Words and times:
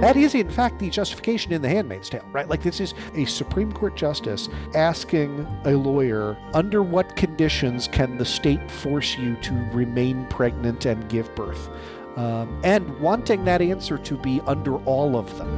That 0.00 0.14
is, 0.14 0.34
in 0.34 0.50
fact, 0.50 0.78
the 0.78 0.90
justification 0.90 1.54
in 1.54 1.62
The 1.62 1.70
Handmaid's 1.70 2.10
Tale, 2.10 2.26
right? 2.30 2.46
Like, 2.46 2.62
this 2.62 2.80
is 2.80 2.92
a 3.14 3.24
Supreme 3.24 3.72
Court 3.72 3.96
justice 3.96 4.50
asking 4.74 5.46
a 5.64 5.70
lawyer, 5.70 6.36
under 6.52 6.82
what 6.82 7.16
conditions 7.16 7.88
can 7.88 8.18
the 8.18 8.24
state 8.26 8.70
force 8.70 9.16
you 9.16 9.36
to 9.36 9.54
remain 9.72 10.26
pregnant 10.26 10.84
and 10.84 11.08
give 11.08 11.34
birth? 11.34 11.70
Um, 12.16 12.60
and 12.62 13.00
wanting 13.00 13.46
that 13.46 13.62
answer 13.62 13.96
to 13.96 14.18
be 14.18 14.42
under 14.46 14.76
all 14.84 15.16
of 15.16 15.38
them. 15.38 15.48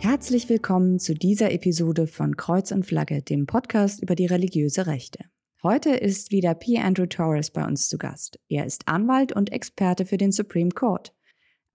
Herzlich 0.00 0.50
willkommen 0.50 0.98
zu 0.98 1.14
dieser 1.14 1.50
Episode 1.50 2.08
von 2.08 2.36
Kreuz 2.36 2.72
und 2.72 2.84
Flagge, 2.84 3.22
dem 3.22 3.46
Podcast 3.46 4.02
über 4.02 4.14
die 4.14 4.26
religiöse 4.26 4.86
Rechte. 4.86 5.24
Heute 5.62 5.90
ist 5.90 6.32
wieder 6.32 6.54
P. 6.54 6.78
Andrew 6.78 7.04
Torres 7.04 7.50
bei 7.50 7.66
uns 7.66 7.90
zu 7.90 7.98
Gast. 7.98 8.40
Er 8.48 8.64
ist 8.64 8.88
Anwalt 8.88 9.30
und 9.32 9.52
Experte 9.52 10.06
für 10.06 10.16
den 10.16 10.32
Supreme 10.32 10.70
Court. 10.70 11.12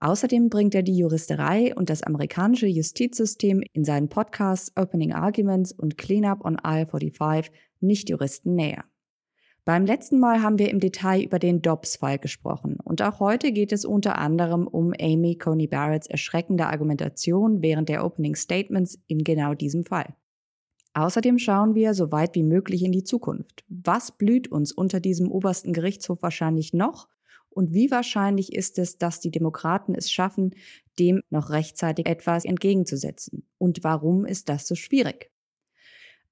Außerdem 0.00 0.48
bringt 0.48 0.74
er 0.74 0.82
die 0.82 0.98
Juristerei 0.98 1.72
und 1.72 1.88
das 1.88 2.02
amerikanische 2.02 2.66
Justizsystem 2.66 3.62
in 3.74 3.84
seinen 3.84 4.08
Podcasts 4.08 4.72
Opening 4.76 5.12
Arguments 5.12 5.70
und 5.70 5.96
Cleanup 5.98 6.44
on 6.44 6.58
Aisle 6.58 6.86
45 6.86 7.52
Nicht-Juristen 7.78 8.56
näher. 8.56 8.82
Beim 9.64 9.86
letzten 9.86 10.18
Mal 10.18 10.42
haben 10.42 10.58
wir 10.58 10.70
im 10.70 10.80
Detail 10.80 11.22
über 11.22 11.38
den 11.38 11.62
Dobbs-Fall 11.62 12.18
gesprochen 12.18 12.78
und 12.82 13.02
auch 13.02 13.20
heute 13.20 13.52
geht 13.52 13.70
es 13.70 13.84
unter 13.84 14.18
anderem 14.18 14.66
um 14.66 14.94
Amy 15.00 15.36
Coney 15.36 15.68
Barretts 15.68 16.08
erschreckende 16.08 16.66
Argumentation 16.66 17.62
während 17.62 17.88
der 17.88 18.04
Opening 18.04 18.34
Statements 18.34 18.98
in 19.06 19.22
genau 19.22 19.54
diesem 19.54 19.84
Fall. 19.84 20.16
Außerdem 20.96 21.38
schauen 21.38 21.74
wir 21.74 21.92
so 21.92 22.10
weit 22.10 22.34
wie 22.34 22.42
möglich 22.42 22.82
in 22.82 22.90
die 22.90 23.04
Zukunft. 23.04 23.64
Was 23.68 24.12
blüht 24.12 24.48
uns 24.50 24.72
unter 24.72 24.98
diesem 24.98 25.30
obersten 25.30 25.74
Gerichtshof 25.74 26.22
wahrscheinlich 26.22 26.72
noch? 26.72 27.06
Und 27.50 27.74
wie 27.74 27.90
wahrscheinlich 27.90 28.54
ist 28.54 28.78
es, 28.78 28.96
dass 28.96 29.20
die 29.20 29.30
Demokraten 29.30 29.94
es 29.94 30.10
schaffen, 30.10 30.54
dem 30.98 31.20
noch 31.28 31.50
rechtzeitig 31.50 32.06
etwas 32.06 32.46
entgegenzusetzen? 32.46 33.46
Und 33.58 33.84
warum 33.84 34.24
ist 34.24 34.48
das 34.48 34.66
so 34.66 34.74
schwierig? 34.74 35.30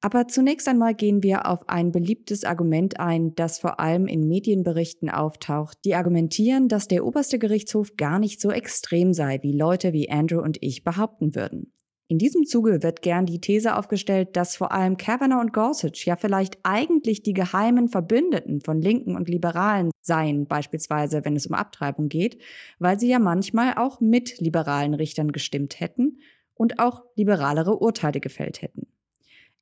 Aber 0.01 0.29
zunächst 0.29 0.67
einmal 0.67 0.95
gehen 0.95 1.23
wir 1.23 1.47
auf 1.47 1.69
ein 1.69 1.93
beliebtes 1.93 2.45
Argument 2.45 2.99
ein, 2.99 3.35
das 3.35 3.59
vor 3.59 3.81
allem 3.81 4.07
in 4.07 4.27
Medienberichten 4.27 5.11
auftaucht, 5.11 5.77
die 5.85 5.95
argumentieren, 5.95 6.69
dass 6.69 6.89
der 6.89 7.05
oberste 7.05 7.39
Gerichtshof 7.39 7.99
gar 7.99 8.19
nicht 8.19 8.41
so 8.41 8.51
extrem 8.51 9.13
sei, 9.13 9.43
wie 9.43 9.53
Leute 9.53 9.93
wie 9.93 10.11
Andrew 10.11 10.41
und 10.41 10.57
ich 10.63 10.85
behaupten 10.85 11.35
würden. 11.35 11.71
In 12.07 12.19
diesem 12.19 12.45
Zuge 12.45 12.83
wird 12.83 13.01
gern 13.01 13.25
die 13.25 13.41
These 13.41 13.77
aufgestellt, 13.77 14.37
dass 14.37 14.57
vor 14.57 14.73
allem 14.73 14.99
Kavanaugh 14.99 15.41
und 15.41 15.55
Gorsuch 15.55 16.05
ja 16.05 16.17
vielleicht 16.17 16.59
eigentlich 16.63 17.23
die 17.23 17.33
geheimen 17.33 17.89
Verbündeten 17.89 18.61
von 18.61 18.81
Linken 18.81 19.17
und 19.17 19.29
Liberalen 19.29 19.91
seien, 20.03 20.47
beispielsweise 20.47 21.25
wenn 21.25 21.35
es 21.35 21.47
um 21.47 21.55
Abtreibung 21.55 22.11
geht, 22.11 22.39
weil 22.79 23.01
sie 23.01 23.09
ja 23.09 23.19
manchmal 23.19 23.75
auch 23.79 24.01
mit 24.01 24.39
liberalen 24.39 24.93
Richtern 24.93 25.33
gestimmt 25.33 25.81
hätten 25.81 26.19
und 26.55 26.79
auch 26.79 27.03
liberalere 27.17 27.77
Urteile 27.77 28.21
gefällt 28.21 28.61
hätten. 28.61 28.87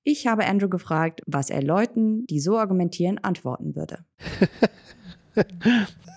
Ich 0.02 0.26
habe 0.26 0.44
Andrew 0.44 0.68
gefragt, 0.68 1.20
was 1.26 1.48
er 1.48 1.62
Leuten, 1.62 2.26
die 2.26 2.40
so 2.40 2.58
argumentieren, 2.58 3.18
antworten 3.18 3.76
würde. 3.76 4.04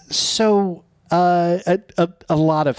so, 0.09 0.83
uh, 1.11 1.15
a, 1.15 1.77
a, 2.27 2.35
lot 2.35 2.65
of 2.65 2.77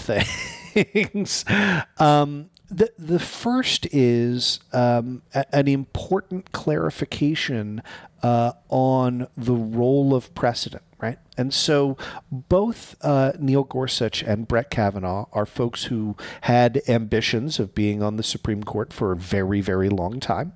things. 0.73 1.45
um, 1.99 2.49
The, 2.69 2.91
the 2.97 3.19
first 3.19 3.87
is 3.93 4.59
um, 4.73 5.21
a, 5.33 5.45
an 5.55 5.67
important 5.67 6.51
clarification 6.51 7.81
uh, 8.21 8.53
on 8.69 9.27
the 9.37 9.53
role 9.53 10.13
of 10.13 10.33
precedent, 10.35 10.83
right? 10.99 11.17
And 11.37 11.53
so 11.53 11.97
both 12.31 12.95
uh, 13.01 13.33
Neil 13.39 13.63
Gorsuch 13.63 14.23
and 14.23 14.47
Brett 14.47 14.69
Kavanaugh 14.69 15.27
are 15.31 15.45
folks 15.45 15.85
who 15.85 16.15
had 16.41 16.81
ambitions 16.87 17.59
of 17.59 17.75
being 17.75 18.01
on 18.01 18.17
the 18.17 18.23
Supreme 18.23 18.63
Court 18.63 18.91
for 18.91 19.11
a 19.11 19.15
very, 19.15 19.61
very 19.61 19.89
long 19.89 20.19
time. 20.19 20.53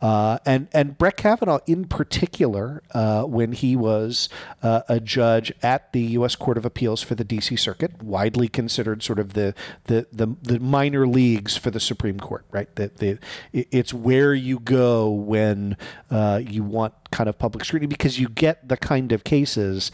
Uh, 0.00 0.38
and, 0.46 0.68
and 0.72 0.96
Brett 0.96 1.16
Kavanaugh, 1.16 1.60
in 1.66 1.84
particular, 1.84 2.82
uh, 2.92 3.24
when 3.24 3.52
he 3.52 3.76
was 3.76 4.28
uh, 4.62 4.82
a 4.88 5.00
judge 5.00 5.52
at 5.62 5.92
the 5.92 6.02
U.S. 6.02 6.34
Court 6.36 6.56
of 6.56 6.64
Appeals 6.64 7.02
for 7.02 7.14
the 7.14 7.24
D.C. 7.24 7.56
Circuit, 7.56 8.02
widely 8.02 8.48
considered 8.48 9.02
sort 9.02 9.18
of 9.18 9.34
the, 9.34 9.54
the, 9.84 10.06
the, 10.12 10.34
the 10.42 10.58
minor 10.58 11.06
leagues 11.06 11.56
for 11.56 11.70
the 11.70 11.80
Supreme 11.80 12.18
Court, 12.18 12.44
right? 12.50 12.74
That 12.76 12.96
the, 12.96 13.18
it's 13.52 13.92
where 13.92 14.34
you 14.34 14.58
go 14.58 15.10
when 15.10 15.76
uh, 16.10 16.40
you 16.42 16.62
want 16.62 16.94
kind 17.10 17.28
of 17.28 17.38
public 17.38 17.64
scrutiny 17.64 17.86
because 17.86 18.18
you 18.18 18.28
get 18.28 18.66
the 18.68 18.76
kind 18.76 19.12
of 19.12 19.22
cases 19.24 19.92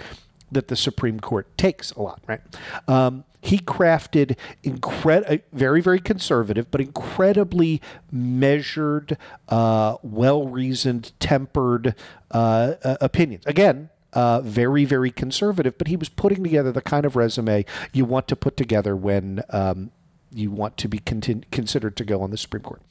that 0.50 0.68
the 0.68 0.76
Supreme 0.76 1.20
Court 1.20 1.46
takes 1.56 1.92
a 1.92 2.02
lot, 2.02 2.20
right? 2.26 2.40
Um, 2.86 3.24
he 3.40 3.58
crafted 3.58 4.36
incred- 4.64 5.30
uh, 5.30 5.38
very, 5.52 5.80
very 5.80 6.00
conservative, 6.00 6.70
but 6.70 6.80
incredibly 6.80 7.80
measured, 8.10 9.16
uh, 9.48 9.96
well 10.02 10.48
reasoned, 10.48 11.12
tempered 11.20 11.94
uh, 12.30 12.74
uh, 12.82 12.96
opinions. 13.00 13.44
Again, 13.46 13.90
uh, 14.12 14.40
very, 14.40 14.84
very 14.84 15.10
conservative, 15.10 15.78
but 15.78 15.88
he 15.88 15.96
was 15.96 16.08
putting 16.08 16.42
together 16.42 16.72
the 16.72 16.80
kind 16.80 17.04
of 17.04 17.14
resume 17.14 17.64
you 17.92 18.04
want 18.04 18.26
to 18.28 18.36
put 18.36 18.56
together 18.56 18.96
when 18.96 19.42
um, 19.50 19.90
you 20.32 20.50
want 20.50 20.76
to 20.78 20.88
be 20.88 20.98
con- 20.98 21.44
considered 21.52 21.96
to 21.96 22.04
go 22.04 22.22
on 22.22 22.30
the 22.30 22.38
Supreme 22.38 22.62
Court. 22.62 22.82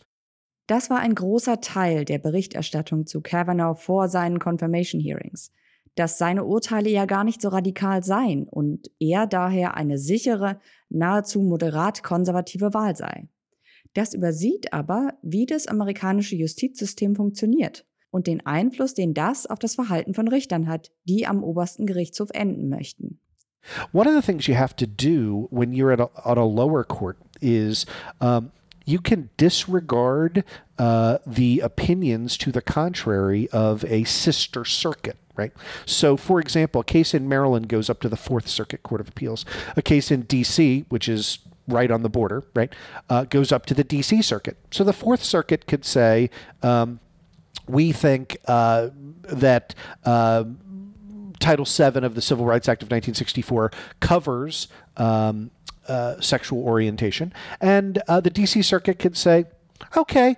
Das 0.67 0.89
war 0.89 0.99
ein 0.99 1.15
großer 1.15 1.61
Teil 1.61 2.03
der 2.03 2.19
Berichterstattung 2.19 3.05
zu 3.07 3.21
Kavanaugh 3.21 3.73
vor 3.73 4.09
seinen 4.09 4.37
Confirmation 4.37 4.99
Hearings. 4.99 5.49
Dass 5.97 6.19
seine 6.19 6.45
Urteile 6.45 6.89
ja 6.89 7.05
gar 7.05 7.23
nicht 7.23 7.41
so 7.41 7.49
radikal 7.49 8.03
seien 8.03 8.47
und 8.47 8.91
er 8.99 9.25
daher 9.25 9.75
eine 9.75 9.97
sichere, 9.97 10.59
nahezu 10.89 11.41
moderat 11.41 12.03
konservative 12.03 12.73
Wahl 12.73 12.95
sei. 12.95 13.27
Das 13.93 14.13
übersieht 14.13 14.73
aber, 14.73 15.15
wie 15.23 15.47
das 15.47 15.65
amerikanische 15.65 16.35
Justizsystem 16.35 17.15
funktioniert 17.15 17.87
und 18.11 18.27
den 18.27 18.45
Einfluss, 18.45 18.93
den 18.93 19.15
das 19.15 19.47
auf 19.47 19.57
das 19.57 19.73
Verhalten 19.73 20.13
von 20.13 20.27
Richtern 20.27 20.67
hat, 20.67 20.91
die 21.05 21.25
am 21.25 21.43
obersten 21.43 21.87
Gerichtshof 21.87 22.29
enden 22.31 22.69
möchten. 22.69 23.19
One 23.91 24.07
of 24.07 24.15
the 24.15 24.21
things 24.21 24.45
you 24.45 24.55
have 24.55 24.75
to 24.75 24.85
do 24.85 25.47
when 25.51 25.71
you're 25.71 25.91
at 25.91 25.99
a, 25.99 26.29
at 26.29 26.37
a 26.37 26.45
lower 26.45 26.83
court 26.83 27.17
is 27.41 27.87
um, 28.21 28.51
you 28.87 28.99
can 28.99 29.29
disregard 29.35 30.43
uh, 30.79 31.17
the 31.27 31.59
opinions 31.59 32.37
to 32.37 32.51
the 32.51 32.61
contrary 32.61 33.49
of 33.49 33.85
a 33.85 34.03
sister 34.05 34.65
circuit 34.65 35.17
right? 35.35 35.51
So, 35.85 36.17
for 36.17 36.39
example, 36.39 36.81
a 36.81 36.83
case 36.83 37.13
in 37.13 37.29
Maryland 37.29 37.69
goes 37.69 37.91
up 37.91 38.01
to 38.01 38.09
the 38.09 38.17
Fourth 38.17 38.47
Circuit 38.47 38.81
Court 38.81 38.99
of 38.99 39.07
Appeals. 39.07 39.45
A 39.75 39.83
case 39.83 40.09
in 40.09 40.23
D.C., 40.23 40.85
which 40.89 41.07
is 41.07 41.37
right 41.67 41.91
on 41.91 42.01
the 42.01 42.09
border, 42.09 42.43
right, 42.55 42.73
uh, 43.07 43.25
goes 43.25 43.51
up 43.51 43.67
to 43.67 43.75
the 43.75 43.83
D.C. 43.83 44.23
Circuit. 44.23 44.57
So 44.71 44.83
the 44.83 44.93
Fourth 44.93 45.23
Circuit 45.23 45.67
could 45.67 45.85
say, 45.85 46.31
um, 46.63 46.99
we 47.67 47.91
think 47.91 48.37
uh, 48.47 48.89
that. 49.21 49.75
Uh, 50.03 50.45
Title 51.39 51.65
VII 51.65 52.03
of 52.03 52.15
the 52.15 52.21
Civil 52.21 52.45
Rights 52.45 52.67
Act 52.67 52.81
of 52.81 52.87
1964 52.87 53.71
covers 53.99 54.67
um, 54.97 55.51
uh, 55.87 56.19
sexual 56.21 56.63
orientation. 56.63 57.33
And 57.61 58.01
uh, 58.07 58.19
the 58.19 58.31
DC 58.31 58.63
Circuit 58.63 58.99
could 58.99 59.17
say, 59.17 59.45
okay, 59.95 60.35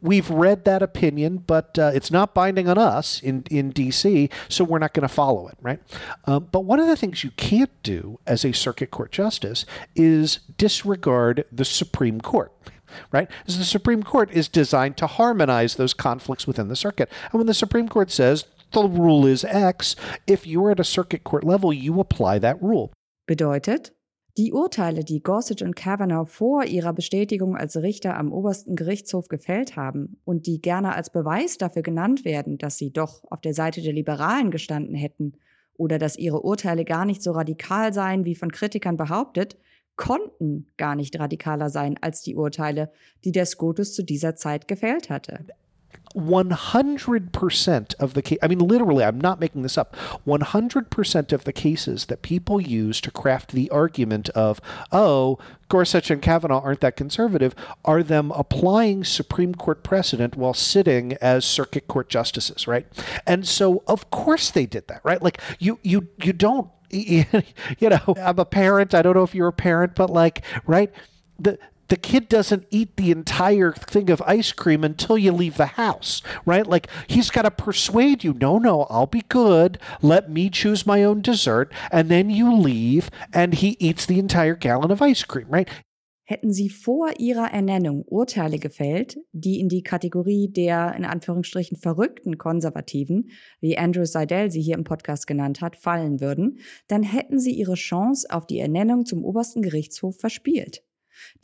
we've 0.00 0.30
read 0.30 0.64
that 0.64 0.82
opinion, 0.82 1.38
but 1.38 1.78
uh, 1.78 1.90
it's 1.94 2.10
not 2.10 2.34
binding 2.34 2.68
on 2.68 2.78
us 2.78 3.20
in, 3.20 3.44
in 3.50 3.72
DC, 3.72 4.30
so 4.48 4.64
we're 4.64 4.78
not 4.78 4.94
going 4.94 5.06
to 5.06 5.12
follow 5.12 5.48
it, 5.48 5.56
right? 5.60 5.80
Um, 6.24 6.48
but 6.50 6.60
one 6.60 6.80
of 6.80 6.86
the 6.86 6.96
things 6.96 7.24
you 7.24 7.30
can't 7.32 7.70
do 7.82 8.18
as 8.26 8.44
a 8.44 8.52
circuit 8.52 8.90
court 8.90 9.12
justice 9.12 9.66
is 9.94 10.40
disregard 10.56 11.44
the 11.50 11.64
Supreme 11.64 12.20
Court. 12.20 12.52
Right? 13.10 13.28
Because 13.40 13.58
the 13.58 13.64
Supreme 13.64 14.04
Court 14.04 14.30
is 14.30 14.48
designed 14.48 14.96
to 14.98 15.08
harmonize 15.08 15.74
those 15.74 15.92
conflicts 15.92 16.46
within 16.46 16.68
the 16.68 16.76
circuit. 16.76 17.10
And 17.24 17.34
when 17.34 17.46
the 17.46 17.52
Supreme 17.52 17.88
Court 17.88 18.10
says 18.10 18.46
the 18.72 18.84
rule 18.84 19.26
is 19.26 19.44
X, 19.44 19.96
if 20.26 20.46
you're 20.46 20.70
at 20.70 20.80
a 20.80 20.84
circuit 20.84 21.24
court 21.24 21.44
level, 21.44 21.72
you 21.72 22.00
apply 22.00 22.38
that 22.38 22.62
rule. 22.62 22.92
Bedeutet, 23.26 23.90
Die 24.38 24.52
Urteile, 24.52 25.02
die 25.02 25.22
Gorsuch 25.22 25.62
und 25.62 25.76
Kavanaugh 25.76 26.26
vor 26.26 26.64
ihrer 26.64 26.92
Bestätigung 26.92 27.56
als 27.56 27.74
Richter 27.78 28.18
am 28.18 28.32
obersten 28.32 28.76
Gerichtshof 28.76 29.28
gefällt 29.28 29.76
haben 29.76 30.18
und 30.26 30.46
die 30.46 30.60
gerne 30.60 30.94
als 30.94 31.08
Beweis 31.08 31.56
dafür 31.56 31.80
genannt 31.80 32.26
werden, 32.26 32.58
dass 32.58 32.76
sie 32.76 32.90
doch 32.90 33.24
auf 33.30 33.40
der 33.40 33.54
Seite 33.54 33.80
der 33.80 33.94
Liberalen 33.94 34.50
gestanden 34.50 34.94
hätten 34.94 35.32
oder 35.78 35.98
dass 35.98 36.18
ihre 36.18 36.42
Urteile 36.42 36.84
gar 36.84 37.06
nicht 37.06 37.22
so 37.22 37.32
radikal 37.32 37.94
seien, 37.94 38.26
wie 38.26 38.34
von 38.34 38.52
Kritikern 38.52 38.98
behauptet, 38.98 39.56
konnten 39.96 40.66
gar 40.76 40.96
nicht 40.96 41.18
radikaler 41.18 41.70
sein 41.70 41.96
als 42.02 42.20
die 42.20 42.36
Urteile, 42.36 42.92
die 43.24 43.32
der 43.32 43.46
SCOTUS 43.46 43.94
zu 43.94 44.02
dieser 44.02 44.36
Zeit 44.36 44.68
gefällt 44.68 45.08
hatte. 45.08 45.46
100% 46.16 47.94
of 47.96 48.14
the 48.14 48.22
case, 48.22 48.38
I 48.42 48.48
mean, 48.48 48.58
literally, 48.58 49.04
I'm 49.04 49.20
not 49.20 49.38
making 49.38 49.62
this 49.62 49.76
up. 49.76 49.94
100% 50.26 51.32
of 51.32 51.44
the 51.44 51.52
cases 51.52 52.06
that 52.06 52.22
people 52.22 52.60
use 52.60 53.00
to 53.02 53.10
craft 53.10 53.52
the 53.52 53.68
argument 53.70 54.30
of, 54.30 54.60
oh, 54.92 55.38
Gorsuch 55.68 56.10
and 56.10 56.22
Kavanaugh 56.22 56.62
aren't 56.62 56.80
that 56.80 56.96
conservative, 56.96 57.54
are 57.84 58.02
them 58.02 58.30
applying 58.32 59.04
Supreme 59.04 59.54
Court 59.54 59.82
precedent 59.82 60.36
while 60.36 60.54
sitting 60.54 61.14
as 61.14 61.44
circuit 61.44 61.86
court 61.86 62.08
justices, 62.08 62.66
right? 62.66 62.86
And 63.26 63.46
so, 63.46 63.82
of 63.86 64.10
course, 64.10 64.50
they 64.50 64.64
did 64.64 64.88
that, 64.88 65.02
right? 65.04 65.22
Like, 65.22 65.40
you, 65.58 65.78
you, 65.82 66.08
you 66.22 66.32
don't, 66.32 66.70
you 66.90 67.26
know, 67.82 68.14
I'm 68.16 68.38
a 68.38 68.44
parent. 68.44 68.94
I 68.94 69.02
don't 69.02 69.16
know 69.16 69.24
if 69.24 69.34
you're 69.34 69.48
a 69.48 69.52
parent, 69.52 69.94
but 69.94 70.08
like, 70.08 70.42
right? 70.66 70.92
The, 71.38 71.58
the 71.88 71.96
kid 71.96 72.28
doesn't 72.28 72.66
eat 72.70 72.96
the 72.96 73.10
entire 73.10 73.72
thing 73.72 74.10
of 74.10 74.22
ice 74.22 74.52
cream 74.52 74.84
until 74.84 75.16
you 75.18 75.32
leave 75.32 75.56
the 75.56 75.66
house, 75.66 76.22
right? 76.44 76.66
Like 76.66 76.88
he's 77.06 77.30
got 77.30 77.42
to 77.42 77.50
persuade 77.50 78.24
you, 78.24 78.34
no, 78.34 78.58
no, 78.58 78.86
I'll 78.90 79.06
be 79.06 79.22
good. 79.28 79.78
Let 80.02 80.30
me 80.30 80.50
choose 80.50 80.86
my 80.86 81.04
own 81.04 81.22
dessert. 81.22 81.72
And 81.90 82.10
then 82.10 82.30
you 82.30 82.54
leave 82.54 83.10
and 83.32 83.54
he 83.54 83.76
eats 83.78 84.06
the 84.06 84.18
entire 84.18 84.54
gallon 84.54 84.90
of 84.90 85.02
ice 85.02 85.22
cream, 85.22 85.46
right? 85.48 85.68
Hätten 86.28 86.52
Sie 86.52 86.70
vor 86.70 87.20
Ihrer 87.20 87.52
Ernennung 87.52 88.02
Urteile 88.02 88.58
gefällt, 88.58 89.16
die 89.30 89.60
in 89.60 89.68
die 89.68 89.84
Kategorie 89.84 90.48
der 90.48 90.92
in 90.96 91.04
Anführungsstrichen 91.04 91.76
verrückten 91.76 92.36
Konservativen, 92.36 93.30
wie 93.60 93.78
Andrew 93.78 94.04
Seidel 94.04 94.50
sie 94.50 94.60
hier 94.60 94.74
im 94.74 94.82
Podcast 94.82 95.28
genannt 95.28 95.60
hat, 95.60 95.76
fallen 95.76 96.20
würden, 96.20 96.58
dann 96.88 97.04
hätten 97.04 97.38
Sie 97.38 97.52
Ihre 97.52 97.74
Chance 97.74 98.26
auf 98.28 98.44
die 98.44 98.58
Ernennung 98.58 99.06
zum 99.06 99.24
obersten 99.24 99.62
Gerichtshof 99.62 100.16
verspielt. 100.18 100.82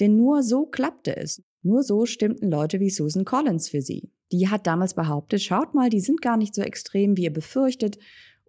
Denn 0.00 0.16
nur 0.16 0.42
so 0.42 0.66
klappte 0.66 1.16
es. 1.16 1.42
Nur 1.62 1.82
so 1.82 2.06
stimmten 2.06 2.50
Leute 2.50 2.80
wie 2.80 2.90
Susan 2.90 3.24
Collins 3.24 3.68
für 3.68 3.82
sie. 3.82 4.10
Die 4.32 4.48
hat 4.48 4.66
damals 4.66 4.94
behauptet, 4.94 5.42
schaut 5.42 5.74
mal, 5.74 5.90
die 5.90 6.00
sind 6.00 6.22
gar 6.22 6.36
nicht 6.36 6.54
so 6.54 6.62
extrem, 6.62 7.16
wie 7.16 7.24
ihr 7.24 7.32
befürchtet. 7.32 7.98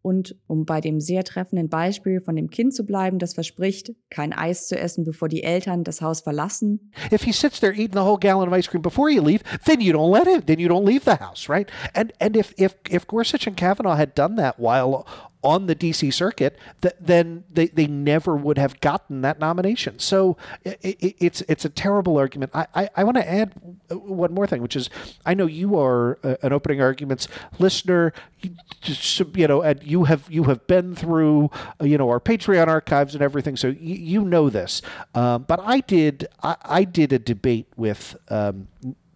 Und 0.02 0.36
um 0.48 0.66
bei 0.66 0.82
dem 0.82 1.00
sehr 1.00 1.24
treffenden 1.24 1.70
Beispiel 1.70 2.20
von 2.20 2.36
dem 2.36 2.50
Kind 2.50 2.74
zu 2.74 2.86
bleiben, 2.86 3.20
das 3.20 3.34
verspricht, 3.34 3.94
kein 4.10 4.34
Eis 4.34 4.68
zu 4.68 4.78
essen, 4.78 5.06
bevor 5.06 5.30
die 5.30 5.44
Eltern 5.44 5.86
das 5.86 6.02
Haus 6.02 6.20
verlassen. 6.20 6.92
If 7.10 7.24
he 7.24 7.32
sits 7.32 7.62
there 7.62 7.74
eating 7.74 7.94
the 7.94 8.00
whole 8.00 8.20
gallon 8.20 8.50
of 8.50 8.54
ice 8.54 8.70
cream 8.70 8.82
before 8.82 9.10
you 9.10 9.24
leave, 9.24 9.44
then 9.66 9.80
you 9.80 9.94
don't 9.94 10.12
let 10.12 10.28
him. 10.28 10.46
Then 10.46 10.60
you 10.60 10.68
don't 10.68 10.86
leave 10.86 11.06
the 11.06 11.24
house, 11.24 11.48
right? 11.48 11.72
And 11.94 12.12
and 12.20 12.36
if 12.36 12.54
if 12.58 12.76
if 12.90 13.08
Gorsuch 13.08 13.48
and 13.48 13.56
Kavanaugh 13.56 13.96
had 13.96 14.14
done 14.14 14.36
that 14.36 14.60
while 14.60 15.06
on 15.44 15.68
the 15.68 15.76
DC 15.76 16.14
circuit, 16.14 16.58
th- 16.82 16.96
then 17.00 17.44
they, 17.52 17.68
they 17.68 17.88
never 17.88 18.36
would 18.36 18.58
have 18.58 18.80
gotten 18.80 19.22
that 19.22 19.40
nomination. 19.40 20.00
So 20.00 20.38
it, 20.64 20.80
it, 20.82 21.16
it's 21.20 21.42
it's 21.42 21.66
a 21.66 21.70
terrible 21.70 22.18
argument. 22.18 22.52
I, 22.54 22.68
I, 22.74 22.90
I 22.98 23.04
want 23.04 23.18
to 23.18 23.30
add 23.30 23.54
one 23.90 24.34
more 24.34 24.48
thing, 24.48 24.62
which 24.62 24.76
is 24.76 24.90
I 25.26 25.34
know 25.34 25.46
you 25.46 25.78
are 25.78 26.20
an 26.42 26.54
opening 26.54 26.82
arguments 26.82 27.28
listener, 27.60 28.14
you 28.42 29.48
know, 29.48 29.62
and 29.62 29.84
you 29.84 30.06
have 30.06 30.30
you 30.30 30.46
have 30.46 30.66
been 30.68 30.96
through 30.96 31.50
you 31.82 31.98
know 31.98 32.10
our 32.10 32.20
Patreon 32.20 32.68
archives 32.68 33.14
and 33.14 33.22
everything, 33.22 33.56
so 33.58 33.68
you, 33.68 33.96
you 33.96 34.22
know 34.24 34.50
this. 34.50 34.82
Um, 35.14 35.44
but 35.44 35.60
I 35.62 35.82
did 35.82 36.28
I, 36.42 36.56
I 36.64 36.84
did 36.84 37.14
a 37.14 37.20
debate 37.20 37.68
with 37.76 38.16
um, 38.30 38.68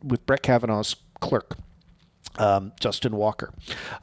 with 0.04 0.26
Brett 0.26 0.44
Kavanaugh's 0.44 0.96
clerk 1.20 1.58
um, 2.40 2.72
Justin 2.80 3.16
Walker, 3.16 3.54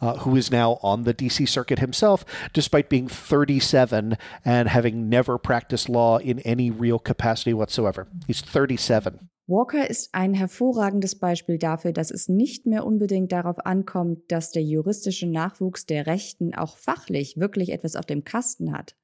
uh, 0.00 0.18
who 0.18 0.36
is 0.36 0.50
now 0.50 0.78
on 0.82 1.04
the 1.04 1.14
DC 1.14 1.48
circuit 1.48 1.78
himself, 1.78 2.24
despite 2.52 2.88
being 2.88 3.08
37 3.08 4.16
and 4.44 4.68
having 4.68 5.08
never 5.08 5.38
practiced 5.38 5.88
law 5.88 6.18
in 6.18 6.40
any 6.40 6.70
real 6.70 6.98
capacity 6.98 7.54
whatsoever. 7.54 8.06
He's 8.26 8.42
37. 8.42 9.18
Walker 9.46 9.90
ist 9.90 10.14
ein 10.14 10.32
hervorragendes 10.32 11.18
Beispiel 11.18 11.58
dafür, 11.58 11.92
dass 11.92 12.10
es 12.10 12.30
nicht 12.30 12.64
mehr 12.64 12.86
unbedingt 12.86 13.30
darauf 13.30 13.66
ankommt, 13.66 14.32
dass 14.32 14.52
der 14.52 14.62
juristische 14.62 15.26
Nachwuchs 15.26 15.84
der 15.84 16.06
Rechten 16.06 16.54
auch 16.54 16.78
fachlich 16.78 17.36
wirklich 17.36 17.70
etwas 17.70 17.94
auf 17.94 18.06
dem 18.06 18.24
Kasten 18.24 18.72
hat. 18.72 18.96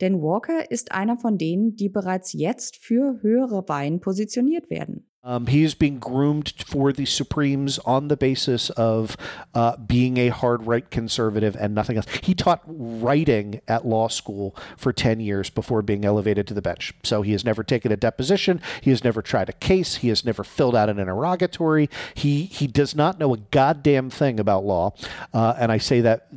Denn 0.00 0.20
Walker 0.20 0.68
ist 0.68 0.90
einer 0.90 1.16
von 1.16 1.38
denen, 1.38 1.76
die 1.76 1.88
bereits 1.88 2.32
jetzt 2.32 2.76
für 2.76 3.22
höhere 3.22 3.68
Weihen 3.68 4.00
positioniert 4.00 4.68
werden. 4.68 5.06
Um, 5.26 5.46
he 5.46 5.64
is 5.64 5.74
being 5.74 5.98
groomed 5.98 6.52
for 6.66 6.92
the 6.92 7.06
Supremes 7.06 7.78
on 7.80 8.08
the 8.08 8.16
basis 8.16 8.68
of 8.70 9.16
uh, 9.54 9.78
being 9.78 10.18
a 10.18 10.28
hard 10.28 10.66
right 10.66 10.88
conservative 10.90 11.56
and 11.58 11.74
nothing 11.74 11.96
else. 11.96 12.06
He 12.22 12.34
taught 12.34 12.60
writing 12.66 13.62
at 13.66 13.86
law 13.86 14.08
school 14.08 14.54
for 14.76 14.92
10 14.92 15.20
years 15.20 15.48
before 15.48 15.80
being 15.80 16.04
elevated 16.04 16.46
to 16.48 16.54
the 16.54 16.60
bench. 16.60 16.92
So 17.02 17.22
he 17.22 17.32
has 17.32 17.42
never 17.42 17.62
taken 17.62 17.90
a 17.90 17.96
deposition. 17.96 18.60
He 18.82 18.90
has 18.90 19.02
never 19.02 19.22
tried 19.22 19.48
a 19.48 19.54
case. 19.54 19.96
He 19.96 20.08
has 20.08 20.26
never 20.26 20.44
filled 20.44 20.76
out 20.76 20.90
an 20.90 20.98
interrogatory. 20.98 21.88
He, 22.12 22.44
he 22.44 22.66
does 22.66 22.94
not 22.94 23.18
know 23.18 23.32
a 23.32 23.38
goddamn 23.38 24.10
thing 24.10 24.38
about 24.38 24.66
law. 24.66 24.92
Uh, 25.32 25.54
and 25.58 25.72
I 25.72 25.78
say 25.78 26.02
that, 26.02 26.28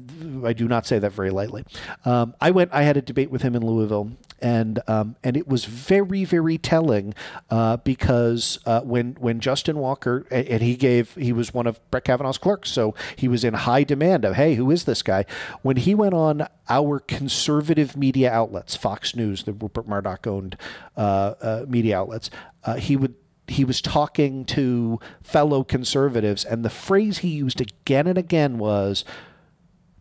I 0.45 0.53
do 0.53 0.65
not 0.65 0.87
say 0.87 0.97
that 0.97 1.11
very 1.11 1.29
lightly. 1.29 1.65
Um, 2.05 2.35
I 2.39 2.51
went, 2.51 2.71
I 2.73 2.83
had 2.83 2.95
a 2.95 3.01
debate 3.01 3.31
with 3.31 3.41
him 3.41 3.53
in 3.53 3.65
Louisville 3.65 4.13
and 4.39 4.79
um, 4.87 5.15
and 5.23 5.35
it 5.35 5.47
was 5.47 5.65
very 5.65 6.23
very 6.25 6.57
telling 6.57 7.13
uh, 7.49 7.77
because 7.77 8.59
uh, 8.65 8.81
when 8.81 9.15
when 9.19 9.39
Justin 9.39 9.77
Walker 9.77 10.25
and, 10.31 10.61
he 10.61 10.75
gave 10.75 11.15
he 11.15 11.33
was 11.33 11.53
one 11.53 11.67
of 11.67 11.79
Brett 11.91 12.05
Kavanaugh's 12.05 12.37
clerks, 12.37 12.69
so 12.69 12.93
he 13.15 13.27
was 13.27 13.43
in 13.43 13.53
high 13.53 13.83
demand 13.83 14.25
of 14.25 14.35
hey 14.35 14.55
who 14.55 14.69
is 14.71 14.85
this 14.85 15.01
guy? 15.01 15.25
When 15.61 15.77
he 15.77 15.95
went 15.95 16.13
on 16.13 16.47
our 16.69 16.99
conservative 16.99 17.95
media 17.95 18.31
outlets, 18.31 18.75
Fox 18.75 19.15
News, 19.15 19.43
the 19.43 19.53
Rupert 19.53 19.87
Murdoch 19.87 20.27
owned 20.27 20.57
uh, 20.95 21.33
uh 21.41 21.65
media 21.67 21.97
outlets, 21.99 22.29
uh, 22.63 22.75
he 22.75 22.95
would 22.95 23.15
he 23.47 23.63
was 23.63 23.81
talking 23.81 24.43
to 24.45 24.99
fellow 25.23 25.63
conservatives, 25.63 26.43
and 26.43 26.63
the 26.65 26.69
phrase 26.69 27.19
he 27.19 27.29
used 27.29 27.61
again 27.61 28.07
and 28.07 28.17
again 28.17 28.57
was, 28.57 29.05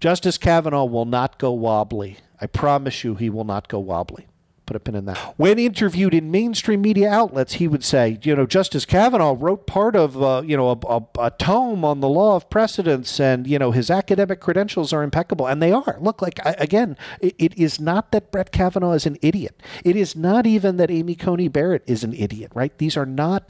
"Justice 0.00 0.36
Kavanaugh 0.36 0.84
will 0.84 1.04
not 1.04 1.38
go 1.38 1.52
wobbly." 1.52 2.18
I 2.40 2.46
promise 2.46 3.04
you 3.04 3.14
he 3.14 3.30
will 3.30 3.44
not 3.44 3.68
go 3.68 3.78
wobbly. 3.78 4.26
Put 4.66 4.74
a 4.74 4.80
pin 4.80 4.96
in 4.96 5.04
that. 5.04 5.16
When 5.36 5.60
interviewed 5.60 6.12
in 6.12 6.32
mainstream 6.32 6.82
media 6.82 7.08
outlets, 7.08 7.54
he 7.54 7.68
would 7.68 7.84
say, 7.84 8.18
you 8.22 8.34
know, 8.34 8.46
Justice 8.46 8.84
Kavanaugh 8.84 9.36
wrote 9.38 9.64
part 9.68 9.94
of, 9.94 10.20
uh, 10.20 10.42
you 10.44 10.56
know, 10.56 10.70
a, 10.70 10.78
a, 10.88 11.26
a, 11.26 11.30
tome 11.30 11.84
on 11.84 12.00
the 12.00 12.08
law 12.08 12.34
of 12.34 12.50
precedents, 12.50 13.20
and 13.20 13.46
you 13.46 13.60
know 13.60 13.70
his 13.70 13.92
academic 13.92 14.40
credentials 14.40 14.92
are 14.92 15.04
impeccable, 15.04 15.46
and 15.46 15.62
they 15.62 15.70
are. 15.70 15.96
Look, 16.00 16.20
like 16.20 16.40
again, 16.44 16.96
it, 17.20 17.36
it 17.38 17.56
is 17.56 17.78
not 17.78 18.10
that 18.10 18.32
Brett 18.32 18.50
Kavanaugh 18.50 18.94
is 18.94 19.06
an 19.06 19.18
idiot. 19.22 19.62
It 19.84 19.94
is 19.94 20.16
not 20.16 20.48
even 20.48 20.78
that 20.78 20.90
Amy 20.90 21.14
Coney 21.14 21.46
Barrett 21.46 21.84
is 21.86 22.02
an 22.02 22.12
idiot. 22.12 22.50
Right? 22.52 22.76
These 22.76 22.96
are 22.96 23.06
not 23.06 23.48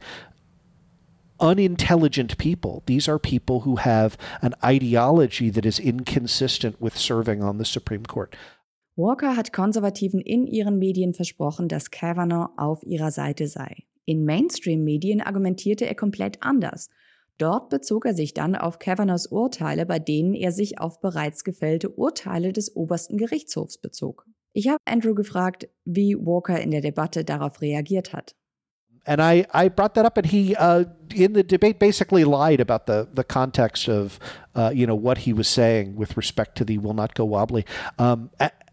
unintelligent 1.40 2.36
people. 2.36 2.82
These 2.84 3.08
are 3.08 3.18
people 3.18 3.60
who 3.60 3.76
have 3.76 4.18
an 4.42 4.54
ideology 4.62 5.48
that 5.48 5.64
is 5.64 5.78
inconsistent 5.78 6.78
with 6.78 6.96
serving 6.96 7.42
on 7.42 7.56
the 7.56 7.64
Supreme 7.64 8.04
Court. 8.04 8.36
Walker 8.98 9.36
hat 9.36 9.52
Konservativen 9.52 10.20
in 10.20 10.46
ihren 10.46 10.78
Medien 10.78 11.12
versprochen, 11.12 11.68
dass 11.68 11.90
Kavanaugh 11.90 12.48
auf 12.56 12.82
ihrer 12.82 13.10
Seite 13.10 13.46
sei. 13.46 13.84
In 14.06 14.24
Mainstream-Medien 14.24 15.20
argumentierte 15.20 15.84
er 15.86 15.94
komplett 15.94 16.42
anders. 16.42 16.88
Dort 17.36 17.68
bezog 17.68 18.06
er 18.06 18.14
sich 18.14 18.32
dann 18.32 18.56
auf 18.56 18.78
Kavanaughs 18.78 19.26
Urteile, 19.26 19.84
bei 19.84 19.98
denen 19.98 20.32
er 20.32 20.50
sich 20.50 20.80
auf 20.80 21.00
bereits 21.02 21.44
gefällte 21.44 21.90
Urteile 21.90 22.54
des 22.54 22.74
obersten 22.74 23.18
Gerichtshofs 23.18 23.76
bezog. 23.76 24.24
Ich 24.54 24.68
habe 24.68 24.78
Andrew 24.86 25.14
gefragt, 25.14 25.68
wie 25.84 26.16
Walker 26.16 26.58
in 26.58 26.70
der 26.70 26.80
Debatte 26.80 27.22
darauf 27.22 27.60
reagiert 27.60 28.14
hat. 28.14 28.34
and 29.06 29.22
I, 29.22 29.46
I 29.54 29.68
brought 29.68 29.94
that 29.94 30.04
up, 30.04 30.16
and 30.16 30.26
he 30.26 30.56
uh, 30.56 30.84
in 31.14 31.32
the 31.32 31.44
debate 31.44 31.78
basically 31.78 32.24
lied 32.24 32.60
about 32.60 32.86
the 32.86 33.08
the 33.14 33.22
context 33.22 33.88
of 33.88 34.18
uh, 34.56 34.72
you 34.74 34.84
know 34.84 34.96
what 34.96 35.18
he 35.18 35.32
was 35.32 35.46
saying 35.46 35.94
with 35.94 36.16
respect 36.16 36.56
to 36.56 36.64
the 36.64 36.78
will 36.78 36.92
not 36.92 37.14
go 37.14 37.24
wobbly. 37.24 37.64
Um, 37.98 38.30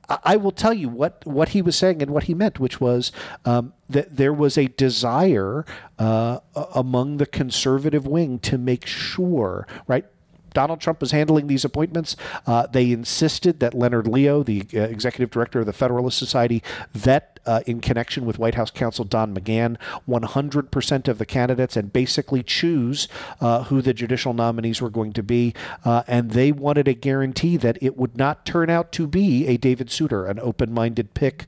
I 0.09 0.35
will 0.35 0.51
tell 0.51 0.73
you 0.73 0.89
what, 0.89 1.25
what 1.25 1.49
he 1.49 1.61
was 1.61 1.77
saying 1.77 2.01
and 2.01 2.11
what 2.11 2.23
he 2.23 2.33
meant, 2.33 2.59
which 2.59 2.81
was 2.81 3.11
um, 3.45 3.73
that 3.89 4.17
there 4.17 4.33
was 4.33 4.57
a 4.57 4.67
desire 4.67 5.65
uh, 5.97 6.39
among 6.75 7.17
the 7.17 7.25
conservative 7.25 8.05
wing 8.05 8.39
to 8.39 8.57
make 8.57 8.85
sure, 8.85 9.65
right? 9.87 10.05
Donald 10.53 10.79
Trump 10.79 11.01
was 11.01 11.11
handling 11.11 11.47
these 11.47 11.65
appointments. 11.65 12.15
Uh, 12.45 12.67
they 12.67 12.91
insisted 12.91 13.59
that 13.59 13.73
Leonard 13.73 14.07
Leo, 14.07 14.43
the 14.43 14.65
uh, 14.73 14.81
executive 14.81 15.31
director 15.31 15.59
of 15.59 15.65
the 15.65 15.73
Federalist 15.73 16.17
Society, 16.17 16.63
vet 16.93 17.33
uh, 17.45 17.61
in 17.65 17.81
connection 17.81 18.25
with 18.25 18.39
White 18.39 18.55
House 18.55 18.71
counsel 18.71 19.05
Don 19.05 19.35
McGahn 19.35 19.77
100% 20.07 21.07
of 21.07 21.17
the 21.17 21.25
candidates 21.25 21.75
and 21.75 21.91
basically 21.91 22.43
choose 22.43 23.07
uh, 23.41 23.63
who 23.63 23.81
the 23.81 23.93
judicial 23.93 24.33
nominees 24.33 24.81
were 24.81 24.89
going 24.89 25.13
to 25.13 25.23
be. 25.23 25.53
Uh, 25.83 26.03
and 26.07 26.31
they 26.31 26.51
wanted 26.51 26.87
a 26.87 26.93
guarantee 26.93 27.57
that 27.57 27.77
it 27.81 27.97
would 27.97 28.17
not 28.17 28.45
turn 28.45 28.69
out 28.69 28.91
to 28.93 29.07
be 29.07 29.47
a 29.47 29.57
David 29.57 29.89
Souter, 29.89 30.25
an 30.25 30.39
open 30.39 30.73
minded 30.73 31.13
pick. 31.13 31.47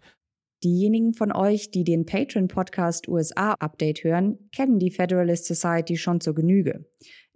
Diejenigen 0.64 1.14
von 1.14 1.32
euch, 1.32 1.70
die 1.70 1.84
den 1.84 2.06
Patreon-Podcast 2.06 3.08
USA-Update 3.08 4.04
hören, 4.04 4.50
kennen 4.52 4.80
die 4.80 4.90
Federalist 4.90 5.46
Society 5.46 5.96
schon 5.96 6.22
zur 6.22 6.34
Genüge. 6.34 6.86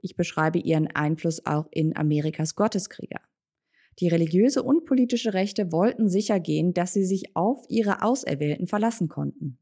Ich 0.01 0.15
beschreibe 0.15 0.59
ihren 0.59 0.87
Einfluss 0.87 1.45
auch 1.45 1.67
in 1.71 1.95
Amerikas 1.95 2.55
Gotteskrieger. 2.55 3.21
Die 3.99 4.07
religiöse 4.07 4.63
und 4.63 4.85
politische 4.85 5.33
Rechte 5.33 5.71
wollten 5.71 6.09
sicher 6.09 6.39
gehen, 6.39 6.73
dass 6.73 6.93
sie 6.93 7.05
sich 7.05 7.35
auf 7.35 7.65
ihre 7.67 8.01
Auserwählten 8.01 8.67
verlassen 8.67 9.09
konnten. 9.09 9.57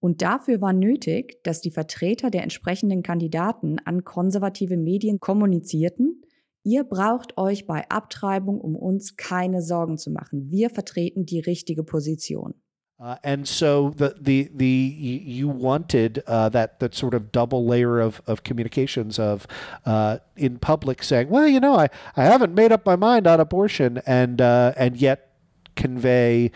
Und 0.00 0.22
dafür 0.22 0.60
war 0.60 0.72
nötig, 0.72 1.42
dass 1.42 1.60
die 1.60 1.70
Vertreter 1.70 2.30
der 2.30 2.42
entsprechenden 2.42 3.02
Kandidaten 3.02 3.78
an 3.84 4.04
konservative 4.04 4.76
Medien 4.76 5.20
kommunizierten, 5.20 6.22
ihr 6.62 6.84
braucht 6.84 7.36
euch 7.38 7.66
bei 7.66 7.88
Abtreibung 7.88 8.60
um 8.60 8.76
uns 8.76 9.16
keine 9.16 9.62
Sorgen 9.62 9.98
zu 9.98 10.10
machen. 10.10 10.50
Wir 10.50 10.70
vertreten 10.70 11.26
die 11.26 11.40
richtige 11.40 11.82
Position. 11.82 12.54
Uh, 12.98 13.16
and 13.22 13.46
so 13.46 13.90
the 13.90 14.16
the 14.18 14.50
the 14.54 14.66
you 14.66 15.48
wanted 15.48 16.22
uh, 16.26 16.48
that 16.48 16.80
that 16.80 16.94
sort 16.94 17.12
of 17.12 17.30
double 17.30 17.66
layer 17.66 18.00
of, 18.00 18.22
of 18.26 18.42
communications 18.42 19.18
of 19.18 19.46
uh, 19.84 20.16
in 20.34 20.58
public 20.58 21.02
saying, 21.02 21.28
well, 21.28 21.46
you 21.46 21.60
know, 21.60 21.76
I, 21.76 21.90
I 22.16 22.24
haven't 22.24 22.54
made 22.54 22.72
up 22.72 22.86
my 22.86 22.96
mind 22.96 23.26
on 23.26 23.38
abortion, 23.38 24.00
and 24.06 24.40
uh, 24.40 24.72
and 24.78 24.96
yet 24.96 25.34
convey 25.74 26.50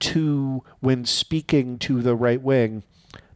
to 0.00 0.62
when 0.80 1.06
speaking 1.06 1.78
to 1.78 2.02
the 2.02 2.14
right 2.14 2.42
wing, 2.42 2.82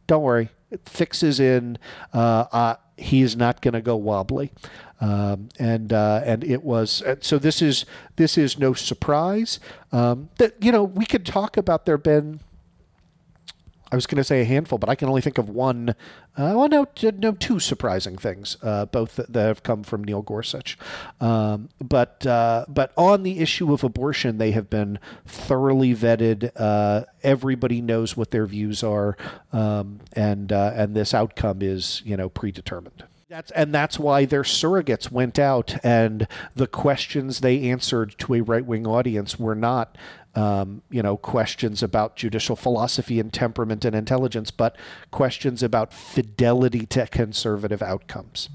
don't 0.05 0.21
worry, 0.21 0.49
it 0.69 0.87
fixes 0.87 1.39
in. 1.39 1.79
Uh, 2.13 2.75
he 2.97 3.21
is 3.21 3.35
not 3.35 3.61
going 3.61 3.73
to 3.73 3.81
go 3.81 3.95
wobbly. 3.95 4.51
Um, 4.99 5.49
and 5.59 5.93
uh, 5.93 6.21
and 6.25 6.43
it 6.43 6.63
was 6.63 7.03
so. 7.21 7.37
This 7.37 7.61
is 7.61 7.85
this 8.15 8.35
is 8.35 8.57
no 8.57 8.73
surprise. 8.73 9.59
Um, 9.91 10.29
that 10.39 10.55
you 10.59 10.71
know 10.71 10.83
we 10.83 11.05
could 11.05 11.23
talk 11.23 11.55
about 11.55 11.85
there 11.85 11.99
been 11.99 12.39
I 13.91 13.95
was 13.95 14.05
going 14.05 14.17
to 14.17 14.23
say 14.23 14.41
a 14.41 14.45
handful, 14.45 14.77
but 14.77 14.89
I 14.89 14.95
can 14.95 15.07
only 15.07 15.21
think 15.21 15.37
of 15.37 15.49
one. 15.49 15.91
Uh, 16.35 16.53
well, 16.55 16.67
no, 16.67 16.87
no, 17.17 17.31
two 17.31 17.59
surprising 17.59 18.17
things, 18.17 18.57
uh, 18.61 18.85
both 18.85 19.15
that, 19.15 19.33
have 19.35 19.63
come 19.63 19.83
from 19.83 20.03
Neil 20.03 20.21
Gorsuch. 20.21 20.77
Um, 21.21 21.69
but 21.81 22.25
uh, 22.25 22.65
but 22.67 22.91
on 22.97 23.23
the 23.23 23.39
issue 23.39 23.73
of 23.73 23.83
abortion, 23.83 24.37
they 24.37 24.51
have 24.51 24.69
been 24.69 24.99
thoroughly 25.25 25.95
vetted. 25.95 26.51
Uh, 26.55 27.05
everybody 27.23 27.81
knows 27.81 28.17
what 28.17 28.31
their 28.31 28.45
views 28.45 28.83
are, 28.83 29.15
um, 29.53 29.99
and 30.13 30.51
uh, 30.51 30.71
and 30.75 30.95
this 30.95 31.13
outcome 31.13 31.61
is 31.61 32.01
you 32.03 32.17
know 32.17 32.27
predetermined. 32.27 33.03
That's 33.29 33.51
and 33.51 33.73
that's 33.73 33.99
why 33.99 34.23
their 34.25 34.43
surrogates 34.43 35.11
went 35.11 35.37
out, 35.37 35.75
and 35.83 36.27
the 36.55 36.67
questions 36.67 37.39
they 37.39 37.69
answered 37.69 38.15
to 38.19 38.35
a 38.35 38.41
right 38.41 38.65
wing 38.65 38.87
audience 38.87 39.37
were 39.37 39.55
not 39.55 39.97
um, 40.37 40.83
you 40.91 41.01
know, 41.01 41.17
questions 41.17 41.81
about 41.81 42.15
judicial 42.15 42.55
philosophy 42.55 43.19
and 43.19 43.33
temperament 43.33 43.83
and 43.83 43.95
intelligence, 43.95 44.51
but 44.51 44.77
questions 45.11 45.63
about 45.63 45.91
fidelity 45.91 46.85
to 46.85 47.07
conservative 47.07 47.81
outcomes. 47.81 48.49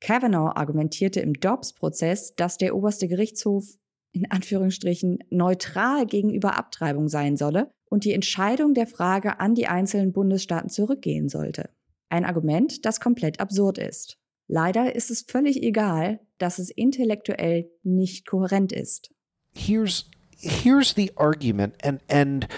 Kavanaugh 0.00 0.52
argumentierte 0.54 1.20
im 1.20 1.32
Dobbs-Prozess, 1.32 2.36
dass 2.36 2.58
der 2.58 2.76
oberste 2.76 3.08
Gerichtshof 3.08 3.64
in 4.12 4.30
Anführungsstrichen 4.30 5.18
neutral 5.30 6.06
gegenüber 6.06 6.56
Abtreibung 6.56 7.08
sein 7.08 7.36
solle 7.36 7.70
und 7.90 8.04
die 8.04 8.12
Entscheidung 8.12 8.74
der 8.74 8.86
Frage 8.86 9.40
an 9.40 9.54
die 9.54 9.66
einzelnen 9.66 10.12
Bundesstaaten 10.12 10.68
zurückgehen 10.68 11.28
sollte. 11.28 11.70
Ein 12.10 12.24
Argument, 12.24 12.84
das 12.84 13.00
komplett 13.00 13.40
absurd 13.40 13.78
ist. 13.78 14.18
Leider 14.46 14.94
ist 14.94 15.10
es 15.10 15.22
völlig 15.22 15.62
egal, 15.62 16.20
dass 16.38 16.58
es 16.58 16.70
intellektuell 16.70 17.70
nicht 17.82 18.26
kohärent 18.26 18.72
ist. 18.72 19.10
Here's 19.56 20.10
here's 20.44 20.94
the 20.94 21.10
argument, 21.16 21.74
and 21.80 22.00
and 22.08 22.48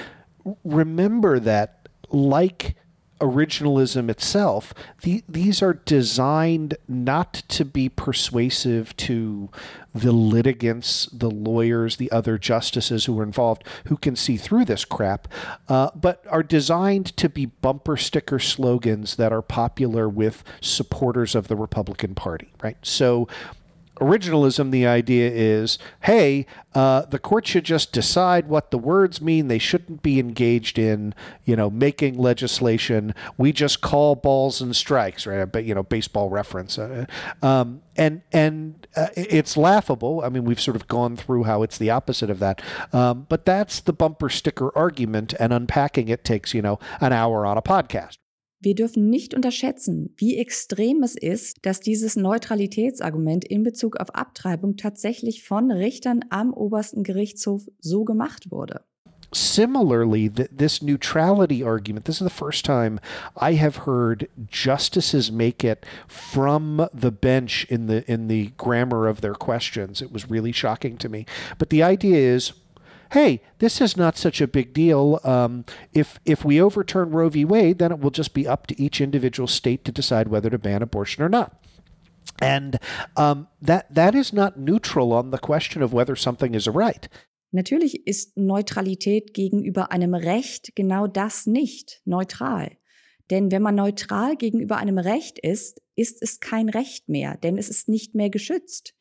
remember 0.64 1.38
that 1.40 1.88
like 2.10 2.76
originalism 3.20 4.10
itself, 4.10 4.74
the, 5.02 5.24
these 5.28 5.62
are 5.62 5.72
designed 5.72 6.76
not 6.86 7.32
to 7.48 7.64
be 7.64 7.88
persuasive 7.88 8.94
to 8.96 9.48
the 9.94 10.12
litigants, 10.12 11.06
the 11.06 11.30
lawyers, 11.30 11.96
the 11.96 12.10
other 12.10 12.36
justices 12.36 13.06
who 13.06 13.18
are 13.18 13.22
involved 13.22 13.64
who 13.86 13.96
can 13.96 14.14
see 14.14 14.36
through 14.36 14.66
this 14.66 14.84
crap, 14.84 15.28
uh, 15.68 15.90
but 15.94 16.24
are 16.28 16.42
designed 16.42 17.16
to 17.16 17.28
be 17.28 17.46
bumper 17.46 17.96
sticker 17.96 18.38
slogans 18.38 19.16
that 19.16 19.32
are 19.32 19.42
popular 19.42 20.08
with 20.08 20.44
supporters 20.60 21.34
of 21.34 21.48
the 21.48 21.56
Republican 21.56 22.14
Party, 22.14 22.52
right? 22.62 22.76
So 22.82 23.28
originalism, 23.96 24.70
the 24.70 24.86
idea 24.86 25.30
is 25.30 25.78
hey, 26.02 26.46
uh, 26.74 27.02
the 27.06 27.18
court 27.18 27.46
should 27.46 27.64
just 27.64 27.92
decide 27.92 28.48
what 28.48 28.70
the 28.70 28.78
words 28.78 29.20
mean. 29.20 29.48
They 29.48 29.58
shouldn't 29.58 30.02
be 30.02 30.18
engaged 30.20 30.78
in, 30.78 31.14
you 31.44 31.56
know, 31.56 31.70
making 31.70 32.18
legislation. 32.18 33.14
We 33.38 33.52
just 33.52 33.80
call 33.80 34.14
balls 34.14 34.60
and 34.60 34.76
strikes, 34.76 35.26
right? 35.26 35.44
But 35.50 35.64
you 35.64 35.74
know, 35.74 35.82
baseball 35.82 36.28
reference. 36.28 36.78
Uh, 36.78 37.06
um, 37.42 37.82
and 37.96 38.22
and 38.32 38.86
uh, 38.94 39.08
it's 39.16 39.56
laughable. 39.56 40.22
I 40.22 40.28
mean, 40.28 40.44
we've 40.44 40.60
sort 40.60 40.76
of 40.76 40.86
gone 40.88 41.16
through 41.16 41.44
how 41.44 41.62
it's 41.62 41.78
the 41.78 41.90
opposite 41.90 42.30
of 42.30 42.38
that. 42.40 42.60
Um, 42.92 43.26
but 43.28 43.46
that's 43.46 43.80
the 43.80 43.92
bumper 43.92 44.28
sticker 44.28 44.76
argument, 44.76 45.34
and 45.40 45.52
unpacking 45.52 46.08
it 46.08 46.24
takes 46.24 46.52
you 46.52 46.62
know 46.62 46.78
an 47.00 47.12
hour 47.12 47.46
on 47.46 47.56
a 47.56 47.62
podcast. 47.62 48.18
Wir 48.60 48.74
dürfen 48.74 49.10
nicht 49.10 49.34
unterschätzen, 49.34 50.14
wie 50.16 50.38
extrem 50.38 51.02
es 51.02 51.14
ist, 51.14 51.58
dass 51.62 51.80
dieses 51.80 52.16
Neutralitätsargument 52.16 53.44
in 53.44 53.62
Bezug 53.62 53.96
auf 53.96 54.14
Abtreibung 54.14 54.76
tatsächlich 54.76 55.44
von 55.44 55.70
Richtern 55.70 56.24
am 56.30 56.54
obersten 56.54 57.02
Gerichtshof 57.02 57.68
so 57.80 58.04
gemacht 58.04 58.50
wurde. 58.50 58.80
Similarly, 59.32 60.30
th 60.30 60.48
this 60.56 60.80
neutrality 60.80 61.62
argument, 61.62 62.06
this 62.06 62.20
is 62.20 62.26
the 62.26 62.30
first 62.30 62.64
time 62.64 63.00
I 63.36 63.56
have 63.56 63.84
heard 63.84 64.28
justices 64.48 65.30
make 65.30 65.64
it 65.64 65.84
from 66.06 66.88
the 66.94 67.10
bench 67.10 67.66
in 67.68 67.88
the 67.88 68.04
in 68.06 68.28
the 68.28 68.52
grammar 68.56 69.08
of 69.08 69.20
their 69.20 69.34
questions. 69.34 70.00
It 70.00 70.12
was 70.12 70.30
really 70.30 70.52
shocking 70.52 70.96
to 70.98 71.08
me. 71.08 71.26
But 71.58 71.70
the 71.70 71.82
idea 71.82 72.16
is 72.16 72.52
hey, 73.12 73.42
this 73.58 73.80
is 73.80 73.96
not 73.96 74.16
such 74.16 74.40
a 74.40 74.46
big 74.46 74.72
deal. 74.72 75.20
Um, 75.24 75.64
if 75.92 76.18
if 76.24 76.44
we 76.44 76.60
overturn 76.60 77.10
Roe 77.10 77.28
v. 77.28 77.44
Wade, 77.44 77.78
then 77.78 77.92
it 77.92 78.00
will 78.00 78.10
just 78.10 78.34
be 78.34 78.46
up 78.46 78.66
to 78.68 78.80
each 78.80 79.00
individual 79.00 79.46
state 79.46 79.84
to 79.84 79.92
decide 79.92 80.28
whether 80.28 80.50
to 80.50 80.58
ban 80.58 80.82
abortion 80.82 81.24
or 81.24 81.28
not. 81.28 81.60
And 82.40 82.78
um, 83.16 83.48
that 83.62 83.92
that 83.94 84.14
is 84.14 84.32
not 84.32 84.58
neutral 84.58 85.12
on 85.12 85.30
the 85.30 85.38
question 85.38 85.82
of 85.82 85.92
whether 85.92 86.16
something 86.16 86.54
is 86.54 86.66
a 86.66 86.72
right. 86.72 87.08
Natürlich 87.52 88.06
ist 88.06 88.36
Neutralität 88.36 89.32
gegenüber 89.32 89.90
einem 89.90 90.14
Recht 90.14 90.74
genau 90.74 91.06
das 91.06 91.46
nicht, 91.46 92.02
neutral. 92.04 92.76
Denn 93.30 93.50
wenn 93.50 93.62
man 93.62 93.74
neutral 93.74 94.36
gegenüber 94.36 94.76
einem 94.76 94.98
Recht 94.98 95.38
ist, 95.38 95.80
ist 95.96 96.22
es 96.22 96.40
kein 96.40 96.68
Recht 96.68 97.08
mehr, 97.08 97.36
denn 97.38 97.58
es 97.58 97.68
ist 97.68 97.88
nicht 97.88 98.14
mehr 98.14 98.30
geschützt. 98.30 98.94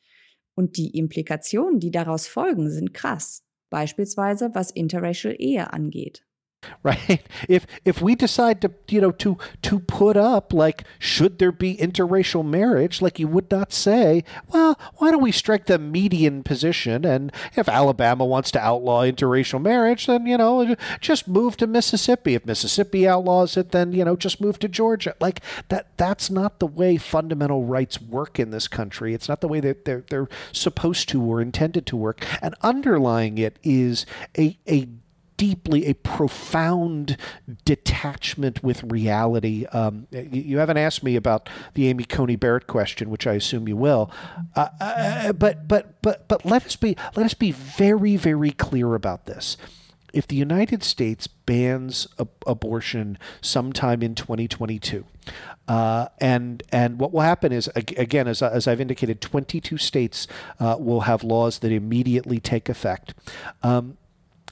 Und 0.55 0.77
die 0.77 0.97
Implikationen, 0.97 1.79
die 1.79 1.91
daraus 1.91 2.27
folgen, 2.27 2.71
sind 2.71 2.93
krass. 2.93 3.43
Beispielsweise 3.75 4.55
was 4.55 4.71
interracial 4.71 5.35
Ehe 5.37 5.73
angeht. 5.73 6.24
right? 6.83 7.25
If 7.49 7.65
if 7.83 8.01
we 8.01 8.15
decide 8.15 8.61
to 8.61 8.71
you 8.89 9.01
know 9.01 9.11
to 9.11 9.37
to 9.63 9.79
put 9.79 10.17
up 10.17 10.53
like 10.53 10.83
should 10.99 11.39
there 11.39 11.51
be 11.51 11.77
interracial 11.77 12.45
marriage 12.45 13.01
like 13.01 13.19
you 13.19 13.27
would 13.27 13.49
not 13.49 13.73
say 13.73 14.23
well 14.49 14.79
why 14.97 15.11
don't 15.11 15.21
we 15.21 15.31
strike 15.31 15.65
the 15.65 15.79
median 15.79 16.43
position 16.43 17.05
and 17.05 17.31
if 17.55 17.67
alabama 17.67 18.25
wants 18.25 18.51
to 18.51 18.59
outlaw 18.59 19.03
interracial 19.03 19.61
marriage 19.61 20.05
then 20.05 20.25
you 20.25 20.37
know 20.37 20.75
just 20.99 21.27
move 21.27 21.57
to 21.57 21.67
mississippi. 21.67 22.35
If 22.35 22.45
mississippi 22.45 23.07
outlaws 23.07 23.57
it 23.57 23.71
then 23.71 23.91
you 23.93 24.05
know 24.05 24.15
just 24.15 24.41
move 24.41 24.59
to 24.59 24.67
georgia. 24.67 25.15
Like 25.19 25.41
that 25.69 25.97
that's 25.97 26.29
not 26.29 26.59
the 26.59 26.67
way 26.67 26.97
fundamental 26.97 27.65
rights 27.65 28.01
work 28.01 28.39
in 28.39 28.51
this 28.51 28.67
country. 28.67 29.13
It's 29.13 29.29
not 29.29 29.41
the 29.41 29.47
way 29.47 29.59
that 29.59 29.85
they're 29.85 30.05
they're 30.09 30.29
supposed 30.51 31.09
to 31.09 31.21
or 31.21 31.41
intended 31.41 31.85
to 31.87 31.97
work. 31.97 32.25
And 32.41 32.55
underlying 32.61 33.37
it 33.37 33.59
is 33.63 34.05
a 34.37 34.57
a 34.67 34.87
deeply 35.37 35.85
a 35.85 35.93
profound 35.93 37.17
detachment 37.65 38.63
with 38.63 38.83
reality. 38.83 39.65
Um, 39.65 40.07
you, 40.11 40.41
you, 40.41 40.57
haven't 40.57 40.77
asked 40.77 41.03
me 41.03 41.15
about 41.15 41.49
the 41.73 41.87
Amy 41.87 42.05
Coney 42.05 42.35
Barrett 42.35 42.67
question, 42.67 43.09
which 43.09 43.27
I 43.27 43.33
assume 43.33 43.67
you 43.67 43.77
will. 43.77 44.11
Uh, 44.55 44.69
uh, 44.79 45.33
but 45.33 45.67
but 45.67 46.01
but 46.01 46.27
but 46.27 46.45
let 46.45 46.65
us 46.65 46.75
be 46.75 46.95
let 47.15 47.25
us 47.25 47.33
be 47.33 47.51
very 47.51 48.15
very 48.15 48.51
clear 48.51 48.95
about 48.95 49.25
this. 49.25 49.57
If 50.13 50.27
the 50.27 50.37
United 50.37 50.81
States 50.81 51.27
bans 51.27 52.07
abortion 52.47 53.17
sometime 53.41 54.01
in 54.01 54.15
2022, 54.15 55.03
uh, 55.67 56.07
and 56.19 56.63
and 56.71 56.99
what 56.99 57.11
will 57.11 57.21
happen 57.21 57.51
is 57.51 57.69
again, 57.75 58.27
as, 58.27 58.41
as 58.41 58.65
I've 58.65 58.79
indicated, 58.79 59.19
22 59.19 59.77
states 59.77 60.27
uh, 60.59 60.77
will 60.79 61.01
have 61.01 61.23
laws 61.23 61.59
that 61.59 61.71
immediately 61.71 62.39
take 62.39 62.69
effect. 62.69 63.13
Um, 63.61 63.97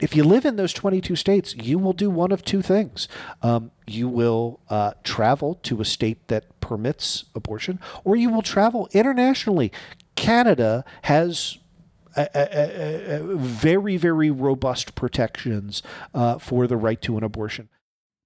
if 0.04 0.14
you 0.18 0.26
live 0.26 0.44
in 0.44 0.58
those 0.58 0.74
22 0.74 1.16
states, 1.16 1.56
you 1.56 1.80
will 1.80 1.94
do 1.94 2.10
one 2.10 2.34
of 2.34 2.44
two 2.44 2.62
things. 2.62 3.08
Um, 3.42 3.72
you 3.88 4.10
will 4.10 4.60
uh, 4.70 4.92
travel 5.04 5.56
to 5.64 5.80
a 5.80 5.86
state 5.86 6.28
that 6.28 6.60
permits 6.60 7.24
abortion, 7.34 7.80
or 8.04 8.18
you 8.18 8.30
will 8.30 8.42
travel 8.42 8.90
internationally. 8.92 9.72
Canada 10.16 10.84
has 11.04 11.58
a, 12.18 12.28
a, 12.36 13.22
a, 13.22 13.36
very, 13.38 13.96
very 13.96 14.30
robust 14.30 14.94
protections 14.94 15.82
uh, 16.14 16.38
for 16.38 16.68
the 16.68 16.76
right 16.76 17.02
to 17.02 17.18
an 17.18 17.24
abortion. 17.24 17.70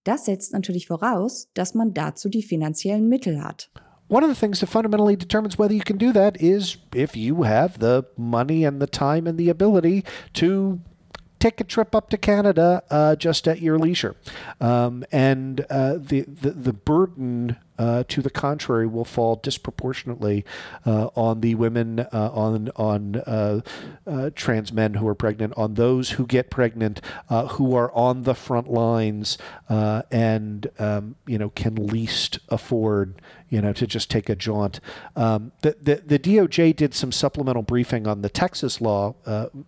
Das 0.04 0.26
setzt 0.26 0.54
natürlich 0.54 0.88
voraus, 0.88 1.48
dass 1.54 1.76
man 1.76 1.94
dazu 1.94 2.30
die 2.30 2.42
finanziellen 2.42 3.08
Mittel 3.08 3.44
hat. 3.44 3.70
One 4.10 4.24
of 4.24 4.30
the 4.30 4.40
things 4.40 4.62
that 4.62 4.68
fundamentally 4.68 5.18
determines 5.18 5.60
whether 5.60 5.74
you 5.76 5.84
can 5.84 5.98
do 5.98 6.12
that 6.14 6.42
is 6.42 6.78
if 6.96 7.16
you 7.16 7.44
have 7.44 7.80
the 7.80 8.06
money 8.18 8.64
and 8.66 8.82
the 8.82 8.88
time 8.88 9.28
and 9.28 9.38
the 9.38 9.50
ability 9.50 10.06
to 10.36 10.80
take 11.40 11.62
a 11.62 11.64
trip 11.64 11.96
up 11.96 12.10
to 12.10 12.18
Canada 12.18 12.84
uh, 12.90 13.16
just 13.16 13.48
at 13.48 13.62
your 13.62 13.78
leisure. 13.78 14.16
Um, 14.60 15.04
and 15.12 15.66
uh, 15.70 15.96
the, 15.98 16.22
the, 16.22 16.52
the 16.52 16.74
burden 16.74 17.58
uh, 17.80 18.04
to 18.08 18.22
the 18.22 18.30
contrary, 18.30 18.88
will 18.88 19.06
fall 19.06 19.36
disproportionately 19.36 20.44
uh, 20.86 21.10
on 21.16 21.42
the 21.42 21.54
women, 21.56 22.00
uh, 22.00 22.32
on 22.34 22.70
on 22.76 23.18
uh, 23.18 23.62
trans 24.34 24.74
men 24.74 24.96
who 24.96 25.08
are 25.08 25.14
pregnant, 25.14 25.54
on 25.56 25.76
those 25.76 26.12
who 26.12 26.26
get 26.26 26.50
pregnant, 26.50 27.02
who 27.52 27.76
are 27.76 27.92
on 27.94 28.24
the 28.24 28.34
front 28.34 28.68
lines 28.68 29.38
and 29.70 30.68
um, 30.80 31.16
you 31.28 31.38
know 31.38 31.50
can 31.50 31.76
least 31.76 32.40
afford 32.50 33.22
you 33.50 33.62
know 33.62 33.74
to 33.74 33.88
just 33.88 34.10
take 34.10 34.30
a 34.30 34.36
jaunt. 34.36 34.80
Um, 35.16 35.52
the, 35.62 35.76
the, 35.82 35.96
the 36.06 36.20
DOJ 36.20 36.76
did 36.76 36.94
some 36.94 37.12
supplemental 37.12 37.64
briefing 37.64 38.08
on 38.08 38.22
the 38.22 38.30
Texas 38.30 38.82
law 38.82 39.16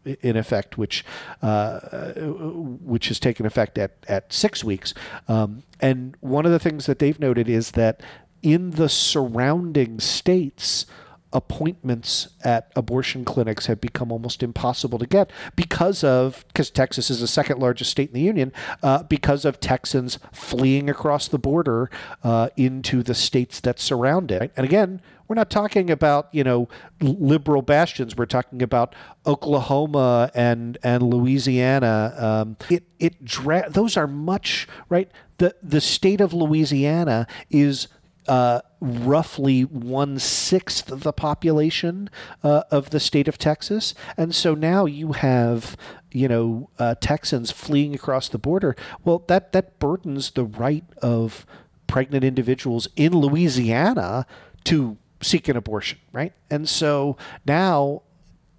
in 0.06 0.38
effect, 0.38 0.78
which 0.78 1.04
which 1.42 3.08
has 3.08 3.20
taken 3.20 3.46
effect 3.46 3.78
at 3.78 3.92
at 4.08 4.32
six 4.32 4.64
weeks. 4.64 4.94
Um, 5.28 5.64
and 5.80 6.18
one 6.20 6.46
of 6.46 6.52
the 6.52 6.60
things 6.60 6.86
that 6.86 7.00
they've 7.00 7.20
noted 7.20 7.50
is 7.50 7.72
that 7.72 8.02
in 8.42 8.72
the 8.72 8.90
surrounding 8.90 10.00
states, 10.00 10.86
appointments 11.32 12.30
at 12.44 12.72
abortion 12.76 13.24
clinics 13.24 13.68
have 13.68 13.80
become 13.80 14.12
almost 14.12 14.42
impossible 14.42 14.98
to 14.98 15.06
get 15.06 15.30
because 15.56 16.04
of 16.04 16.44
because 16.48 16.70
Texas 16.70 17.10
is 17.10 17.20
the 17.20 17.28
second 17.28 17.60
largest 17.60 17.92
state 17.92 18.10
in 18.10 18.14
the 18.14 18.22
union 18.22 18.52
uh, 18.82 19.04
because 19.04 19.46
of 19.46 19.60
Texans 19.60 20.18
fleeing 20.32 20.90
across 20.90 21.28
the 21.28 21.38
border 21.38 21.90
uh, 22.24 22.50
into 22.58 23.04
the 23.04 23.14
states 23.14 23.60
that 23.60 23.80
surround 23.80 24.32
it. 24.32 24.52
And 24.58 24.66
again, 24.66 25.02
we're 25.28 25.36
not 25.36 25.52
talking 25.52 25.92
about 25.92 26.28
you 26.32 26.44
know 26.44 26.68
liberal 27.00 27.62
bastions. 27.62 28.16
We're 28.18 28.26
talking 28.26 28.64
about 28.64 28.96
Oklahoma 29.26 30.32
and 30.34 30.78
and 30.84 31.04
Louisiana. 31.04 32.16
Um, 32.18 32.58
it 32.70 32.84
it 32.98 33.24
dra- 33.24 33.70
those 33.70 33.96
are 33.96 34.08
much 34.08 34.68
right. 34.90 35.10
The 35.38 35.56
the 35.62 35.80
state 35.80 36.20
of 36.22 36.34
Louisiana 36.34 37.28
is 37.52 37.88
uh, 38.30 38.62
roughly 38.80 39.64
one 39.64 40.20
sixth 40.20 40.92
of 40.92 41.02
the 41.02 41.12
population 41.12 42.10
uh, 42.44 42.62
of 42.70 42.92
the 42.92 43.00
state 43.00 43.28
of 43.28 43.40
Texas, 43.40 43.96
and 44.16 44.36
so 44.36 44.54
now 44.54 44.86
you 44.86 45.14
have 45.14 45.76
you 46.12 46.28
know 46.28 46.70
uh, 46.78 46.94
Texans 47.02 47.50
fleeing 47.52 47.96
across 47.96 48.30
the 48.30 48.38
border. 48.38 48.76
Well, 49.04 49.24
that 49.28 49.52
that 49.54 49.80
burdens 49.80 50.32
the 50.32 50.46
right 50.46 50.86
of 51.02 51.46
pregnant 51.88 52.24
individuals 52.24 52.88
in 52.96 53.14
Louisiana 53.14 54.28
to 54.66 54.98
seek 55.22 55.48
an 55.48 55.58
abortion, 55.58 55.98
right? 56.14 56.34
And 56.52 56.70
so 56.70 57.18
now 57.48 58.04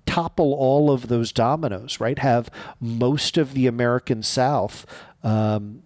topple 0.05 0.53
all 0.53 0.91
of 0.91 1.07
those 1.07 1.31
dominoes, 1.31 2.00
right? 2.00 2.19
Have 2.19 2.50
most 2.81 3.39
of 3.39 3.55
the 3.55 3.69
American 3.69 4.25
South 4.25 4.85
um, 5.23 5.85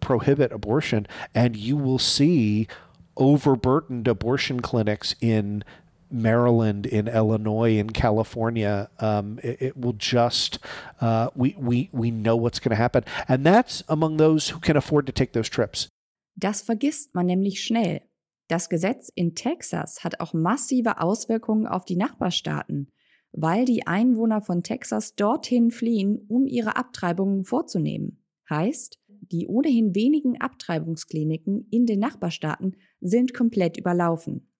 prohibit 0.00 0.52
abortion, 0.52 1.06
and 1.34 1.56
you 1.56 1.78
will 1.78 1.98
see 1.98 2.68
overburdened 3.16 4.08
abortion 4.08 4.60
clinics 4.60 5.14
in 5.20 5.64
Maryland, 6.10 6.86
in 6.86 7.08
Illinois, 7.08 7.78
in 7.78 7.90
California, 7.90 8.88
um, 9.00 9.38
it, 9.42 9.60
it, 9.60 9.76
will 9.76 9.94
just 9.98 10.58
uh, 11.00 11.30
we 11.34 11.56
we 11.58 11.90
we 11.92 12.10
know 12.10 12.36
what's 12.36 12.60
going 12.60 12.70
to 12.70 12.76
happen, 12.76 13.04
and 13.28 13.44
that's 13.44 13.82
among 13.88 14.16
those 14.16 14.50
who 14.50 14.60
can 14.60 14.76
afford 14.76 15.06
to 15.06 15.12
take 15.12 15.32
those 15.32 15.48
trips. 15.48 15.88
Das 16.36 16.62
vergisst 16.62 17.14
man 17.14 17.26
nämlich 17.26 17.62
schnell. 17.62 18.02
Das 18.48 18.68
Gesetz 18.68 19.10
in 19.14 19.34
Texas 19.34 20.04
hat 20.04 20.20
auch 20.20 20.32
massive 20.32 21.00
Auswirkungen 21.00 21.66
auf 21.66 21.84
die 21.84 21.96
Nachbarstaaten, 21.96 22.92
weil 23.32 23.64
die 23.64 23.86
Einwohner 23.86 24.40
von 24.40 24.62
Texas 24.62 25.16
dorthin 25.16 25.70
fliehen, 25.72 26.24
um 26.28 26.46
ihre 26.46 26.76
Abtreibungen 26.76 27.44
vorzunehmen. 27.44 28.22
Heißt, 28.48 29.00
die 29.08 29.48
ohnehin 29.48 29.96
wenigen 29.96 30.40
Abtreibungskliniken 30.40 31.66
in 31.70 31.86
den 31.86 31.98
Nachbarstaaten 31.98 32.76
sind 33.06 33.34
komplett 33.34 33.76
überlaufen. 33.76 34.50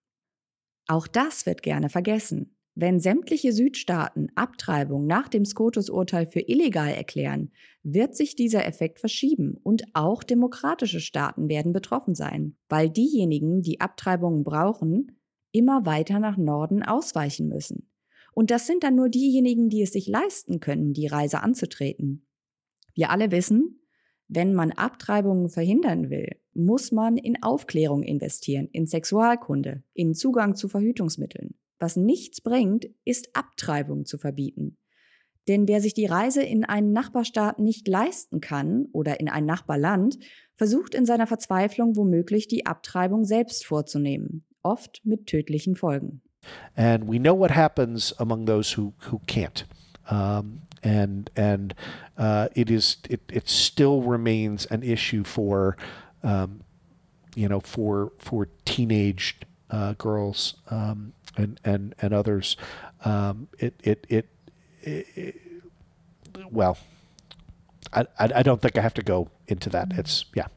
Auch 0.87 1.07
das 1.07 1.45
wird 1.45 1.61
gerne 1.63 1.89
vergessen. 1.89 2.57
Wenn 2.79 2.99
sämtliche 2.99 3.53
Südstaaten 3.53 4.27
Abtreibung 4.35 5.07
nach 5.07 5.27
dem 5.29 5.45
SCOTUS-Urteil 5.45 6.27
für 6.27 6.41
illegal 6.41 6.89
erklären, 6.93 7.51
wird 7.81 8.15
sich 8.15 8.35
dieser 8.35 8.67
Effekt 8.67 8.99
verschieben 8.99 9.57
und 9.63 9.83
auch 9.93 10.21
demokratische 10.21 10.99
Staaten 10.99 11.49
werden 11.49 11.73
betroffen 11.73 12.13
sein, 12.13 12.55
weil 12.69 12.91
diejenigen, 12.91 13.63
die 13.63 13.81
Abtreibungen 13.81 14.43
brauchen, 14.43 15.19
immer 15.51 15.87
weiter 15.87 16.19
nach 16.19 16.37
Norden 16.37 16.83
ausweichen 16.83 17.47
müssen. 17.47 17.89
Und 18.31 18.51
das 18.51 18.67
sind 18.67 18.83
dann 18.83 18.93
nur 18.95 19.09
diejenigen, 19.09 19.69
die 19.69 19.81
es 19.81 19.93
sich 19.93 20.07
leisten 20.07 20.59
können, 20.59 20.93
die 20.93 21.07
Reise 21.07 21.41
anzutreten. 21.41 22.27
Wir 22.93 23.09
alle 23.09 23.31
wissen, 23.31 23.81
wenn 24.27 24.53
man 24.53 24.71
Abtreibungen 24.71 25.49
verhindern 25.49 26.11
will, 26.11 26.39
muss 26.57 26.91
man 26.91 27.17
in 27.17 27.41
Aufklärung 27.43 28.03
investieren, 28.03 28.67
in 28.71 28.87
Sexualkunde, 28.87 29.83
in 29.93 30.15
Zugang 30.15 30.55
zu 30.55 30.67
Verhütungsmitteln. 30.67 31.55
Was 31.79 31.95
nichts 31.95 32.41
bringt, 32.41 32.87
ist 33.05 33.35
Abtreibung 33.35 34.05
zu 34.05 34.17
verbieten. 34.17 34.77
Denn 35.47 35.67
wer 35.67 35.79
sich 35.79 35.93
die 35.93 36.07
Reise 36.07 36.43
in 36.43 36.65
einen 36.65 36.91
Nachbarstaat 36.91 37.59
nicht 37.59 37.87
leisten 37.87 38.41
kann 38.41 38.87
oder 38.91 39.19
in 39.19 39.29
ein 39.29 39.45
Nachbarland, 39.45 40.17
versucht 40.55 40.93
in 40.93 41.05
seiner 41.05 41.27
Verzweiflung 41.27 41.95
womöglich 41.95 42.47
die 42.47 42.65
Abtreibung 42.65 43.23
selbst 43.23 43.65
vorzunehmen, 43.65 44.43
oft 44.63 45.01
mit 45.05 45.27
tödlichen 45.27 45.75
Folgen. 45.75 46.21
And 46.75 47.07
we 47.07 47.19
know 47.19 47.37
what 47.37 47.51
happens 47.51 48.13
among 48.19 48.45
those 48.45 48.75
who, 48.77 48.93
who 49.09 49.19
can't. 49.27 49.65
Um, 50.09 50.61
and 50.83 51.29
and 51.35 51.75
uh, 52.17 52.47
it 52.55 52.69
is 52.69 52.97
it, 53.09 53.21
it 53.31 53.49
still 53.49 54.01
remains 54.01 54.65
an 54.67 54.83
issue 54.83 55.23
for 55.23 55.75
um, 56.23 56.61
you 57.35 57.47
know 57.47 57.59
for 57.59 58.11
for 58.19 58.47
teenage 58.65 59.37
uh, 59.69 59.93
girls 59.97 60.55
um, 60.69 61.13
and 61.35 61.59
and 61.63 61.95
and 62.01 62.13
others. 62.13 62.57
Um, 63.05 63.47
it, 63.59 63.75
it, 63.83 64.05
it 64.09 64.29
it 64.81 65.35
well, 66.51 66.77
I, 67.93 68.05
I 68.19 68.43
don't 68.43 68.61
think 68.61 68.77
I 68.77 68.81
have 68.81 68.93
to 68.95 69.03
go 69.03 69.29
into 69.47 69.69
that. 69.69 69.93
It's 69.97 70.25
yeah. 70.35 70.47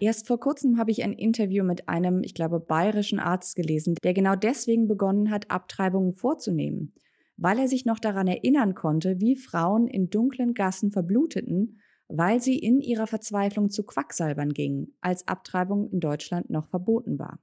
Erst 0.00 0.28
vor 0.28 0.38
kurzem 0.38 0.78
habe 0.78 0.92
ich 0.92 1.02
ein 1.02 1.12
Interview 1.12 1.64
mit 1.64 1.88
einem, 1.88 2.22
ich 2.22 2.32
glaube, 2.32 2.60
bayerischen 2.60 3.18
Arzt 3.18 3.56
gelesen, 3.56 3.96
der 4.04 4.14
genau 4.14 4.36
deswegen 4.36 4.86
begonnen 4.86 5.30
hat, 5.30 5.50
Abtreibungen 5.50 6.14
vorzunehmen 6.14 6.92
weil 7.38 7.58
er 7.60 7.68
sich 7.68 7.86
noch 7.86 8.00
daran 8.00 8.26
erinnern 8.26 8.74
konnte, 8.74 9.20
wie 9.20 9.36
Frauen 9.36 9.86
in 9.86 10.10
dunklen 10.10 10.54
Gassen 10.54 10.90
verbluteten, 10.90 11.78
weil 12.08 12.40
sie 12.40 12.58
in 12.58 12.80
ihrer 12.80 13.06
Verzweiflung 13.06 13.70
zu 13.70 13.84
Quacksalbern 13.84 14.52
gingen, 14.52 14.94
als 15.00 15.28
Abtreibung 15.28 15.90
in 15.90 16.00
Deutschland 16.00 16.50
noch 16.50 16.68
verboten 16.68 17.18
war. 17.18 17.38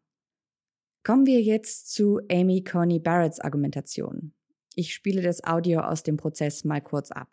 Kommen 1.03 1.25
wir 1.25 1.41
jetzt 1.41 1.93
zu 1.93 2.19
Amy 2.31 2.63
Coney 2.63 2.99
Barretts 2.99 3.39
Argumentation. 3.39 4.33
Ich 4.73 4.93
spiele 4.93 5.21
das 5.21 5.43
Audio 5.43 5.81
aus 5.81 6.03
dem 6.03 6.17
Prozess 6.17 6.65
mal 6.65 6.81
kurz 6.81 7.11
ab. 7.11 7.29